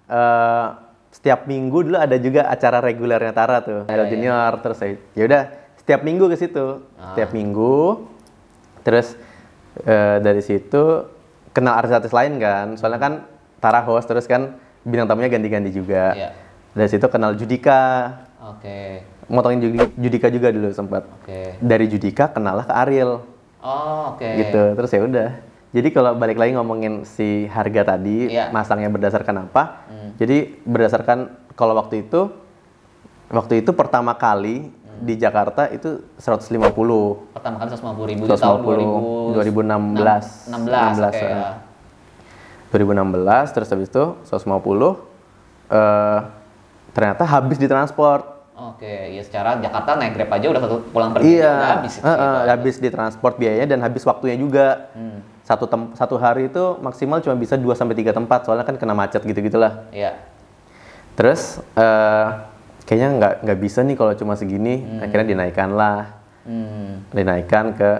Eh, 0.08 0.68
setiap 1.12 1.44
minggu 1.44 1.92
dulu 1.92 1.98
ada 2.00 2.16
juga 2.16 2.48
acara 2.48 2.80
regulernya 2.80 3.36
Tara 3.36 3.60
tuh, 3.60 3.84
Idol 3.86 4.08
iya. 4.08 4.12
Junior. 4.16 4.52
Terus 4.64 4.78
saya, 4.80 4.96
ya 5.12 5.24
udah 5.28 5.42
setiap 5.76 6.02
minggu 6.02 6.26
ke 6.26 6.36
situ, 6.36 6.88
Ah. 6.96 7.12
setiap 7.12 7.30
minggu. 7.32 8.08
Terus 8.82 9.14
eh, 9.82 10.18
dari 10.20 10.42
situ 10.42 11.06
kenal 11.52 11.78
artis-artis 11.78 12.12
lain 12.12 12.40
kan, 12.40 12.74
soalnya 12.76 12.98
kan 12.98 13.14
Tara 13.60 13.84
host 13.84 14.08
terus 14.08 14.26
kan 14.26 14.58
bintang 14.82 15.06
tamunya 15.06 15.30
ganti-ganti 15.30 15.70
juga. 15.70 16.16
Iya. 16.18 16.30
Dari 16.72 16.88
situ 16.88 17.04
kenal 17.06 17.36
Judika, 17.36 17.80
Oke. 18.42 19.04
motongin 19.28 19.60
Judi- 19.62 19.92
Judika 19.98 20.28
juga 20.28 20.48
dulu 20.50 20.72
sempat. 20.72 21.04
Oke. 21.20 21.56
Dari 21.58 21.86
Judika 21.86 22.28
kenal 22.28 22.58
lah 22.58 22.66
ke 22.66 22.74
Ariel 22.74 23.20
Oh, 23.62 24.16
oke. 24.16 24.26
gitu 24.26 24.74
terus 24.74 24.90
ya 24.90 25.06
udah 25.06 25.30
jadi 25.70 25.88
kalau 25.90 26.18
balik 26.18 26.36
lagi 26.36 26.52
ngomongin 26.52 27.06
si 27.06 27.46
harga 27.46 27.94
tadi 27.94 28.26
Iya. 28.28 28.50
masangnya 28.50 28.90
berdasarkan 28.90 29.46
apa 29.46 29.86
jadi 30.18 30.58
berdasarkan 30.66 31.30
kalau 31.54 31.78
waktu 31.78 32.02
itu 32.02 32.34
waktu 33.30 33.62
itu 33.62 33.70
pertama 33.72 34.18
kali 34.18 34.74
di 34.98 35.14
Jakarta 35.14 35.70
itu 35.70 36.02
150 36.18 37.30
Pertama 37.32 37.56
kali 37.56 37.70
150 37.70 38.10
ribu 38.10 38.24
di 38.26 38.34
tahun 38.34 38.66
150 38.66 39.38
2016. 39.38 40.26
2016 40.50 41.06
oke 41.06 41.22
ya. 41.22 41.30
ya. 41.30 41.52
2016 42.72 43.54
terus 43.54 43.70
habis 43.70 43.88
itu 43.88 44.04
150 44.26 44.98
eh 45.70 46.20
ternyata 46.91 47.23
habis 47.23 47.56
di 47.56 47.65
transport 47.65 48.39
Oke, 48.54 48.86
ya 48.86 49.25
secara 49.25 49.58
Jakarta 49.58 49.97
naik 49.97 50.13
Grab 50.13 50.30
aja 50.32 50.45
udah 50.47 50.62
satu 50.62 50.75
pulang 50.89 51.10
pergi 51.12 51.34
iya 51.34 51.49
udah 51.49 51.69
habis 51.75 51.93
eh, 51.95 52.06
eh, 52.06 52.13
gitu. 52.13 52.47
habis 52.47 52.75
di 52.77 52.89
transport 52.89 53.34
biayanya 53.36 53.67
dan 53.67 53.80
habis 53.82 54.04
waktunya 54.04 54.36
juga 54.36 54.93
Hmm. 54.93 55.25
satu 55.41 55.65
tem- 55.65 55.91
satu 55.93 56.15
hari 56.15 56.45
itu 56.45 56.77
maksimal 56.77 57.17
cuma 57.19 57.34
bisa 57.34 57.58
2 57.58 57.73
sampai 57.73 57.93
tiga 57.93 58.13
tempat 58.13 58.45
soalnya 58.45 58.62
kan 58.62 58.77
kena 58.77 58.93
macet 58.93 59.19
gitu-gitulah 59.21 59.89
Iya. 59.89 60.13
Terus 61.12 61.58
eh 61.73 62.27
kayaknya 62.84 63.10
nggak 63.13 63.34
nggak 63.41 63.60
bisa 63.60 63.80
nih 63.82 63.95
kalau 63.95 64.13
cuma 64.13 64.34
segini. 64.34 64.86
Akhirnya 64.99 65.27
dinaikkan 65.27 65.69
lah, 65.71 66.21
Hmm. 66.43 67.04
dinaikkan 67.10 67.73
ke 67.73 67.91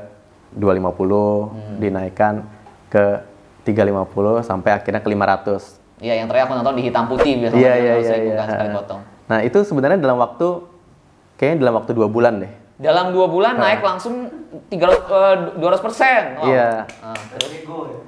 250, 0.54 1.52
dinaikkan 1.78 2.46
ke 2.88 3.20
350 3.64 4.42
sampai 4.42 4.72
akhirnya 4.74 5.00
ke 5.00 5.10
500. 5.10 5.81
Iya, 6.02 6.14
yang 6.18 6.28
terakhir 6.28 6.50
aku 6.50 6.54
nonton 6.58 6.76
di 6.82 6.84
hitam 6.90 7.06
putih 7.06 7.38
biasanya 7.38 7.62
Iya 7.62 7.74
iya 7.78 7.94
iya. 8.02 8.10
seribu 8.10 8.30
iya. 8.34 8.44
sekali 8.50 8.70
potong. 8.74 9.02
Nah 9.30 9.40
itu 9.46 9.58
sebenarnya 9.62 10.00
dalam 10.02 10.18
waktu 10.18 10.48
kayaknya 11.38 11.58
dalam 11.62 11.76
waktu 11.78 11.92
dua 11.94 12.08
bulan 12.10 12.42
deh. 12.42 12.54
Dalam 12.82 13.14
dua 13.14 13.30
bulan 13.30 13.62
naik 13.62 13.86
langsung 13.86 14.26
300 14.74 15.62
200 15.62 15.86
persen. 15.86 16.22
Iya. 16.50 16.90
Ah, 17.06 17.14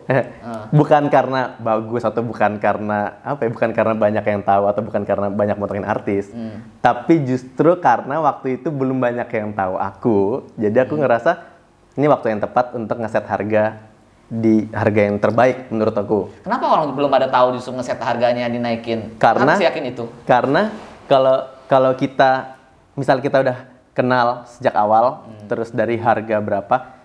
bukan 0.79 1.13
karena 1.13 1.53
bagus 1.61 2.01
atau 2.01 2.25
bukan 2.25 2.57
karena 2.57 3.21
apa 3.21 3.45
ya? 3.45 3.49
Bukan 3.53 3.69
karena 3.69 3.93
banyak 3.93 4.25
yang 4.25 4.41
tahu 4.41 4.65
atau 4.65 4.81
bukan 4.81 5.05
karena 5.05 5.29
banyak 5.29 5.55
motongin 5.61 5.85
artis. 5.85 6.33
Tapi 6.81 7.21
justru 7.21 7.77
karena 7.77 8.17
waktu 8.25 8.57
itu 8.57 8.73
belum 8.73 8.97
banyak 8.97 9.29
yang 9.29 9.53
tahu 9.53 9.77
aku. 9.77 10.49
Jadi 10.57 10.77
aku 10.81 10.97
ngerasa 10.97 11.53
ini 11.93 12.09
waktu 12.09 12.33
yang 12.33 12.41
tepat 12.41 12.73
untuk 12.73 12.97
ngeset 12.97 13.29
harga 13.29 13.92
di 14.31 14.65
harga 14.71 15.01
yang 15.07 15.17
terbaik 15.19 15.69
menurut 15.69 15.93
aku. 15.93 16.19
kenapa 16.41 16.65
orang 16.65 16.95
belum 16.95 17.11
ada 17.11 17.27
tahu 17.29 17.59
justru 17.59 17.75
ngeset 17.75 17.99
harganya 18.01 18.49
dinaikin? 18.49 19.19
Karena 19.21 19.53
Kenapa 19.53 19.59
sih 19.61 19.67
yakin 19.67 19.85
itu? 19.93 20.03
Karena 20.25 20.61
kalau 21.05 21.37
kalau 21.69 21.91
kita 21.93 22.57
misal 22.97 23.19
kita 23.21 23.43
udah 23.43 23.57
kenal 23.93 24.47
sejak 24.49 24.73
awal 24.73 25.27
terus 25.45 25.69
dari 25.69 26.01
harga 26.01 26.41
berapa 26.41 27.03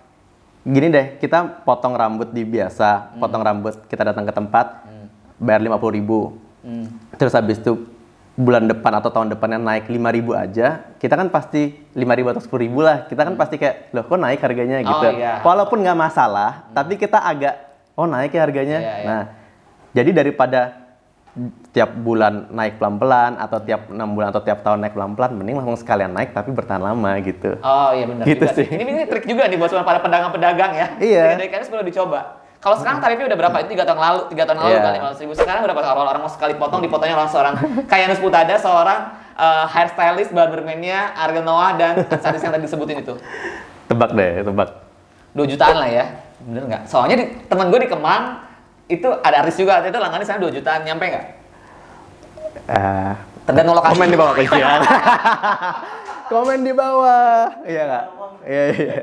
gini 0.65 0.87
deh, 0.91 1.07
kita 1.17 1.63
potong 1.63 1.95
rambut 1.95 2.29
di 2.35 2.43
biasa, 2.43 3.15
potong 3.17 3.41
rambut 3.41 3.79
kita 3.87 4.11
datang 4.11 4.27
ke 4.27 4.33
tempat, 4.35 4.85
bayar 5.39 5.63
lima 5.63 5.79
ribu. 5.79 6.35
Hmm. 6.59 6.91
Terus 7.15 7.31
habis 7.31 7.57
itu 7.57 7.87
bulan 8.39 8.71
depan 8.71 9.03
atau 9.03 9.11
tahun 9.11 9.35
depannya 9.35 9.59
naik 9.59 9.91
5000 9.91 10.31
aja, 10.31 10.67
kita 10.95 11.19
kan 11.19 11.27
pasti 11.27 11.75
5000 11.91 12.31
atau 12.31 12.39
10000 12.39 12.71
lah. 12.79 12.97
Kita 13.11 13.21
kan 13.27 13.35
pasti 13.35 13.59
kayak, 13.59 13.91
loh 13.91 14.07
kok 14.07 14.15
naik 14.15 14.39
harganya 14.39 14.79
gitu. 14.79 15.05
iya. 15.11 15.43
Walaupun 15.43 15.83
nggak 15.83 15.99
masalah, 15.99 16.71
tapi 16.71 16.95
kita 16.95 17.19
agak, 17.19 17.59
oh 17.99 18.07
naik 18.07 18.31
ya 18.31 18.41
harganya. 18.47 18.79
Iya, 18.79 18.93
iya. 18.95 19.07
Nah, 19.11 19.23
jadi 19.91 20.09
daripada 20.23 20.87
tiap 21.75 21.93
bulan 21.99 22.47
naik 22.49 22.79
pelan-pelan 22.79 23.37
atau 23.37 23.59
tiap 23.61 23.91
enam 23.91 24.07
bulan 24.15 24.31
atau 24.31 24.41
tiap 24.41 24.63
tahun 24.63 24.87
naik 24.87 24.95
pelan-pelan, 24.95 25.35
mending 25.35 25.59
langsung 25.59 25.75
sekalian 25.75 26.15
naik 26.15 26.31
tapi 26.31 26.55
bertahan 26.55 26.79
lama 26.79 27.11
gitu. 27.19 27.59
Oh 27.59 27.91
iya 27.91 28.07
benar 28.07 28.23
Gitu 28.23 28.45
juga. 28.47 28.55
sih. 28.55 28.67
Ini, 28.71 28.83
ini 28.87 29.03
trik 29.05 29.27
juga 29.27 29.51
nih 29.51 29.59
buat 29.59 29.71
para 29.83 29.99
pedagang-pedagang 29.99 30.71
ya. 30.79 30.87
Iya. 30.97 31.23
KNS 31.43 31.67
perlu 31.67 31.83
dicoba. 31.83 32.38
Kalau 32.59 32.75
sekarang 32.75 32.99
tarifnya 32.99 33.31
udah 33.31 33.39
berapa? 33.39 33.55
Itu 33.63 33.69
tiga 33.71 33.87
tahun 33.87 33.99
lalu, 33.99 34.19
tiga 34.35 34.43
tahun 34.43 34.59
lalu 34.59 34.69
Iya. 34.69 34.79
kan 34.83 34.91
lima 34.91 35.07
ribu. 35.15 35.31
Sekarang 35.31 35.61
berapa? 35.63 35.79
Kalau 35.79 36.01
orang 36.03 36.19
mau 36.19 36.27
sekali 36.27 36.53
potong, 36.59 36.83
dipotongnya 36.83 37.15
langsung 37.15 37.39
seorang 37.39 37.55
kayak 37.87 38.11
Nus 38.11 38.19
Putada, 38.19 38.55
seorang 38.59 38.99
eh, 39.33 39.65
hairstylist, 39.71 40.35
barberman-nya 40.35 41.15
Ariel 41.15 41.47
Noah 41.47 41.79
dan 41.79 42.03
artis 42.03 42.43
yang 42.43 42.51
tadi 42.51 42.67
disebutin 42.67 42.99
itu. 42.99 43.15
Tebak 43.87 44.11
deh, 44.11 44.43
tebak. 44.43 44.69
2 45.31 45.47
jutaan 45.47 45.79
lah 45.79 45.87
ya. 45.87 46.05
Bener 46.43 46.67
nggak? 46.67 46.83
Soalnya 46.83 47.15
di, 47.15 47.25
teman 47.47 47.71
gue 47.71 47.79
di 47.79 47.87
Kemang 47.87 48.43
itu 48.91 49.07
ada 49.07 49.39
artis 49.39 49.55
juga 49.55 49.79
itu 49.79 49.95
langgannya 49.95 50.27
sana 50.27 50.43
2 50.43 50.51
jutaan 50.51 50.83
nyampe 50.83 51.05
nggak? 51.07 51.25
Eh, 52.67 53.13
Tergantung 53.47 53.73
lokasi. 53.73 53.95
komen 53.95 54.07
di 54.11 54.17
bawah 54.19 54.33
kecilan. 54.35 54.79
komen 56.33 56.59
di 56.61 56.73
bawah. 56.75 57.63
Iya 57.63 57.81
nggak? 57.87 58.03
Iya 58.43 58.63
iya. 58.71 58.93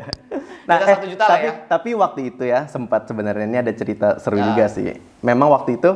Kita 0.66 0.84
satu 0.98 1.06
juta 1.06 1.24
lah 1.24 1.30
tapi, 1.30 1.46
ya. 1.46 1.52
tapi 1.70 1.90
waktu 1.94 2.20
itu 2.34 2.42
ya 2.42 2.66
sempat 2.66 3.06
sebenarnya 3.06 3.46
ini 3.46 3.58
ada 3.60 3.72
cerita 3.72 4.18
seru 4.18 4.36
Ya. 4.36 4.50
juga 4.50 4.64
sih. 4.66 4.98
Memang 5.22 5.48
waktu 5.50 5.78
itu 5.78 5.90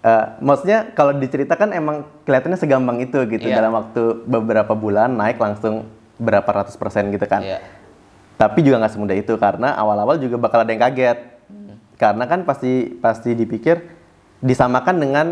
eh, 0.00 0.24
maksudnya 0.38 0.90
kalau 0.92 1.14
diceritakan 1.14 1.72
emang 1.72 1.96
kelihatannya 2.22 2.58
segampang 2.58 2.98
itu 3.00 3.22
gitu 3.24 3.46
Iya. 3.46 3.62
dalam 3.62 3.72
waktu 3.72 4.26
beberapa 4.26 4.74
bulan 4.74 5.14
naik 5.14 5.38
langsung 5.38 5.86
berapa 6.18 6.46
ratus 6.46 6.74
persen 6.74 7.08
gitu 7.08 7.24
kan. 7.24 7.40
Iya. 7.40 7.58
Tapi 8.34 8.66
juga 8.66 8.82
nggak 8.82 8.92
semudah 8.92 9.16
itu 9.16 9.34
karena 9.38 9.72
awal-awal 9.74 10.18
juga 10.18 10.36
bakal 10.36 10.62
ada 10.62 10.70
yang 10.70 10.82
kaget. 10.82 11.18
Karena 11.94 12.26
kan 12.26 12.42
pasti 12.42 12.98
pasti 12.98 13.32
dipikir 13.32 13.78
disamakan 14.42 14.98
dengan 14.98 15.26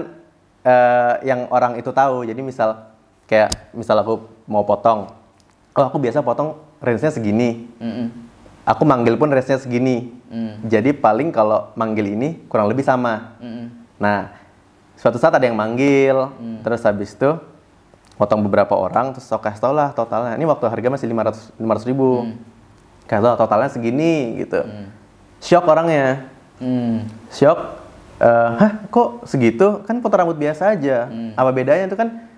eh, 0.62 1.14
yang 1.26 1.50
orang 1.50 1.74
itu 1.74 1.90
tahu. 1.90 2.22
Jadi 2.22 2.38
misal 2.38 2.94
kayak 3.26 3.74
misal 3.74 3.98
aku 3.98 4.22
mau 4.46 4.62
potong, 4.62 5.10
oh 5.72 5.84
aku 5.84 5.98
biasa 5.98 6.20
potong 6.20 6.54
range-nya 6.82 7.14
segini. 7.14 7.70
Mm-mm. 7.78 8.06
Aku 8.62 8.82
manggil 8.82 9.14
pun 9.14 9.30
range-nya 9.30 9.58
segini. 9.58 10.10
Mm. 10.28 10.66
Jadi 10.66 10.90
paling 10.92 11.30
kalau 11.30 11.70
manggil 11.74 12.12
ini 12.12 12.42
kurang 12.46 12.66
lebih 12.66 12.82
sama. 12.82 13.38
Mm-mm. 13.38 13.66
Nah, 13.96 14.34
suatu 14.98 15.18
saat 15.18 15.34
ada 15.34 15.46
yang 15.46 15.54
manggil, 15.54 16.30
Hmm. 16.38 16.58
terus 16.62 16.82
habis 16.82 17.14
itu 17.14 17.30
potong 18.14 18.42
beberapa 18.42 18.74
orang, 18.74 19.14
terus 19.14 19.26
sok 19.26 19.46
kasih 19.46 19.58
tau 19.58 19.74
lah 19.74 19.90
totalnya. 19.94 20.34
Ini 20.34 20.46
waktu 20.46 20.66
harga 20.66 20.88
masih 20.90 21.06
500 21.10 21.54
500 21.58 21.86
ribu. 21.86 22.26
Hmm. 22.26 22.38
Kasih 23.06 23.22
tau 23.22 23.36
totalnya 23.46 23.70
segini 23.70 24.42
gitu. 24.42 24.62
Shock 25.42 25.66
orangnya. 25.66 26.26
Mm. 26.58 27.06
Shock. 27.30 27.82
eh, 28.22 28.50
Hah, 28.54 28.72
kok 28.86 29.26
segitu? 29.26 29.82
Kan 29.82 29.98
potong 29.98 30.22
rambut 30.22 30.38
biasa 30.38 30.78
aja. 30.78 31.10
Hmm. 31.10 31.34
Apa 31.34 31.50
bedanya 31.50 31.90
tuh 31.90 31.98
kan? 31.98 32.30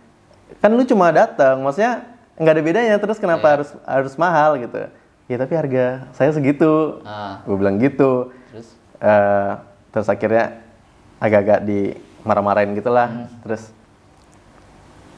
Kan 0.64 0.72
lu 0.72 0.84
cuma 0.88 1.12
datang, 1.12 1.60
maksudnya 1.60 2.13
nggak 2.36 2.52
ada 2.52 2.62
bedanya. 2.62 2.94
Terus 2.96 3.16
kenapa 3.16 3.44
Iya. 3.44 3.52
harus 3.56 3.70
harus 3.84 4.14
mahal 4.14 4.58
gitu? 4.58 4.78
Ya 5.24 5.36
tapi 5.36 5.52
harga 5.54 5.84
saya 6.12 6.30
segitu. 6.30 7.00
Ah. 7.02 7.40
Gue 7.42 7.56
bilang 7.56 7.76
gitu. 7.76 8.34
Terus? 8.50 8.68
Eh, 8.98 9.52
terus 9.88 10.06
akhirnya 10.06 10.58
agak-agak 11.16 11.62
dimarah-marahin 11.62 12.74
gitulah 12.74 13.06
Hmm. 13.06 13.30
terus 13.40 13.70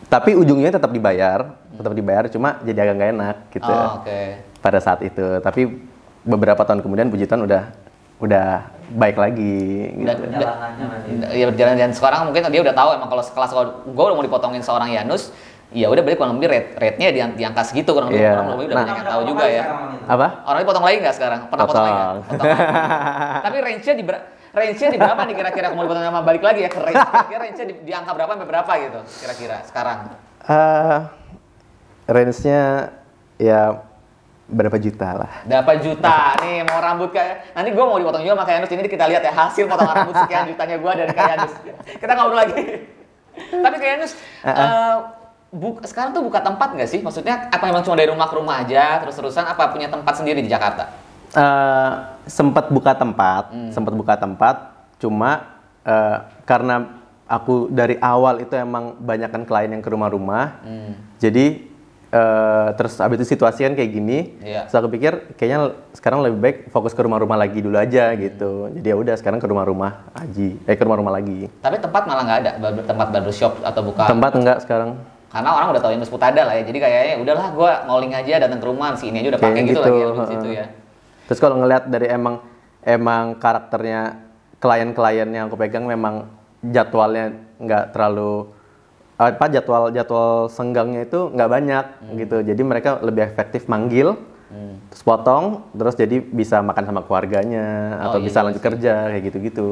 tapi 0.07 0.38
ujungnya 0.38 0.70
tetap 0.70 0.92
dibayar 0.92 1.57
tetap 1.72 1.92
dibayar 1.92 2.24
cuma 2.29 2.61
jadi 2.62 2.79
agak 2.81 2.94
nggak 2.94 3.11
enak 3.11 3.37
gitu 3.50 3.72
Oh, 3.72 3.98
oke. 3.98 4.20
pada 4.61 4.79
saat 4.79 5.02
itu 5.02 5.40
tapi 5.40 5.83
beberapa 6.22 6.62
tahun 6.62 6.79
kemudian 6.79 7.11
puji 7.11 7.26
Tuhan 7.26 7.42
udah 7.42 7.74
udah 8.16 8.46
baik 8.92 9.16
lagi 9.16 9.59
gitu. 9.92 10.07
Dan- 10.07 10.31
nanti. 10.31 11.35
ya 11.35 11.44
berjalan 11.46 11.74
dan 11.76 11.90
sekarang 11.90 12.20
mungkin 12.24 12.46
dia 12.46 12.62
udah 12.62 12.72
tahu 12.72 12.90
emang 12.94 13.09
kalau 13.09 13.24
sekelas 13.24 13.50
kalau 13.50 13.64
gue 13.83 14.05
udah 14.05 14.14
mau 14.14 14.24
dipotongin 14.24 14.62
seorang 14.62 14.94
Yanus 14.94 15.35
ya 15.77 15.87
udah 15.87 16.01
berarti 16.01 16.17
kurang 16.17 16.35
lebih 16.35 16.49
rate 16.49 16.69
rate 16.75 16.97
nya 16.97 17.09
di, 17.11 17.21
di 17.37 17.43
angka 17.45 17.62
segitu 17.62 17.93
kurang 17.93 18.09
lebih 18.09 18.25
Iya. 18.25 18.33
kurang 18.33 18.49
lebih 18.51 18.65
udah 18.65 18.73
Nah. 18.73 18.81
banyak 18.83 18.97
yang 18.97 19.07
tahu 19.07 19.23
juga 19.29 19.45
ya. 19.45 19.65
Apa? 20.09 20.27
Orangnya 20.43 20.67
potong 20.67 20.85
lagi 20.85 20.97
nggak 20.99 21.15
sekarang? 21.15 21.41
Pernah 21.47 21.65
potong, 21.65 21.85
lagi 21.85 21.93
nggak? 21.93 22.09
Potong. 22.09 22.25
Potong 22.27 22.49
lagi. 22.49 22.67
tapi 23.45 23.57
range 23.61 23.85
nya 23.85 23.95
di 23.95 24.05
ber- 24.05 24.25
range 24.51 24.79
nya 24.81 24.89
di 24.89 24.99
berapa 24.99 25.21
nih 25.23 25.35
kira-kira? 25.37 25.67
Mau 25.71 25.85
dipotong 25.85 26.03
sama 26.03 26.21
balik 26.23 26.41
lagi 26.41 26.61
ya 26.62 26.71
ke 26.73 26.79
range 26.81 26.97
kira 27.29 27.39
range 27.45 27.57
nya 27.57 27.67
di, 27.67 27.75
di 27.85 27.93
angka 27.93 28.11
berapa 28.11 28.31
sampai 28.33 28.49
berapa 28.49 28.73
gitu 28.81 29.01
kira-kira 29.21 29.57
sekarang? 29.62 29.99
Eh, 30.47 30.99
range-nya 32.07 32.61
ya 33.37 33.61
berapa 34.47 34.79
juta 34.79 35.09
lah. 35.12 35.33
Berapa 35.43 35.73
juta? 35.77 36.39
Nih 36.39 36.62
mau 36.62 36.79
rambut 36.79 37.11
kayak 37.11 37.53
nanti 37.53 37.69
gue 37.69 37.85
mau 37.85 37.99
dipotong 37.99 38.23
juga 38.23 38.33
sama 38.33 38.45
kayak 38.45 38.59
Yanus 38.62 38.71
ini 38.73 38.87
kita 38.87 39.05
lihat 39.07 39.21
ya 39.21 39.33
hasil 39.35 39.67
potongan 39.67 39.95
rambut 39.97 40.15
sekian 40.17 40.47
jutanya 40.47 40.77
gue 40.79 40.93
dari 40.95 41.12
kayak 41.12 41.31
Yanus 41.35 41.53
kita 41.99 42.12
ngobrol 42.15 42.39
lagi. 42.39 42.62
Tapi 43.67 43.77
kayak 43.77 43.93
Yanus 43.99 44.12
eh, 44.41 44.97
bu- 45.57 45.81
sekarang 45.83 46.12
tuh 46.12 46.21
buka 46.21 46.38
tempat 46.38 46.69
nggak 46.71 46.87
sih 46.87 47.01
maksudnya 47.01 47.49
apa 47.49 47.64
memang 47.64 47.81
cuma 47.81 47.97
dari 47.97 48.09
rumah 48.09 48.29
ke 48.29 48.37
rumah 48.37 48.57
aja 48.59 49.01
terus 49.01 49.16
terusan 49.16 49.42
apa 49.42 49.69
punya 49.69 49.88
tempat 49.88 50.14
sendiri 50.14 50.38
di 50.38 50.49
Jakarta 50.49 51.09
Eh, 51.29 51.92
sempat 52.25 52.71
buka 52.71 52.95
tempat, 52.95 53.51
Hmm. 53.51 53.69
sempat 53.69 53.92
buka 53.92 54.16
tempat, 54.16 54.73
cuma 54.97 55.59
eh, 55.83 56.16
karena 56.42 56.97
aku 57.27 57.69
dari 57.69 57.99
awal 57.99 58.40
itu 58.40 58.55
emang 58.55 58.97
banyakkan 58.97 59.45
klien 59.45 59.69
yang 59.69 59.79
ke 59.79 59.87
rumah-rumah, 59.87 60.57
Hmm. 60.59 60.97
jadi 61.16 61.61
eh, 62.09 62.69
terus 62.73 62.97
abis 62.97 63.21
itu 63.21 63.27
situasi 63.29 63.62
kan 63.62 63.75
kayak 63.75 63.90
gini, 63.92 64.38
Iya. 64.40 64.64
terus 64.64 64.79
aku 64.79 64.88
pikir 64.88 65.12
kayaknya 65.35 65.59
sekarang 65.92 66.23
lebih 66.23 66.38
baik 66.38 66.57
fokus 66.71 66.90
ke 66.90 67.03
rumah-rumah 67.03 67.37
lagi 67.37 67.61
dulu 67.61 67.77
aja 67.77 68.14
gitu, 68.14 68.73
jadi 68.73 68.87
ya 68.87 68.97
udah 68.97 69.14
sekarang 69.14 69.37
ke 69.37 69.45
rumah-rumah 69.45 70.09
aja, 70.16 70.49
eh 70.57 70.73
ke 70.73 70.83
rumah-rumah 70.83 71.12
lagi. 71.12 71.53
tapi 71.59 71.77
tempat 71.77 72.03
malah 72.03 72.23
nggak 72.25 72.38
ada 72.40 72.51
tempat 72.81 73.07
barbershop 73.11 73.61
atau 73.61 73.83
buka 73.85 74.09
Tempat 74.09 74.33
enggak 74.33 74.59
sekarang? 74.64 74.97
Karena 75.27 75.51
orang 75.53 75.69
udah 75.75 75.83
tahu 75.83 75.93
Yanus 75.93 76.12
Putada 76.12 76.43
lah 76.47 76.55
ya 76.57 76.62
jadi 76.65 76.79
kayaknya 76.79 77.15
udahlah 77.21 77.47
gue 77.53 77.71
ngoling 77.91 78.12
aja 78.15 78.33
datang 78.47 78.59
ke 78.62 78.67
rumah 78.67 78.95
si 78.95 79.11
ini 79.11 79.21
aja 79.21 79.29
udah 79.37 79.43
pakai 79.43 79.62
gitu, 79.67 79.71
gitu, 79.75 79.81
lagi 79.83 79.99
ya 79.99 80.07
di 80.07 80.17
heeh. 80.17 80.31
situ 80.31 80.49
ya 80.55 80.67
Terus 81.27 81.43
kalau 81.43 81.59
ngelihat 81.59 81.91
dari 81.91 82.07
emang 82.07 82.39
emang 82.87 83.35
karakternya 83.43 84.23
klien-klien 84.62 85.27
yang 85.27 85.51
aku 85.51 85.59
pegang 85.59 85.85
memang 85.85 86.31
jadwalnya 86.62 87.35
nggak 87.59 87.91
terlalu 87.91 88.47
apa 89.17 89.49
jadwal 89.51 89.91
jadwal 89.91 90.47
senggangnya 90.47 91.09
itu 91.09 91.33
nggak 91.33 91.51
banyak 91.51 91.85
gitu. 92.21 92.37
Jadi 92.45 92.62
mereka 92.62 93.01
lebih 93.01 93.25
efektif 93.25 93.65
manggil, 93.67 94.15
terus 94.93 95.03
potong, 95.03 95.67
terus 95.73 95.97
jadi 95.97 96.21
bisa 96.21 96.61
makan 96.61 96.85
sama 96.85 97.01
keluarganya 97.03 97.97
Oh, 97.97 98.03
atau 98.12 98.19
iya 98.21 98.27
bisa 98.29 98.39
juga 98.39 98.47
lanjut 98.47 98.62
kerja 98.62 98.93
kayak 99.11 99.23
gitu-gitu. 99.33 99.69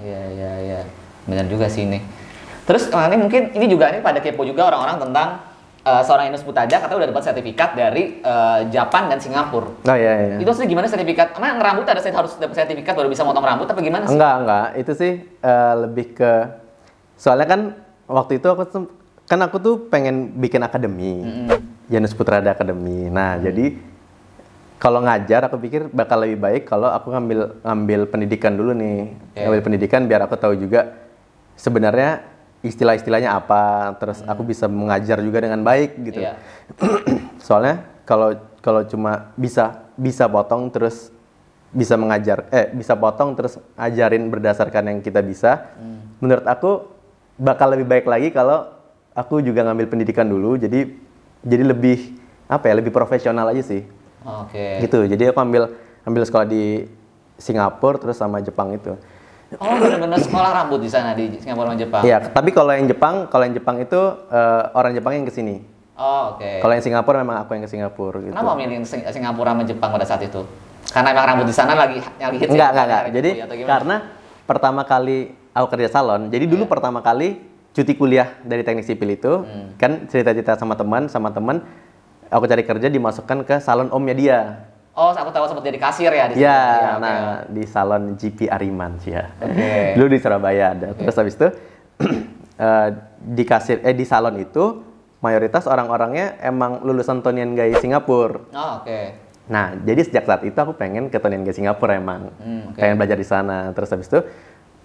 Iya 0.00 0.22
iya 0.32 0.52
iya. 0.62 0.80
Benar 1.26 1.50
juga 1.50 1.66
sih 1.66 1.82
ini. 1.82 1.98
Terus 2.66 2.90
eh, 2.90 3.06
ini 3.14 3.16
mungkin 3.16 3.42
ini 3.54 3.66
juga 3.70 3.94
nih 3.94 4.02
pada 4.02 4.18
kepo 4.18 4.42
juga 4.42 4.66
orang-orang 4.66 4.98
tentang 5.06 5.28
eh, 5.86 6.02
seorang 6.02 6.34
Inus 6.34 6.42
Putada 6.42 6.76
katanya 6.82 6.98
udah 6.98 7.08
dapat 7.14 7.22
sertifikat 7.22 7.70
dari 7.78 8.18
eh, 8.18 8.60
Japan 8.74 9.06
dan 9.06 9.22
Singapura. 9.22 9.70
Oh 9.70 9.96
iya 9.96 10.12
iya. 10.34 10.36
Itu 10.42 10.50
maksudnya 10.50 10.70
gimana 10.74 10.86
sertifikat? 10.90 11.38
Emang 11.38 11.62
ngerambut 11.62 11.86
ada 11.86 12.02
harus 12.02 12.32
dapat 12.36 12.54
sertifikat 12.58 12.92
baru 12.98 13.06
bisa 13.06 13.22
motong 13.22 13.46
rambut 13.46 13.70
apa 13.70 13.78
gimana 13.78 14.10
sih? 14.10 14.18
Enggak, 14.18 14.34
enggak. 14.42 14.66
Itu 14.82 14.92
sih 14.98 15.12
eh, 15.22 15.74
lebih 15.86 16.06
ke 16.18 16.32
soalnya 17.16 17.46
kan 17.48 17.60
waktu 18.10 18.42
itu 18.42 18.50
aku 18.50 18.90
kan 19.26 19.38
aku 19.42 19.56
tuh 19.62 19.74
pengen 19.86 20.34
bikin 20.34 20.62
akademi. 20.66 21.22
Janus 21.86 22.18
Putrada 22.18 22.50
Academy. 22.50 23.06
Nah, 23.06 23.38
jadi 23.38 23.78
kalau 24.76 25.06
ngajar 25.06 25.46
aku 25.46 25.56
pikir 25.62 25.86
bakal 25.94 26.18
lebih 26.26 26.42
baik 26.42 26.62
kalau 26.66 26.90
aku 26.90 27.14
ngambil 27.14 27.62
ngambil 27.62 28.00
pendidikan 28.10 28.58
dulu 28.58 28.74
nih. 28.74 29.14
Oke. 29.14 29.38
Ngambil 29.46 29.62
pendidikan 29.62 30.00
biar 30.10 30.26
aku 30.26 30.34
tahu 30.34 30.58
juga 30.58 30.98
sebenarnya 31.54 32.35
istilah-istilahnya 32.64 33.36
apa, 33.36 33.94
terus 34.00 34.24
aku 34.24 34.42
bisa 34.46 34.70
mengajar 34.70 35.20
juga 35.20 35.44
dengan 35.44 35.60
baik 35.60 36.00
gitu. 36.00 36.20
Iya. 36.24 36.40
Soalnya 37.46 37.84
kalau 38.08 38.38
kalau 38.64 38.82
cuma 38.86 39.34
bisa 39.38 39.86
bisa 39.96 40.28
potong 40.28 40.68
terus 40.72 41.14
bisa 41.74 41.98
mengajar 41.98 42.48
eh 42.54 42.72
bisa 42.72 42.96
potong 42.96 43.36
terus 43.36 43.60
ajarin 43.76 44.30
berdasarkan 44.32 44.96
yang 44.96 44.98
kita 45.04 45.20
bisa. 45.20 45.76
Menurut 46.22 46.46
aku 46.48 46.88
bakal 47.36 47.76
lebih 47.76 47.84
baik 47.84 48.06
lagi 48.08 48.32
kalau 48.32 48.72
aku 49.12 49.44
juga 49.44 49.64
ngambil 49.64 49.92
pendidikan 49.92 50.24
dulu 50.24 50.56
jadi 50.56 50.88
jadi 51.44 51.64
lebih 51.68 52.16
apa 52.48 52.70
ya 52.70 52.74
lebih 52.80 52.94
profesional 52.94 53.52
aja 53.52 53.62
sih. 53.62 53.82
Oke. 54.24 54.82
Gitu. 54.82 55.06
Jadi 55.06 55.30
aku 55.30 55.38
ambil 55.42 55.70
ambil 56.06 56.22
sekolah 56.24 56.46
di 56.46 56.86
Singapura 57.36 58.00
terus 58.00 58.16
sama 58.16 58.40
Jepang 58.40 58.72
itu. 58.72 58.96
Oh 59.54 59.78
benar-benar 59.78 60.18
sekolah 60.18 60.50
rambut 60.52 60.82
di 60.82 60.90
sana 60.90 61.14
di 61.14 61.38
Singapura 61.38 61.70
sama 61.70 61.78
Jepang. 61.78 62.02
Iya, 62.02 62.18
tapi 62.26 62.50
kalau 62.50 62.74
yang 62.74 62.90
Jepang, 62.90 63.30
kalau 63.30 63.46
yang 63.46 63.54
Jepang 63.54 63.78
itu 63.78 64.00
eh, 64.26 64.62
orang 64.74 64.90
Jepang 64.90 65.14
yang 65.14 65.22
ke 65.22 65.30
sini. 65.30 65.62
Oh 65.94 66.34
oke. 66.34 66.60
Kalau 66.60 66.72
yang 66.74 66.82
Singapura 66.82 67.22
memang 67.22 67.40
aku 67.40 67.54
yang 67.54 67.62
ke 67.62 67.70
Singapura 67.70 68.18
gitu. 68.20 68.34
Kenapa 68.34 68.52
milih 68.52 68.82
Sing- 68.82 69.06
Singapura 69.06 69.54
sama 69.54 69.62
Jepang 69.62 69.88
pada 69.88 70.02
saat 70.02 70.20
itu? 70.20 70.42
Karena 70.86 71.14
emang 71.14 71.26
rambut 71.26 71.46
di 71.46 71.54
sana 71.54 71.72
lagi 71.72 71.98
lagi 71.98 72.36
hits 72.36 72.50
ya, 72.50 72.52
Enggak, 72.52 72.70
enggak, 72.70 72.84
enggak. 72.84 73.00
Hari 73.00 73.10
Jadi 73.14 73.30
karena 73.64 73.96
pertama 74.42 74.82
kali 74.82 75.18
aku 75.50 75.66
kerja 75.70 75.88
salon, 75.90 76.26
jadi 76.26 76.44
dulu 76.44 76.66
Iya. 76.66 76.70
pertama 76.70 76.98
kali 77.00 77.28
cuti 77.70 77.92
kuliah 77.94 78.28
dari 78.40 78.60
teknik 78.60 78.82
sipil 78.82 79.10
itu, 79.10 79.32
Hmm. 79.40 79.76
kan 79.76 80.06
cerita-cerita 80.06 80.54
sama 80.54 80.74
teman, 80.74 81.06
sama 81.06 81.30
teman, 81.30 81.62
aku 82.26 82.44
cari 82.44 82.62
kerja 82.62 82.88
dimasukkan 82.88 83.44
ke 83.44 83.56
salon 83.58 83.88
omnya 83.90 84.14
dia. 84.14 84.38
Oh, 84.96 85.12
aku 85.12 85.28
tahu 85.28 85.44
sempat 85.44 85.60
jadi 85.60 85.76
kasir 85.76 86.08
ya 86.08 86.24
di. 86.24 86.40
Ya, 86.40 86.96
oke. 86.96 87.04
nah 87.04 87.16
di 87.44 87.68
salon 87.68 88.16
GP 88.16 88.48
Ariman 88.48 88.96
sih 89.04 89.12
ya. 89.12 89.28
Oke. 89.36 89.92
Dulu 90.00 90.08
di 90.08 90.18
Surabaya 90.18 90.72
ada. 90.72 90.96
Terus 90.96 91.12
habis 91.14 91.36
itu 91.36 91.48
eh, 92.64 92.88
di 93.20 93.44
kasir 93.44 93.84
eh 93.84 93.92
di 93.92 94.08
salon 94.08 94.40
itu 94.40 94.80
mayoritas 95.20 95.68
orang-orangnya 95.68 96.40
emang 96.40 96.80
lulusan 96.80 97.20
Tonian 97.20 97.52
Gai 97.52 97.76
Singapura. 97.76 98.40
Oh, 98.56 98.80
oke. 98.80 99.00
Nah, 99.46 99.76
jadi 99.78 100.00
sejak 100.00 100.24
saat 100.24 100.42
itu 100.48 100.56
aku 100.56 100.72
pengen 100.72 101.12
ke 101.12 101.20
Tonian 101.20 101.44
Gai 101.44 101.52
Singapura 101.52 102.00
emang. 102.00 102.32
Hmm, 102.40 102.72
oke. 102.72 102.80
Pengen 102.80 102.96
belajar 102.96 103.20
di 103.20 103.28
sana. 103.28 103.76
Terus 103.76 103.92
habis 103.92 104.08
itu 104.08 104.24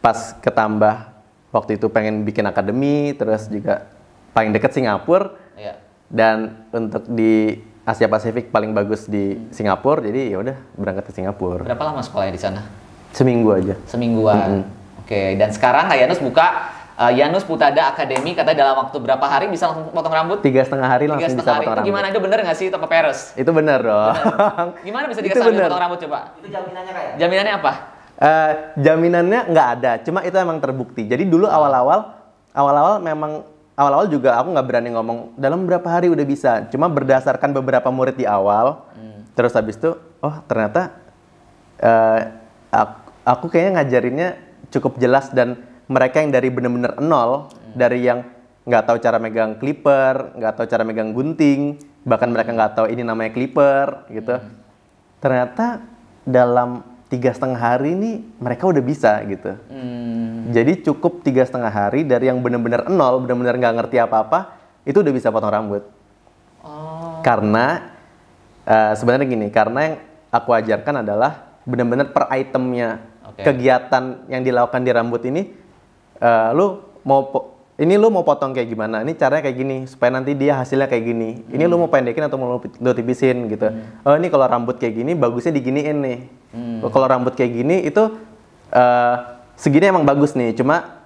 pas 0.03 0.35
ketambah 0.43 1.07
waktu 1.55 1.79
itu 1.79 1.87
pengen 1.87 2.27
bikin 2.27 2.43
akademi, 2.43 3.15
terus 3.15 3.47
juga 3.47 3.87
paling 4.31 4.51
deket 4.51 4.75
Singapura 4.75 5.39
Iya. 5.55 5.79
dan 6.07 6.67
untuk 6.71 7.07
di 7.07 7.59
Asia 7.81 8.05
Pasifik 8.05 8.49
paling 8.49 8.71
bagus 8.71 9.05
di 9.05 9.41
Singapura. 9.49 9.99
Jadi 9.99 10.31
ya 10.31 10.37
udah 10.37 10.55
berangkat 10.77 11.09
ke 11.09 11.13
Singapura. 11.17 11.65
Berapa 11.65 11.83
lama 11.83 12.01
sekolahnya 12.01 12.33
di 12.33 12.41
sana? 12.41 12.61
Seminggu 13.11 13.49
aja. 13.51 13.75
Semingguan. 13.89 14.63
Oke, 15.01 15.35
dan 15.35 15.49
sekarang 15.51 15.89
Kak 15.89 15.97
Yanus 15.97 16.21
buka 16.21 16.47
uh, 16.95 17.11
Yanus 17.11 17.43
Putada 17.43 17.91
Academy 17.91 18.31
katanya 18.31 18.63
dalam 18.63 18.85
waktu 18.85 18.97
berapa 19.01 19.25
hari 19.25 19.49
bisa 19.49 19.67
langsung 19.67 19.89
potong 19.89 20.13
rambut? 20.13 20.39
Tiga 20.39 20.61
setengah 20.61 20.87
hari 20.87 21.05
Tiga 21.05 21.13
langsung 21.17 21.27
bisa 21.27 21.41
setengah 21.41 21.51
hari. 21.51 21.65
potong 21.65 21.73
Itu 21.73 21.79
rambut. 21.81 21.89
gimana? 21.91 22.05
Itu 22.07 22.19
bener 22.21 22.39
nggak 22.45 22.57
sih? 22.57 22.67
Apa 22.69 22.87
peres? 22.87 23.19
Itu 23.33 23.51
bener 23.51 23.79
dong. 23.81 24.15
Gimana 24.81 25.05
bisa 25.09 25.19
Itu 25.21 25.25
tiga 25.25 25.33
setengah 25.33 25.43
hari 25.43 25.57
bener. 25.57 25.67
potong 25.67 25.81
rambut 25.81 25.99
coba? 25.99 26.19
Itu 26.37 26.47
jaminannya 26.47 26.93
kayak. 26.93 27.11
Jaminannya 27.17 27.53
apa? 27.57 27.71
Eh, 28.21 28.51
jaminannya 28.77 29.39
nggak 29.49 29.67
ada, 29.75 29.91
cuma 30.05 30.21
itu 30.21 30.37
emang 30.37 30.61
terbukti. 30.61 31.09
Jadi 31.09 31.25
dulu 31.25 31.49
awal-awal, 31.49 32.13
awal-awal 32.53 33.01
memang 33.01 33.41
awal-awal 33.81 34.05
juga 34.05 34.37
aku 34.37 34.53
nggak 34.53 34.67
berani 34.69 34.89
ngomong 34.93 35.33
dalam 35.41 35.65
berapa 35.65 35.89
hari 35.89 36.13
udah 36.13 36.25
bisa. 36.25 36.69
Cuma 36.69 36.85
berdasarkan 36.85 37.49
beberapa 37.57 37.89
murid 37.89 38.21
di 38.21 38.29
awal, 38.29 38.85
terus 39.33 39.57
habis 39.57 39.81
itu, 39.81 39.97
oh 40.21 40.35
ternyata 40.45 40.93
eh, 41.81 42.21
aku, 42.69 42.95
aku 43.25 43.45
kayaknya 43.49 43.81
ngajarinnya 43.81 44.29
cukup 44.69 45.01
jelas 45.01 45.33
dan 45.33 45.57
mereka 45.89 46.21
yang 46.21 46.29
dari 46.29 46.53
bener-bener 46.53 46.93
nol, 47.01 47.49
dari 47.73 48.05
yang 48.05 48.21
nggak 48.61 48.83
tahu 48.85 48.97
cara 49.01 49.17
megang 49.17 49.57
clipper, 49.57 50.37
nggak 50.37 50.53
tahu 50.53 50.65
cara 50.69 50.85
megang 50.85 51.11
gunting, 51.17 51.81
bahkan 52.05 52.29
mereka 52.29 52.53
nggak 52.53 52.73
tahu 52.77 52.87
ini 52.93 53.01
namanya 53.01 53.33
clipper 53.33 54.05
gitu. 54.13 54.37
Ternyata 55.17 55.81
dalam 56.21 56.85
tiga 57.11 57.33
setengah 57.35 57.59
hari 57.59 57.91
ini 57.97 58.23
mereka 58.39 58.69
udah 58.69 58.79
bisa 58.79 59.19
gitu. 59.27 59.57
Hmm, 59.67 60.40
Jadi 60.49 60.81
cukup 60.81 61.21
tiga 61.21 61.45
setengah 61.45 61.69
hari 61.69 62.01
dari 62.01 62.25
yang 62.25 62.41
bener-bener 62.41 62.89
nol, 62.89 63.21
bener-bener 63.21 63.61
nggak 63.61 63.75
ngerti 63.77 63.97
apa-apa, 64.01 64.57
itu 64.81 64.97
udah 64.97 65.13
bisa 65.13 65.29
potong 65.29 65.53
rambut. 65.53 65.85
oh, 66.65 67.21
Karena 67.21 67.93
eh, 68.65 68.93
sebenarnya 68.97 69.29
gini, 69.29 69.47
karena 69.53 69.79
yang 69.85 69.95
aku 70.33 70.49
ajarkan 70.57 71.05
adalah 71.05 71.61
bener-bener 71.61 72.09
per 72.09 72.25
itemnya 72.33 72.97
Oke. 73.29 73.45
kegiatan 73.45 74.25
yang 74.25 74.41
dilakukan 74.41 74.81
di 74.81 74.91
rambut 74.91 75.21
ini, 75.29 75.41
eh, 76.17 76.49
lu 76.57 76.81
mau 77.05 77.29
ini 77.81 77.97
lu 77.97 78.13
mau 78.13 78.21
potong 78.21 78.53
kayak 78.53 78.69
gimana? 78.69 79.01
Ini 79.01 79.17
caranya 79.17 79.41
kayak 79.41 79.57
gini 79.57 79.77
supaya 79.89 80.13
nanti 80.13 80.37
dia 80.37 80.53
hasilnya 80.53 80.85
kayak 80.85 81.01
gini. 81.01 81.29
Ini 81.49 81.65
lu 81.65 81.81
mau 81.81 81.89
pendekin 81.89 82.29
atau 82.29 82.37
mau 82.37 82.53
lu 82.53 82.61
pi- 82.61 82.77
lu 82.77 82.93
tipisin 82.93 83.49
gitu. 83.49 83.73
Oh 84.05 84.13
ini 84.13 84.29
kalau 84.29 84.45
rambut 84.45 84.77
kayak 84.77 85.01
gini 85.01 85.17
bagusnya 85.17 85.49
diginiin 85.49 85.97
nih. 85.97 86.19
Oh, 86.85 86.93
Kalau 86.93 87.09
rambut 87.09 87.33
kayak 87.33 87.49
gini 87.57 87.81
itu 87.81 88.03
eh, 88.69 89.15
segini 89.61 89.93
emang 89.93 90.01
bagus 90.01 90.33
nih. 90.33 90.57
Cuma 90.57 91.05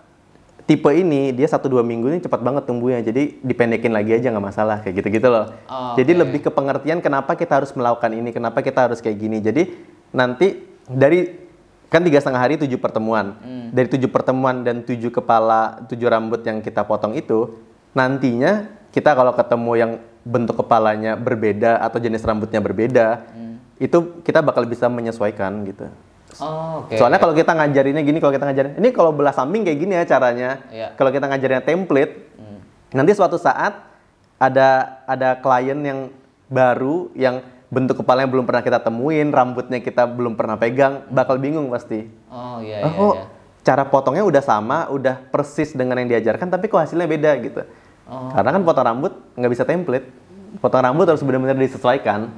tipe 0.63 0.88
ini 0.96 1.36
dia 1.36 1.46
satu 1.46 1.68
dua 1.68 1.84
minggu 1.84 2.08
ini 2.08 2.24
cepat 2.24 2.39
banget 2.39 2.63
tumbuhnya. 2.63 3.04
Jadi 3.04 3.44
dipendekin 3.44 3.91
lagi 3.91 4.15
aja 4.15 4.32
nggak 4.32 4.46
masalah 4.48 4.80
kayak 4.80 5.04
gitu-gitu 5.04 5.28
loh. 5.28 5.52
Oh, 5.68 6.00
Jadi 6.00 6.15
oke. 6.15 6.20
lebih 6.24 6.39
ke 6.48 6.50
pengertian 6.50 7.04
kenapa 7.04 7.36
kita 7.36 7.60
harus 7.60 7.76
melakukan 7.76 8.15
ini, 8.15 8.32
kenapa 8.32 8.63
kita 8.63 8.88
harus 8.88 9.04
kayak 9.04 9.18
gini. 9.20 9.44
Jadi 9.44 9.76
nanti 10.15 10.63
dari 10.88 11.44
kan 11.91 12.02
tiga 12.02 12.24
setengah 12.24 12.41
hari 12.41 12.56
tujuh 12.56 12.80
pertemuan. 12.80 13.36
Dari 13.76 13.91
tujuh 13.91 14.08
pertemuan 14.08 14.63
dan 14.63 14.88
tujuh 14.88 15.12
kepala, 15.12 15.84
tujuh 15.91 16.08
rambut 16.08 16.39
yang 16.48 16.63
kita 16.63 16.88
potong 16.88 17.12
itu, 17.12 17.60
nantinya 17.91 18.72
kita 18.96 19.12
kalau 19.12 19.36
ketemu 19.36 19.72
yang 19.76 19.91
bentuk 20.26 20.63
kepalanya 20.63 21.20
berbeda 21.20 21.84
atau 21.84 22.00
jenis 22.00 22.24
rambutnya 22.24 22.63
berbeda, 22.63 23.28
itu 23.78 24.24
kita 24.24 24.39
bakal 24.39 24.63
bisa 24.63 24.88
menyesuaikan 24.88 25.68
gitu. 25.68 25.91
Oh, 26.41 26.88
oke. 26.88 26.95
Soalnya 26.98 27.19
kalau 27.21 27.34
kita 27.38 27.52
ngajarinnya 27.56 28.04
gini, 28.04 28.17
kalau 28.19 28.34
kita 28.34 28.45
ngajarin, 28.50 28.71
ini 28.80 28.89
kalau 28.91 29.12
belah 29.12 29.32
samping 29.32 29.63
kayak 29.63 29.80
gini 29.80 29.93
ya 29.95 30.04
caranya. 30.08 30.50
Iya. 30.71 30.88
Kalau 30.95 31.12
kita 31.12 31.26
ngajarinnya 31.30 31.63
template, 31.63 32.13
nanti 32.95 33.12
suatu 33.15 33.36
saat 33.36 33.76
ada 34.36 35.00
ada 35.08 35.39
klien 35.39 35.80
yang 35.80 36.00
baru 36.52 37.12
yang 37.15 37.41
bentuk 37.71 38.04
kepalanya 38.04 38.30
belum 38.30 38.45
pernah 38.48 38.63
kita 38.63 38.80
temuin, 38.80 39.34
rambutnya 39.34 39.82
kita 39.82 40.08
belum 40.08 40.38
pernah 40.39 40.56
pegang, 40.56 41.08
bakal 41.12 41.41
bingung 41.41 41.67
pasti. 41.74 42.08
Oh 42.30 42.62
iya 42.63 42.86
Oh, 42.95 43.17
iya. 43.17 43.24
iya. 43.24 43.26
cara 43.65 43.84
potongnya 43.89 44.21
udah 44.21 44.43
sama, 44.45 44.88
udah 44.93 45.26
persis 45.34 45.74
dengan 45.74 45.98
yang 45.98 46.08
diajarkan, 46.08 46.48
tapi 46.54 46.69
kok 46.69 46.80
hasilnya 46.86 47.10
beda 47.10 47.32
gitu. 47.41 47.65
Oh. 48.06 48.30
Karena 48.30 48.54
kan 48.54 48.62
potong 48.62 48.86
rambut 48.86 49.13
nggak 49.34 49.52
bisa 49.52 49.65
template. 49.65 50.08
Potong 50.62 50.86
rambut 50.86 51.10
harus 51.10 51.19
benar-benar 51.26 51.58
disesuaikan. 51.58 52.30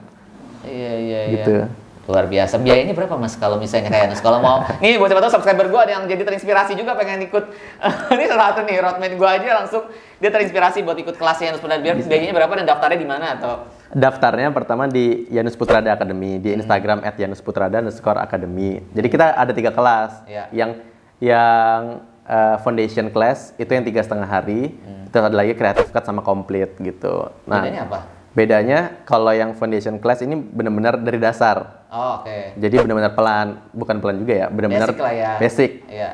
Iya 0.63 0.93
iya 0.97 1.21
iya. 1.29 1.67
Luar 2.07 2.23
biasa. 2.23 2.55
Biayanya 2.55 2.95
berapa 2.95 3.19
mas 3.19 3.35
kalau 3.35 3.59
misalnya 3.59 3.91
kayak 3.91 4.07
Yanus? 4.07 4.23
Kalau 4.23 4.39
mau, 4.39 4.63
nih 4.79 4.95
buat 4.95 5.11
siapa 5.11 5.21
tahu 5.27 5.33
subscriber 5.35 5.67
gue 5.67 5.81
ada 5.83 5.91
yang 5.99 6.03
jadi 6.07 6.23
terinspirasi 6.23 6.79
juga 6.79 6.95
pengen 6.95 7.27
ikut. 7.27 7.43
ini 8.15 8.23
salah 8.31 8.55
satu 8.55 8.63
nih, 8.63 8.79
roadman 8.79 9.11
gue 9.19 9.29
aja 9.29 9.47
langsung 9.59 9.83
dia 10.17 10.31
terinspirasi 10.31 10.87
buat 10.87 10.95
ikut 10.95 11.19
kelasnya 11.19 11.51
Yanus 11.51 11.59
Putrada. 11.59 11.83
Biar 11.83 11.99
biayanya 11.99 12.33
berapa 12.33 12.53
dan 12.55 12.65
daftarnya 12.65 12.99
di 13.03 13.07
mana 13.07 13.25
atau? 13.35 13.53
Daftarnya 13.91 14.49
pertama 14.55 14.87
di 14.87 15.27
Yanus 15.27 15.59
Putrada 15.59 15.91
Academy 15.91 16.39
di 16.39 16.55
Instagram 16.55 17.03
at 17.03 17.19
Yanus 17.19 17.43
Putrada 17.43 17.83
underscore 17.83 18.23
Academy. 18.23 18.79
Jadi 18.95 19.07
kita 19.11 19.35
ada 19.35 19.51
tiga 19.51 19.75
kelas. 19.75 20.23
Iya. 20.31 20.43
Yang 20.55 20.71
yang 21.19 21.81
uh, 22.23 22.55
foundation 22.63 23.11
class 23.11 23.51
itu 23.59 23.67
yang 23.67 23.83
tiga 23.83 23.99
setengah 23.99 24.27
hari. 24.27 24.71
Terus 25.11 25.23
ada 25.23 25.35
lagi 25.39 25.55
creative 25.55 25.89
cut 25.91 26.03
sama 26.03 26.19
complete 26.23 26.75
gitu. 26.83 27.31
Nah, 27.47 27.63
Bedanya 27.63 27.87
apa? 27.87 28.16
Bedanya 28.38 29.02
kalau 29.02 29.34
yang 29.34 29.58
foundation 29.58 29.97
class 29.97 30.21
ini 30.21 30.38
benar-benar 30.38 31.02
dari 31.02 31.17
dasar. 31.17 31.89
Oh 31.89 32.21
oke. 32.21 32.54
Jadi 32.54 32.76
benar-benar 32.78 33.17
pelan, 33.17 33.47
bukan 33.73 33.97
pelan 33.97 34.21
juga 34.21 34.34
ya, 34.36 34.47
benar-benar 34.47 34.93
Basic 34.93 35.02
lah 35.02 35.13
ya. 35.13 35.32
basic. 35.41 35.71
Iya. 35.89 36.10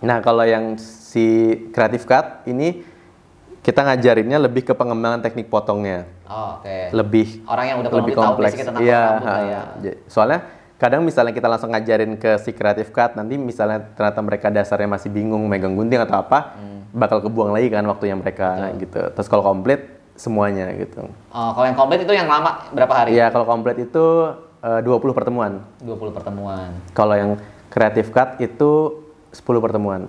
Nah, 0.00 0.20
kalau 0.20 0.44
yang 0.44 0.80
si 0.80 1.26
creative 1.70 2.04
cut 2.04 2.44
ini 2.44 2.80
kita 3.60 3.82
ngajarinnya 3.82 4.38
lebih 4.38 4.62
ke 4.62 4.72
pengembangan 4.72 5.20
teknik 5.20 5.50
potongnya 5.50 6.06
Oh 6.24 6.62
oke. 6.62 6.94
lebih 6.94 7.42
Orang 7.44 7.66
yang 7.66 7.78
udah 7.82 7.90
lebih 7.92 8.14
tahu 8.14 8.24
kompleks. 8.32 8.54
tentang 8.56 8.78
Iya, 8.78 9.02
rambut 9.18 9.26
ya. 9.82 9.92
Soalnya 10.06 10.38
kadang 10.76 11.02
misalnya 11.02 11.32
kita 11.32 11.48
langsung 11.48 11.72
ngajarin 11.72 12.14
ke 12.14 12.38
si 12.38 12.52
creative 12.52 12.88
cut, 12.88 13.16
nanti 13.16 13.34
misalnya 13.34 13.82
ternyata 13.92 14.20
mereka 14.22 14.46
dasarnya 14.48 14.86
masih 14.86 15.10
bingung 15.10 15.42
megang 15.44 15.74
gunting 15.74 15.98
atau 15.98 16.20
apa, 16.20 16.54
Hmm. 16.54 16.86
bakal 16.94 17.18
kebuang 17.18 17.50
lagi 17.50 17.68
kan 17.68 17.82
waktunya 17.84 18.14
mereka 18.14 18.70
gitu. 18.76 19.00
Terus 19.12 19.26
kalau 19.26 19.42
komplit 19.42 19.95
semuanya 20.16 20.72
gitu. 20.74 21.06
Oh 21.30 21.50
kalau 21.52 21.66
yang 21.66 21.76
komplit 21.76 22.02
itu 22.02 22.12
yang 22.12 22.26
lama 22.26 22.66
berapa 22.72 22.92
hari? 22.92 23.14
Iya, 23.14 23.28
kalau 23.28 23.44
komplit 23.44 23.76
itu 23.78 24.04
eh, 24.60 24.80
20 24.82 25.12
pertemuan. 25.12 25.60
20 25.80 26.16
pertemuan. 26.16 26.72
Kalau 26.92 27.14
yang 27.14 27.30
creative 27.68 28.08
cut 28.10 28.40
itu 28.40 29.04
10 29.30 29.44
pertemuan. 29.60 30.08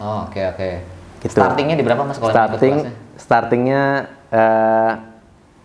Oh 0.00 0.26
oke 0.26 0.40
oke. 0.56 0.70
Gitu. 1.20 1.32
Startingnya 1.32 1.76
di 1.76 1.84
berapa 1.84 2.04
mas 2.04 2.16
kalau 2.16 2.32
Starting 2.32 2.88
startingnya 3.14 3.82
eh, 4.28 4.92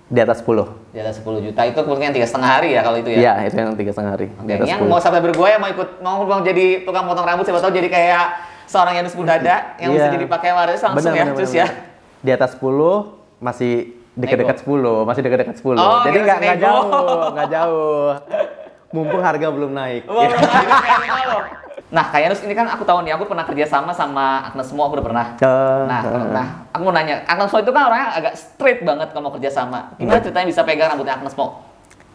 di 0.10 0.20
atas 0.20 0.42
10. 0.42 0.90
Di 0.90 1.00
atas 1.00 1.22
10 1.22 1.46
juta 1.46 1.62
itu 1.64 1.80
mungkin 1.86 2.10
tiga 2.12 2.26
setengah 2.26 2.50
hari 2.50 2.74
ya 2.74 2.82
kalau 2.82 2.98
itu 2.98 3.10
ya? 3.14 3.20
Iya, 3.20 3.34
itu 3.46 3.56
yang 3.56 3.72
tiga 3.78 3.92
setengah 3.94 4.12
hari. 4.18 4.28
Oke, 4.34 4.46
Di 4.46 4.52
atas 4.58 4.68
yang 4.68 4.82
10. 4.82 4.90
mau 4.90 5.00
sampai 5.00 5.22
bergoya 5.22 5.56
mau 5.56 5.70
ikut 5.70 5.90
mau 6.02 6.26
mau 6.26 6.42
jadi 6.42 6.82
tukang 6.82 7.06
potong 7.06 7.26
rambut 7.26 7.46
siapa 7.46 7.62
tahu 7.62 7.72
jadi 7.72 7.88
kayak 7.88 8.26
seorang 8.66 9.02
Yanus 9.02 9.14
Budada 9.14 9.74
yang 9.78 9.94
bisa 9.94 10.10
Iya. 10.10 10.14
jadi 10.14 10.26
pakai 10.26 10.50
waris 10.54 10.82
langsung 10.82 11.10
Bener, 11.10 11.14
ya 11.14 11.24
bener, 11.26 11.36
bener, 11.38 11.54
ya. 11.54 11.68
Di 12.20 12.32
atas 12.34 12.52
10 12.58 13.19
masih 13.40 13.96
dekat-dekat 14.16 14.68
10, 14.68 15.08
masih 15.08 15.22
dekat-dekat 15.24 15.56
10. 15.60 15.80
Oh, 15.80 16.04
Jadi 16.04 16.18
nggak 16.20 16.38
nggak 16.40 16.60
jauh, 16.60 16.92
nggak 17.34 17.50
jauh. 17.50 18.08
Mumpung 18.90 19.22
harga 19.22 19.48
belum 19.48 19.72
naik. 19.72 20.04
Kayak 20.10 20.30
gitu. 20.36 21.38
Nah, 21.90 22.06
kayak 22.14 22.30
Yanus 22.30 22.46
ini 22.46 22.54
kan 22.54 22.70
aku 22.70 22.86
tahu 22.86 23.02
nih, 23.02 23.18
aku 23.18 23.26
pernah 23.26 23.42
kerja 23.50 23.66
sama 23.66 23.90
sama 23.98 24.46
Agnes 24.46 24.70
Mo, 24.78 24.86
aku 24.86 25.02
udah 25.02 25.08
pernah. 25.10 25.26
Eh, 25.42 25.82
Nah, 25.90 26.02
eh, 26.06 26.26
nah, 26.30 26.48
aku 26.70 26.86
mau 26.86 26.94
nanya, 26.94 27.26
Agnes 27.26 27.50
Mo 27.50 27.58
itu 27.66 27.72
kan 27.74 27.90
orangnya 27.90 28.08
agak 28.14 28.34
straight 28.38 28.86
banget 28.86 29.10
kalau 29.10 29.26
mau 29.26 29.34
kerja 29.34 29.50
sama. 29.50 29.98
Gimana 29.98 30.22
ceritanya 30.22 30.48
bisa 30.54 30.62
pegang 30.62 30.94
rambutnya 30.94 31.18
Agnes 31.18 31.34
Mo? 31.34 31.66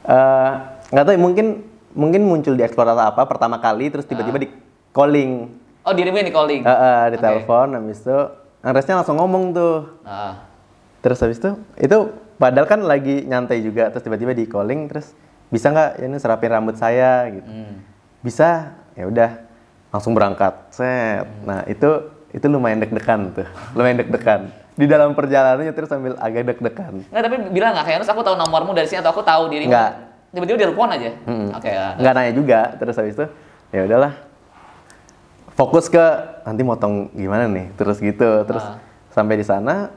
eh, 0.04 0.50
nggak 0.94 1.04
tahu 1.10 1.16
mungkin 1.18 1.46
mungkin 1.90 2.22
muncul 2.22 2.54
di 2.54 2.62
atau 2.62 2.84
apa 2.84 3.24
pertama 3.26 3.56
kali 3.58 3.88
terus 3.90 4.06
tiba-tiba 4.06 4.38
di 4.38 4.48
calling, 4.94 5.48
Oh, 5.84 5.90
dirimu 5.92 6.22
yang 6.22 6.28
di 6.30 6.34
calling? 6.34 6.62
Eh, 6.62 6.70
eh, 6.70 7.02
di 7.10 7.16
Oke. 7.18 7.24
telepon, 7.26 7.66
habis 7.74 7.98
itu 7.98 8.18
Andresnya 8.64 9.02
langsung 9.02 9.20
ngomong 9.20 9.52
tuh. 9.52 9.76
Ah. 10.06 10.53
Terus 11.04 11.20
habis 11.20 11.36
itu 11.36 11.50
itu 11.76 11.98
padahal 12.34 12.64
kan 12.64 12.80
lagi 12.80 13.22
nyantai 13.22 13.60
juga 13.60 13.92
terus 13.92 14.00
tiba-tiba 14.00 14.32
di 14.32 14.44
calling 14.44 14.88
terus 14.88 15.12
bisa 15.46 15.68
nggak 15.68 15.90
ya 15.94 16.04
ini 16.04 16.16
serapin 16.16 16.50
rambut 16.50 16.74
saya 16.74 17.28
gitu 17.30 17.44
Hmm. 17.44 17.78
bisa 18.18 18.48
ya 18.92 19.04
udah 19.04 19.30
langsung 19.90 20.10
berangkat 20.10 20.50
set 20.68 21.28
nah 21.42 21.62
itu 21.64 21.86
itu 22.32 22.46
lumayan 22.48 22.80
deg-degan 22.80 23.30
tuh 23.30 23.46
lumayan 23.76 24.00
deg-degan 24.00 24.48
di 24.74 24.88
dalam 24.88 25.12
perjalanannya 25.12 25.70
terus 25.70 25.86
sambil 25.86 26.18
agak 26.18 26.42
deg-degan 26.48 27.06
Nggak, 27.06 27.22
tapi 27.22 27.36
bilang 27.52 27.70
nggak 27.70 27.84
kayak 27.84 27.98
Nus, 28.00 28.08
aku 28.08 28.22
tahu 28.22 28.34
nomormu 28.34 28.72
dari 28.72 28.88
sini 28.88 28.98
atau 28.98 29.12
aku 29.12 29.22
tahu 29.22 29.46
dirimu. 29.46 29.70
Nggak. 29.70 29.90
Tiba-tiba 30.34 30.56
dia 30.56 30.66
telepon 30.66 30.88
aja. 30.90 31.10
Mm-mm. 31.22 31.48
Oke. 31.54 31.70
ya. 31.70 31.94
nggak 31.94 32.12
nanya 32.12 32.32
juga 32.32 32.60
terus 32.74 32.94
habis 32.96 33.14
itu 33.14 33.26
ya 33.70 33.80
udahlah 33.84 34.12
fokus 35.54 35.86
ke 35.86 36.02
nanti 36.42 36.62
motong 36.62 37.12
gimana 37.12 37.46
nih 37.46 37.70
terus 37.74 38.02
gitu 38.02 38.42
terus 38.42 38.64
Ah. 38.64 38.82
sampai 39.10 39.38
di 39.38 39.46
sana 39.46 39.94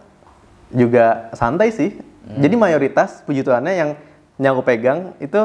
juga 0.69 1.06
santai 1.34 1.69
sih 1.69 1.91
Hmm. 2.27 2.43
jadi 2.43 2.56
mayoritas 2.56 3.23
puji 3.23 3.39
Tuhannya 3.39 3.71
yang 3.71 3.89
yang 4.36 4.51
aku 4.51 4.62
pegang 4.62 5.15
itu 5.17 5.39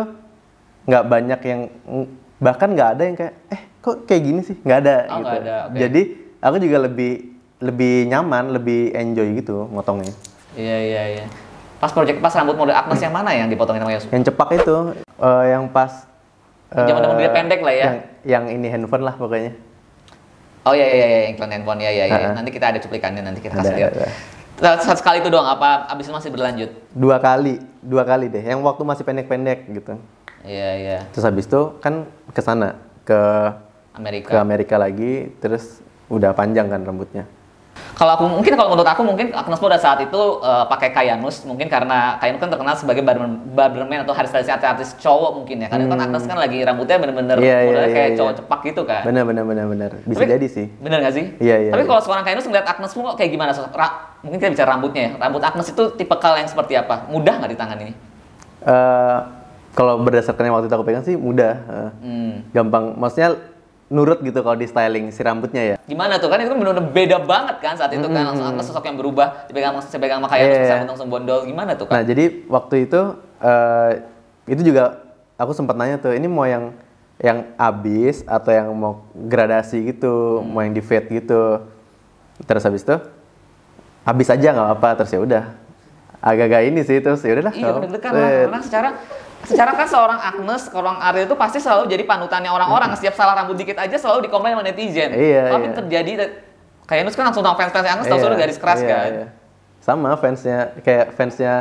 nggak 0.82 1.04
banyak 1.06 1.40
yang 1.40 1.60
bahkan 2.36 2.68
nggak 2.68 2.88
ada 2.90 3.02
yang 3.04 3.14
kayak 3.14 3.34
eh 3.48 3.62
kok 3.78 4.02
kayak 4.02 4.18
gini 4.20 4.40
sih 4.42 4.58
nggak 4.58 4.78
ada 4.80 4.96
Oh, 5.06 5.22
gitu 5.22 5.36
ada, 5.38 5.56
oke. 5.64 5.78
jadi 5.78 6.02
aku 6.42 6.56
juga 6.58 6.78
lebih 6.82 7.12
lebih 7.62 8.10
nyaman 8.10 8.50
lebih 8.50 8.90
enjoy 8.92 9.30
gitu 9.36 9.70
motongnya 9.70 10.10
Iya 10.52 10.76
iya 10.76 11.02
iya. 11.14 11.24
Pas 11.78 11.88
project 11.88 12.18
pas 12.18 12.34
rambut 12.34 12.58
model 12.58 12.74
Agnes 12.74 12.98
yang 12.98 13.14
mana 13.14 13.30
yang 13.30 13.46
dipotongin 13.46 13.78
sama 13.78 13.94
Yos? 13.94 14.04
yang 14.10 14.22
cepak 14.24 14.48
itu 14.52 14.74
eh, 14.98 15.44
yang 15.48 15.70
pas 15.70 15.92
Zaman 16.68 16.98
eh, 16.98 17.08
mobil 17.08 17.28
pendek 17.30 17.60
lah 17.60 17.70
ya. 17.70 17.84
yang, 17.84 17.96
yang 18.24 18.44
ini 18.50 18.66
handphone 18.66 19.06
lah 19.06 19.14
pokoknya 19.14 19.54
Oh 20.62 20.74
iya 20.74 20.86
iya 20.88 21.06
iya 21.08 21.20
iklan 21.28 21.46
handphone 21.48 21.78
ya 21.78 21.90
ya 21.90 22.04
ya. 22.04 22.14
Ha-ha. 22.16 22.34
Nanti 22.34 22.50
kita 22.50 22.70
ada 22.70 22.78
cuplikannya 22.78 23.18
nanti 23.20 23.38
kita 23.38 23.54
kasih 23.56 23.74
lihat. 23.76 23.92
Satu 24.62 24.94
sekali 24.94 25.18
itu 25.18 25.26
doang 25.26 25.44
apa 25.44 25.90
abis 25.90 26.06
itu 26.06 26.14
masih 26.14 26.30
berlanjut? 26.30 26.70
dua 26.94 27.18
kali 27.18 27.58
dua 27.82 28.06
kali 28.06 28.30
deh 28.30 28.38
yang 28.40 28.62
waktu 28.62 28.82
masih 28.86 29.02
pendek-pendek 29.02 29.66
gitu 29.68 29.98
Iya 30.42 30.70
iya. 30.78 30.98
terus 31.10 31.26
habis 31.26 31.50
itu 31.50 31.74
kan 31.82 32.06
ke 32.30 32.40
sana 32.42 32.78
ke 33.02 33.18
ke 33.92 33.98
Amerika. 33.98 34.30
Amerika 34.38 34.76
lagi 34.78 35.34
terus 35.38 35.82
udah 36.06 36.30
panjang 36.32 36.70
kan 36.70 36.82
rambutnya 36.82 37.26
Kalau 37.92 38.16
aku 38.16 38.24
mungkin 38.26 38.52
kalau 38.52 38.72
menurut 38.72 38.84
aku 38.84 39.02
mungkin 39.02 39.30
Agnes 39.30 39.56
pada 39.56 39.76
saat 39.76 40.00
itu 40.00 40.16
eh, 40.38 40.64
pakai 40.66 40.90
Kayanus 40.90 41.44
mungkin 41.44 41.68
karena 41.68 42.16
Kayanus 42.18 42.40
kan 42.40 42.50
terkenal 42.50 42.74
sebagai 42.74 43.00
barberman, 43.00 43.38
barberman 43.48 44.02
atau 44.02 44.10
hairstylist 44.10 44.50
artis 44.50 44.96
cowok 44.96 45.38
mungkin 45.38 45.62
ya. 45.62 45.68
Karena 45.68 45.86
kan 45.86 45.98
Agnes 46.02 46.24
kan 46.24 46.36
lagi 46.36 46.58
rambutnya 46.60 46.96
bener-bener 46.96 47.36
Hmm. 47.38 47.46
Iya, 47.46 47.58
iya, 47.62 47.82
kayak 47.86 48.10
iya. 48.10 48.18
cowok 48.18 48.32
cepak 48.38 48.60
gitu 48.64 48.82
kan. 48.82 49.02
bener 49.04 49.22
bener 49.22 49.44
bener 49.44 49.66
bener 49.66 49.90
bisa 50.02 50.20
Tapi- 50.20 50.32
jadi 50.32 50.46
sih 50.48 50.66
Bener 50.78 50.98
gak 51.00 51.14
sih? 51.14 51.24
Iya, 51.38 51.56
iya, 51.58 51.70
Tapi 51.70 51.82
iya. 51.82 51.88
kalau 51.88 52.00
seorang 52.00 52.24
Kayanus 52.24 52.44
ngeliat 52.44 52.66
Agnes 52.66 52.90
kok 52.90 53.14
kayak 53.14 53.30
gimana? 53.30 53.50
Ra- 53.54 53.96
mungkin 54.20 54.36
kita 54.36 54.50
bicara 54.50 54.68
rambutnya 54.72 55.02
ya. 55.02 55.10
Rambut 55.18 55.42
Agnes 55.42 55.66
itu 55.68 55.82
tipe 55.94 56.14
kal 56.16 56.34
yang 56.34 56.48
seperti 56.48 56.72
apa? 56.74 57.06
Mudah 57.06 57.34
nggak 57.38 57.50
di 57.50 57.58
tangan 57.58 57.78
ini? 57.78 57.92
Eh, 58.62 59.18
kalau 59.72 59.98
berdasarkan 59.98 60.42
yang 60.42 60.54
waktu 60.54 60.66
itu 60.66 60.74
aku 60.74 60.84
pegang 60.84 61.02
sih 61.02 61.14
mudah 61.14 61.54
eh. 61.62 61.90
Hmm. 62.00 62.32
gampang 62.50 62.92
maksudnya 62.94 63.36
nurut 63.92 64.24
gitu 64.24 64.40
kalau 64.40 64.56
di 64.56 64.64
styling 64.64 65.12
si 65.12 65.20
rambutnya 65.20 65.62
ya 65.62 65.76
Gimana 65.84 66.16
tuh? 66.16 66.32
Kan 66.32 66.40
itu 66.40 66.48
kan 66.48 66.56
bener-bener 66.56 66.88
beda 66.88 67.20
banget 67.20 67.56
kan 67.60 67.76
saat 67.76 67.92
itu 67.92 68.08
kan. 68.08 68.32
Langsung 68.32 68.48
Agnes 68.48 68.64
sosok 68.64 68.88
yang 68.88 68.96
berubah. 68.96 69.44
Dipegang, 69.46 69.76
dipegang 69.76 70.18
sama 70.18 70.28
Hmm, 70.32 70.40
Iya, 70.40 70.48
bisa 70.48 70.72
iya. 70.72 70.80
bentuk 70.80 70.96
sembondol. 70.96 71.38
Gimana 71.44 71.76
tuh 71.76 71.84
kan? 71.86 72.00
Nah, 72.00 72.02
jadi 72.02 72.24
waktu 72.48 72.74
itu 72.88 73.00
eh, 73.38 73.90
itu 74.48 74.62
juga 74.64 75.04
aku 75.36 75.52
sempat 75.52 75.76
nanya 75.76 76.00
tuh, 76.00 76.16
ini 76.16 76.24
mau 76.24 76.48
yang 76.48 76.72
yang 77.20 77.44
abis 77.54 78.24
atau 78.24 78.50
yang 78.50 78.72
mau 78.72 79.04
gradasi 79.14 79.84
gitu, 79.86 80.40
Hmm. 80.40 80.48
mau 80.48 80.60
yang 80.64 80.72
di 80.72 80.80
fade 80.80 81.12
gitu. 81.12 81.60
Terus 82.42 82.64
habis 82.64 82.82
itu 82.82 82.96
habis 84.02 84.26
aja 84.26 84.48
nggak 84.50 84.66
apa-apa, 84.72 84.88
terus 85.04 85.12
ya 85.12 85.20
udah. 85.20 85.44
Agak-agak 86.18 86.62
ini 86.64 86.80
sih 86.82 86.98
terus 86.98 87.20
ya 87.20 87.34
udahlah. 87.34 87.54
Iya, 87.54 87.70
deg-degan 87.82 88.12
lah. 88.14 88.30
Karena 88.46 88.60
secara 88.62 88.88
secara 89.46 89.74
kan 89.74 89.86
seorang 89.88 90.20
Agnes, 90.20 90.70
seorang 90.70 90.96
Ariel 91.02 91.26
itu 91.26 91.36
pasti 91.36 91.58
selalu 91.58 91.90
jadi 91.90 92.04
panutannya 92.06 92.50
orang-orang. 92.50 92.94
Setiap 92.94 93.14
salah 93.18 93.34
rambut 93.38 93.58
dikit 93.58 93.78
aja 93.78 93.96
selalu 93.98 94.26
dikomplain 94.30 94.54
sama 94.54 94.64
netizen. 94.64 95.10
Iya, 95.14 95.44
Tapi 95.50 95.66
iya. 95.68 95.74
terjadi 95.74 96.12
kayak 96.86 97.02
Nus 97.06 97.16
kan 97.16 97.24
langsung 97.30 97.44
sama 97.46 97.56
fans-fans 97.58 97.86
Agnes 97.86 98.06
tahu 98.06 98.18
iya, 98.18 98.24
sudah 98.26 98.38
garis 98.38 98.58
keras 98.58 98.80
iya, 98.82 98.88
kan. 98.90 99.10
iya. 99.10 99.26
Sama 99.82 100.14
fansnya 100.14 100.58
kayak 100.86 101.06
fansnya 101.18 101.52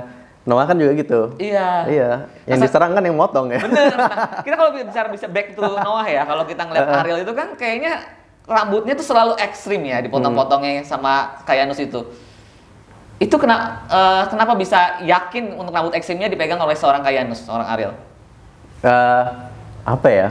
Noah 0.42 0.66
kan 0.66 0.74
juga 0.78 0.92
gitu. 0.98 1.22
Iya. 1.38 1.86
Iya, 1.86 2.12
yang 2.50 2.58
Masa- 2.58 2.66
diserang 2.74 2.92
kan 2.98 3.04
yang 3.06 3.18
motong 3.18 3.54
ya. 3.54 3.62
Bener. 3.62 3.94
Nah, 4.02 4.42
kita 4.42 4.56
kalau 4.58 4.72
bicara 4.74 5.08
bisa 5.14 5.30
back 5.30 5.54
to 5.54 5.62
Noah 5.62 6.08
ya, 6.10 6.26
kalau 6.26 6.44
kita 6.50 6.66
ngeliat 6.66 6.88
Ariel 7.06 7.22
itu 7.22 7.34
kan 7.38 7.54
kayaknya 7.54 8.02
rambutnya 8.50 8.98
tuh 8.98 9.06
selalu 9.06 9.38
ekstrim 9.38 9.86
ya, 9.86 10.02
dipotong-potongnya 10.02 10.82
sama 10.82 11.38
kayak 11.46 11.70
Nus 11.70 11.78
itu. 11.78 12.02
Itu 13.22 13.38
kena, 13.38 13.86
eh, 13.86 14.24
kenapa 14.34 14.58
bisa 14.58 14.98
yakin 15.06 15.54
untuk 15.54 15.70
rambut 15.70 15.94
ekstrimnya 15.94 16.26
dipegang 16.26 16.58
oleh 16.58 16.74
seorang 16.74 17.06
Kayanus, 17.06 17.46
seorang 17.46 17.70
Ariel? 17.70 17.94
Eh, 18.82 19.26
apa 19.86 20.10
ya? 20.10 20.30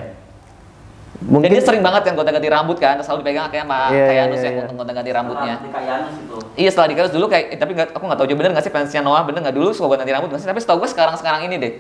Dan 1.20 1.36
Mungkin 1.36 1.52
dia 1.52 1.60
sering 1.60 1.84
banget 1.84 2.02
kan 2.02 2.16
gonta-ganti 2.16 2.48
rambut 2.48 2.80
kan, 2.80 2.96
selalu 2.98 3.20
dipegang 3.22 3.52
kayak 3.52 3.68
sama 3.68 3.92
Iya, 3.92 4.04
kayak 4.08 4.10
iya, 4.10 4.22
Anus 4.24 4.40
ya 4.40 4.50
iya. 4.50 4.60
untuk 4.64 4.76
gonta-ganti 4.80 5.10
rambutnya. 5.12 5.54
Kayanus 5.62 6.14
itu. 6.16 6.36
Iya 6.56 6.68
setelah 6.72 6.88
dikarus 6.90 7.12
dulu 7.12 7.26
kayak, 7.28 7.44
eh, 7.54 7.58
tapi 7.60 7.72
nggak- 7.76 7.92
aku 7.92 8.04
nggak 8.08 8.18
tahu 8.18 8.26
juga 8.26 8.38
bener 8.42 8.50
nggak 8.56 8.64
sih 8.66 8.72
fansnya 8.72 9.00
Noah 9.04 9.22
bener 9.22 9.40
nggak 9.44 9.54
dulu 9.54 9.68
suka 9.70 9.86
gonta-ganti 9.86 10.14
rambut 10.16 10.28
nggak 10.32 10.40
sih? 10.42 10.48
Tapi 10.48 10.60
setahu 10.64 10.80
gue 10.82 10.90
sekarang 10.90 11.14
sekarang 11.14 11.40
ini 11.46 11.56
deh. 11.60 11.72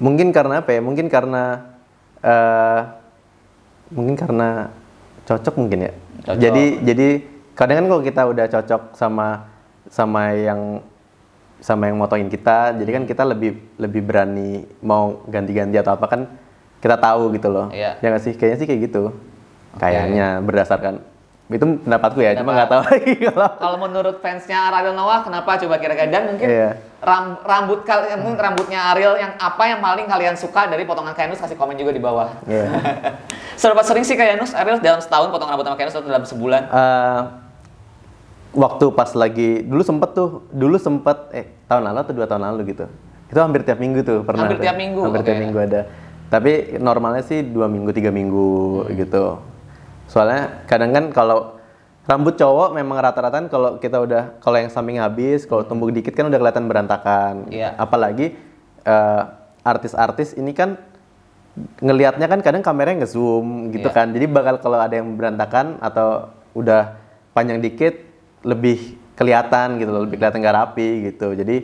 mungkin 0.00 0.30
karena 0.32 0.64
apa 0.64 0.70
ya? 0.72 0.80
Mungkin 0.80 1.06
karena 1.10 1.74
eh 2.22 2.80
mungkin 3.90 4.14
karena 4.16 4.70
cocok 5.26 5.54
mungkin 5.58 5.78
ya. 5.84 5.92
Cocok. 6.24 6.40
Jadi 6.40 6.64
jadi 6.86 7.08
kadang 7.52 7.76
kan 7.82 7.86
kalau 7.90 8.02
kita 8.06 8.22
udah 8.24 8.46
cocok 8.48 8.82
sama 8.96 9.57
sama 9.88 10.32
yang 10.32 10.80
sama 11.58 11.90
yang 11.90 11.98
motongin 11.98 12.28
kita, 12.28 12.70
jadi 12.72 12.90
kan 12.92 13.02
kita 13.02 13.26
lebih 13.26 13.58
lebih 13.76 13.98
berani 14.00 14.62
mau 14.78 15.26
ganti-ganti 15.26 15.74
atau 15.74 15.92
apa 15.92 16.06
kan 16.06 16.20
kita 16.78 16.94
tahu 16.94 17.34
gitu 17.34 17.50
loh. 17.50 17.66
Iya. 17.68 17.98
Ya 17.98 18.06
nggak 18.08 18.22
sih? 18.22 18.32
Kayaknya 18.32 18.56
sih 18.56 18.66
kayak 18.66 18.80
gitu. 18.86 19.02
Kayaknya 19.74 20.38
berdasarkan 20.40 21.02
itu 21.48 21.64
pendapatku 21.80 22.20
ya, 22.20 22.36
cuma 22.36 22.52
nggak 22.52 22.68
tahu 22.68 22.82
lagi 22.92 23.12
kalau 23.24 23.48
Kalau 23.56 23.76
menurut 23.80 24.20
fansnya 24.20 24.68
Ariel 24.68 24.92
Noah 24.92 25.24
kenapa 25.24 25.56
coba 25.56 25.80
kira-kira 25.80 26.04
dan 26.06 26.28
mungkin 26.28 26.44
Iya. 26.44 26.76
ram- 27.00 27.40
rambut 27.40 27.82
kalian 27.82 28.20
mungkin 28.20 28.36
rambutnya 28.36 28.92
Ariel 28.92 29.16
yang 29.16 29.32
apa 29.34 29.64
yang 29.64 29.80
paling 29.80 30.04
kalian 30.04 30.36
suka 30.36 30.68
dari 30.68 30.84
potongan 30.84 31.16
Kayanus 31.16 31.40
kasih 31.40 31.56
komen 31.56 31.74
juga 31.74 31.90
di 31.90 31.98
bawah. 31.98 32.36
Iya. 32.44 32.68
Seberapa 33.60 33.80
sering 33.80 34.04
sih 34.04 34.12
Kayanus 34.12 34.52
Ariel 34.52 34.76
dalam 34.78 35.00
setahun 35.00 35.32
potong 35.32 35.48
rambut 35.48 35.64
sama 35.64 35.74
Kayanus 35.74 35.96
atau 35.96 36.04
dalam 36.04 36.22
sebulan? 36.22 36.62
Eh, 36.68 37.20
waktu 38.58 38.90
pas 38.90 39.14
lagi 39.14 39.62
dulu 39.62 39.80
sempet 39.80 40.10
tuh 40.12 40.42
dulu 40.50 40.74
sempet 40.76 41.18
eh 41.30 41.46
tahun 41.64 41.86
lalu 41.86 41.98
atau 42.02 42.12
dua 42.12 42.26
tahun 42.26 42.42
lalu 42.44 42.60
gitu 42.68 42.84
itu 43.28 43.38
hampir 43.38 43.62
tiap 43.62 43.78
minggu 43.78 44.02
tuh 44.02 44.18
pernah 44.20 44.44
Hampir 44.44 44.58
tuh. 44.58 44.64
tiap 44.64 44.76
minggu, 44.76 45.00
hampir 45.00 45.22
tiap 45.22 45.36
oke. 45.36 45.42
minggu 45.44 45.58
ada 45.60 45.80
tapi 46.26 46.52
normalnya 46.76 47.22
sih 47.22 47.40
dua 47.40 47.66
minggu 47.66 47.90
tiga 47.90 48.10
minggu 48.10 48.50
Hmm. 48.82 48.92
gitu 48.94 49.24
soalnya 50.04 50.64
kadang 50.64 50.90
kan 50.90 51.04
kalau 51.08 51.54
rambut 52.04 52.34
cowok 52.34 52.72
memang 52.72 52.96
rata-rata 52.98 53.32
kan 53.34 53.46
kalau 53.46 53.76
kita 53.76 54.00
udah 54.00 54.22
kalau 54.38 54.56
yang 54.56 54.68
samping 54.68 54.96
habis 54.96 55.44
kalau 55.44 55.62
tumbuh 55.62 55.88
dikit 55.88 56.10
kan 56.10 56.26
udah 56.26 56.36
kelihatan 56.36 56.64
berantakan 56.64 57.34
Iya. 57.48 57.76
apalagi 57.76 58.32
eh, 58.82 59.22
artis-artis 59.62 60.32
ini 60.32 60.50
kan 60.50 60.80
ngelihatnya 61.78 62.24
kan 62.24 62.40
kadang 62.40 62.62
kameranya 62.62 63.04
nge-zoom 63.04 63.68
gitu 63.70 63.84
Iya. 63.84 63.94
kan. 63.94 64.06
Jadi 64.08 64.24
bakal 64.26 64.56
kalau 64.58 64.78
ada 64.78 64.94
yang 64.94 65.12
berantakan 65.12 65.76
atau 65.78 66.30
udah 66.54 66.96
panjang 67.30 67.58
dikit 67.58 68.07
lebih 68.42 68.94
kelihatan 69.14 69.78
gitu 69.78 69.90
loh, 69.90 70.02
lebih 70.06 70.18
kelihatan 70.18 70.38
gak 70.38 70.56
rapi 70.56 71.10
gitu. 71.10 71.34
Jadi 71.34 71.56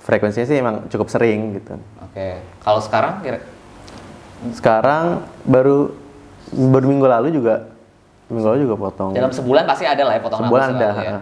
frekuensinya 0.00 0.46
sih 0.48 0.56
emang 0.56 0.88
cukup 0.88 1.12
sering 1.12 1.60
gitu. 1.60 1.76
Oke. 2.00 2.40
Kalau 2.60 2.80
sekarang 2.80 3.20
kira 3.20 3.38
Sekarang 4.56 5.20
baru 5.44 5.92
baru 6.48 6.86
minggu 6.88 7.04
lalu 7.04 7.28
juga 7.30 7.68
minggu 8.32 8.46
lalu 8.48 8.58
juga 8.64 8.76
potong. 8.80 9.12
dalam 9.12 9.28
sebulan 9.28 9.68
pasti 9.68 9.84
ada 9.84 10.00
lah 10.08 10.16
ya 10.16 10.20
potongan 10.24 10.48
Sebulan 10.48 10.64
rambut 10.64 10.80
ada. 10.80 10.88
selalu 10.88 11.04
ya. 11.04 11.20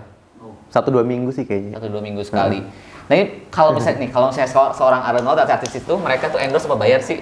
Satu 0.69 0.89
dua 0.93 1.03
minggu 1.03 1.31
sih 1.35 1.43
kayaknya. 1.43 1.73
satu 1.81 1.89
dua 1.91 2.03
minggu 2.05 2.23
sekali. 2.23 2.63
Nah 3.09 3.15
ini 3.17 3.49
kalau 3.51 3.73
misalnya 3.75 4.05
nih, 4.05 4.11
kalau 4.13 4.29
misalnya 4.31 4.53
se- 4.53 4.75
seorang 4.77 5.01
Arnold 5.03 5.41
atau 5.41 5.55
artis 5.57 5.75
itu 5.75 5.95
mereka 5.97 6.29
tuh 6.29 6.39
endorse 6.39 6.69
apa 6.69 6.77
bayar 6.77 7.01
sih? 7.01 7.19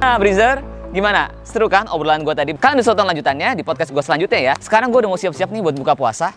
Nah, 0.00 0.14
Breezer, 0.20 0.60
gimana? 0.94 1.34
Seru 1.42 1.66
kan 1.66 1.90
obrolan 1.90 2.22
gue 2.22 2.30
tadi? 2.38 2.54
Kalian 2.54 2.78
bisa 2.78 2.94
tonton 2.94 3.10
lanjutannya 3.10 3.58
di 3.58 3.66
podcast 3.66 3.90
gue 3.90 3.98
selanjutnya 3.98 4.40
ya. 4.40 4.54
Sekarang 4.62 4.94
gue 4.94 5.02
udah 5.02 5.10
mau 5.10 5.18
siap-siap 5.18 5.50
nih 5.50 5.58
buat 5.58 5.74
buka 5.74 5.98
puasa. 5.98 6.30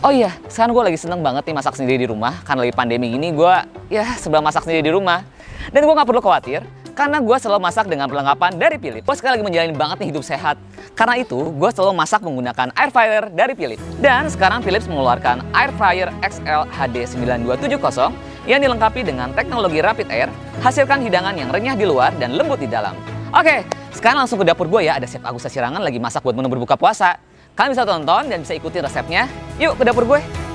Oh 0.00 0.08
iya, 0.08 0.32
sekarang 0.48 0.72
gue 0.72 0.84
lagi 0.92 0.98
seneng 0.98 1.20
banget 1.20 1.44
nih 1.44 1.54
masak 1.60 1.76
sendiri 1.76 2.00
di 2.00 2.08
rumah. 2.08 2.40
Karena 2.40 2.64
lagi 2.64 2.72
pandemi 2.72 3.12
ini 3.12 3.36
gue 3.36 3.54
ya 3.92 4.16
sebelah 4.16 4.40
masak 4.40 4.64
sendiri 4.64 4.80
di 4.80 4.92
rumah. 4.96 5.20
Dan 5.68 5.84
gue 5.84 5.92
nggak 5.92 6.08
perlu 6.08 6.24
khawatir, 6.24 6.64
karena 6.96 7.20
gue 7.20 7.36
selalu 7.36 7.60
masak 7.60 7.84
dengan 7.90 8.08
perlengkapan 8.08 8.56
dari 8.56 8.76
Philips. 8.80 9.04
Gue 9.04 9.16
sekarang 9.18 9.40
lagi 9.40 9.44
menjalani 9.44 9.74
banget 9.76 9.96
nih 10.00 10.08
hidup 10.14 10.24
sehat. 10.24 10.56
Karena 10.96 11.20
itu, 11.20 11.36
gue 11.52 11.70
selalu 11.74 11.92
masak 11.92 12.24
menggunakan 12.24 12.72
air 12.72 12.90
fryer 12.94 13.24
dari 13.34 13.52
Philips. 13.52 13.84
Dan 14.00 14.30
sekarang 14.32 14.64
Philips 14.64 14.88
mengeluarkan 14.88 15.42
air 15.52 15.74
fryer 15.74 16.08
XL 16.22 16.70
HD 16.70 16.96
9270 17.04 18.48
yang 18.48 18.62
dilengkapi 18.62 19.00
dengan 19.02 19.34
teknologi 19.34 19.82
rapid 19.82 20.06
air, 20.08 20.30
hasilkan 20.62 21.02
hidangan 21.02 21.34
yang 21.34 21.50
renyah 21.50 21.74
di 21.74 21.84
luar 21.84 22.14
dan 22.16 22.32
lembut 22.38 22.62
di 22.62 22.70
dalam. 22.70 23.15
Oke, 23.34 23.66
sekarang 23.90 24.22
langsung 24.22 24.38
ke 24.38 24.46
dapur 24.46 24.70
gue 24.70 24.86
ya. 24.86 25.02
Ada 25.02 25.10
Chef 25.10 25.24
Agus 25.26 25.46
Sirangan 25.50 25.82
lagi 25.82 25.98
masak 25.98 26.22
buat 26.22 26.38
menu 26.38 26.46
berbuka 26.46 26.78
puasa. 26.78 27.18
Kalian 27.58 27.72
bisa 27.74 27.84
tonton 27.88 28.24
dan 28.30 28.38
bisa 28.44 28.54
ikuti 28.54 28.78
resepnya. 28.78 29.26
Yuk 29.58 29.74
ke 29.74 29.82
dapur 29.82 30.06
gue. 30.06 30.45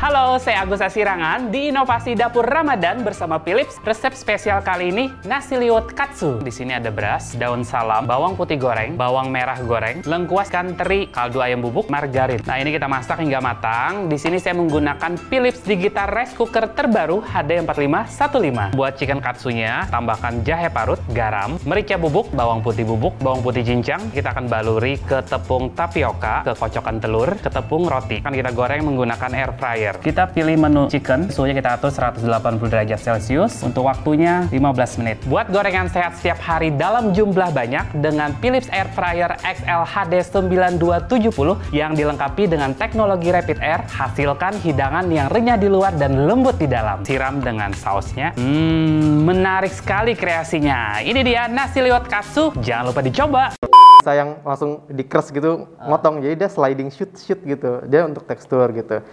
Halo, 0.00 0.40
saya 0.40 0.64
Agus 0.64 0.80
Asirangan 0.80 1.52
di 1.52 1.68
Inovasi 1.68 2.16
Dapur 2.16 2.48
Ramadan 2.48 3.04
bersama 3.04 3.36
Philips. 3.36 3.76
Resep 3.84 4.16
spesial 4.16 4.64
kali 4.64 4.88
ini 4.88 5.12
nasi 5.28 5.60
liwet 5.60 5.92
katsu. 5.92 6.40
Di 6.40 6.48
sini 6.48 6.72
ada 6.72 6.88
beras, 6.88 7.36
daun 7.36 7.60
salam, 7.60 8.08
bawang 8.08 8.32
putih 8.32 8.56
goreng, 8.56 8.96
bawang 8.96 9.28
merah 9.28 9.60
goreng, 9.60 10.00
lengkuas 10.08 10.48
ikan 10.48 10.72
kaldu 11.12 11.44
ayam 11.44 11.60
bubuk, 11.60 11.92
margarin. 11.92 12.40
Nah, 12.48 12.56
ini 12.56 12.72
kita 12.72 12.88
masak 12.88 13.20
hingga 13.20 13.44
matang. 13.44 14.08
Di 14.08 14.16
sini 14.16 14.40
saya 14.40 14.56
menggunakan 14.56 15.20
Philips 15.28 15.60
Digital 15.68 16.08
Rice 16.08 16.32
Cooker 16.32 16.72
terbaru 16.72 17.20
HD4515. 17.20 18.72
Buat 18.72 18.96
chicken 18.96 19.20
katsunya, 19.20 19.84
tambahkan 19.92 20.40
jahe 20.48 20.72
parut, 20.72 21.04
garam, 21.12 21.60
merica 21.68 22.00
bubuk, 22.00 22.32
bawang 22.32 22.64
putih 22.64 22.88
bubuk, 22.88 23.20
bawang 23.20 23.44
putih 23.44 23.68
cincang. 23.68 24.08
Kita 24.16 24.32
akan 24.32 24.48
baluri 24.48 24.96
ke 24.96 25.20
tepung 25.28 25.76
tapioka, 25.76 26.48
ke 26.48 26.56
kocokan 26.56 26.96
telur, 27.04 27.36
ke 27.36 27.52
tepung 27.52 27.84
roti. 27.84 28.24
Akan 28.24 28.32
kita 28.32 28.48
goreng 28.56 28.80
menggunakan 28.88 29.36
air 29.36 29.52
fryer. 29.60 29.89
Kita 29.98 30.30
pilih 30.30 30.54
menu 30.54 30.86
chicken, 30.86 31.26
suhunya 31.26 31.58
kita 31.58 31.74
atur 31.74 31.90
180 31.90 32.70
derajat 32.70 33.00
Celcius 33.02 33.66
untuk 33.66 33.90
waktunya 33.90 34.46
15 34.54 35.00
menit. 35.02 35.18
Buat 35.26 35.50
gorengan 35.50 35.90
sehat 35.90 36.14
setiap 36.20 36.38
hari 36.38 36.70
dalam 36.70 37.10
jumlah 37.10 37.50
banyak 37.50 37.98
dengan 37.98 38.30
Philips 38.38 38.70
Air 38.70 38.86
Fryer 38.94 39.34
XL 39.42 39.82
HD 39.82 40.14
9270 40.22 41.74
yang 41.74 41.96
dilengkapi 41.96 42.46
dengan 42.46 42.76
teknologi 42.76 43.32
Rapid 43.32 43.58
Air, 43.58 43.82
hasilkan 43.88 44.60
hidangan 44.60 45.08
yang 45.08 45.32
renyah 45.32 45.58
di 45.58 45.66
luar 45.72 45.96
dan 45.96 46.28
lembut 46.28 46.60
di 46.60 46.68
dalam. 46.68 47.02
Siram 47.02 47.40
dengan 47.40 47.72
sausnya. 47.72 48.36
Hmm, 48.36 49.24
menarik 49.24 49.72
sekali 49.72 50.12
kreasinya. 50.12 51.00
Ini 51.00 51.20
dia 51.24 51.48
nasi 51.48 51.80
liwet 51.80 52.04
katsu, 52.06 52.52
jangan 52.60 52.92
lupa 52.92 53.00
dicoba. 53.00 53.69
Saya 54.00 54.24
yang 54.24 54.40
langsung 54.40 54.80
di 54.88 55.04
crush 55.04 55.28
gitu, 55.28 55.68
motong. 55.84 56.24
Jadi 56.24 56.34
dia 56.40 56.48
sliding 56.48 56.88
shoot 56.88 57.12
shoot 57.20 57.40
gitu. 57.44 57.84
Dia 57.84 58.08
untuk 58.08 58.24
tekstur 58.24 58.72
gitu. 58.72 59.04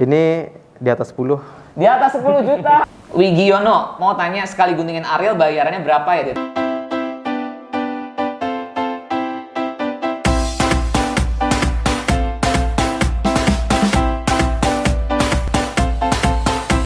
Ini 0.00 0.48
di 0.80 0.88
atas 0.88 1.12
10. 1.12 1.36
Di 1.76 1.84
atas 1.84 2.16
10 2.16 2.24
juta. 2.48 2.88
Wigiono, 3.12 4.00
mau 4.00 4.16
tanya 4.16 4.48
sekali 4.48 4.72
guntingin 4.72 5.04
Ariel 5.04 5.36
bayarannya 5.36 5.80
berapa 5.84 6.10
ya, 6.16 6.22
Dit? 6.32 6.38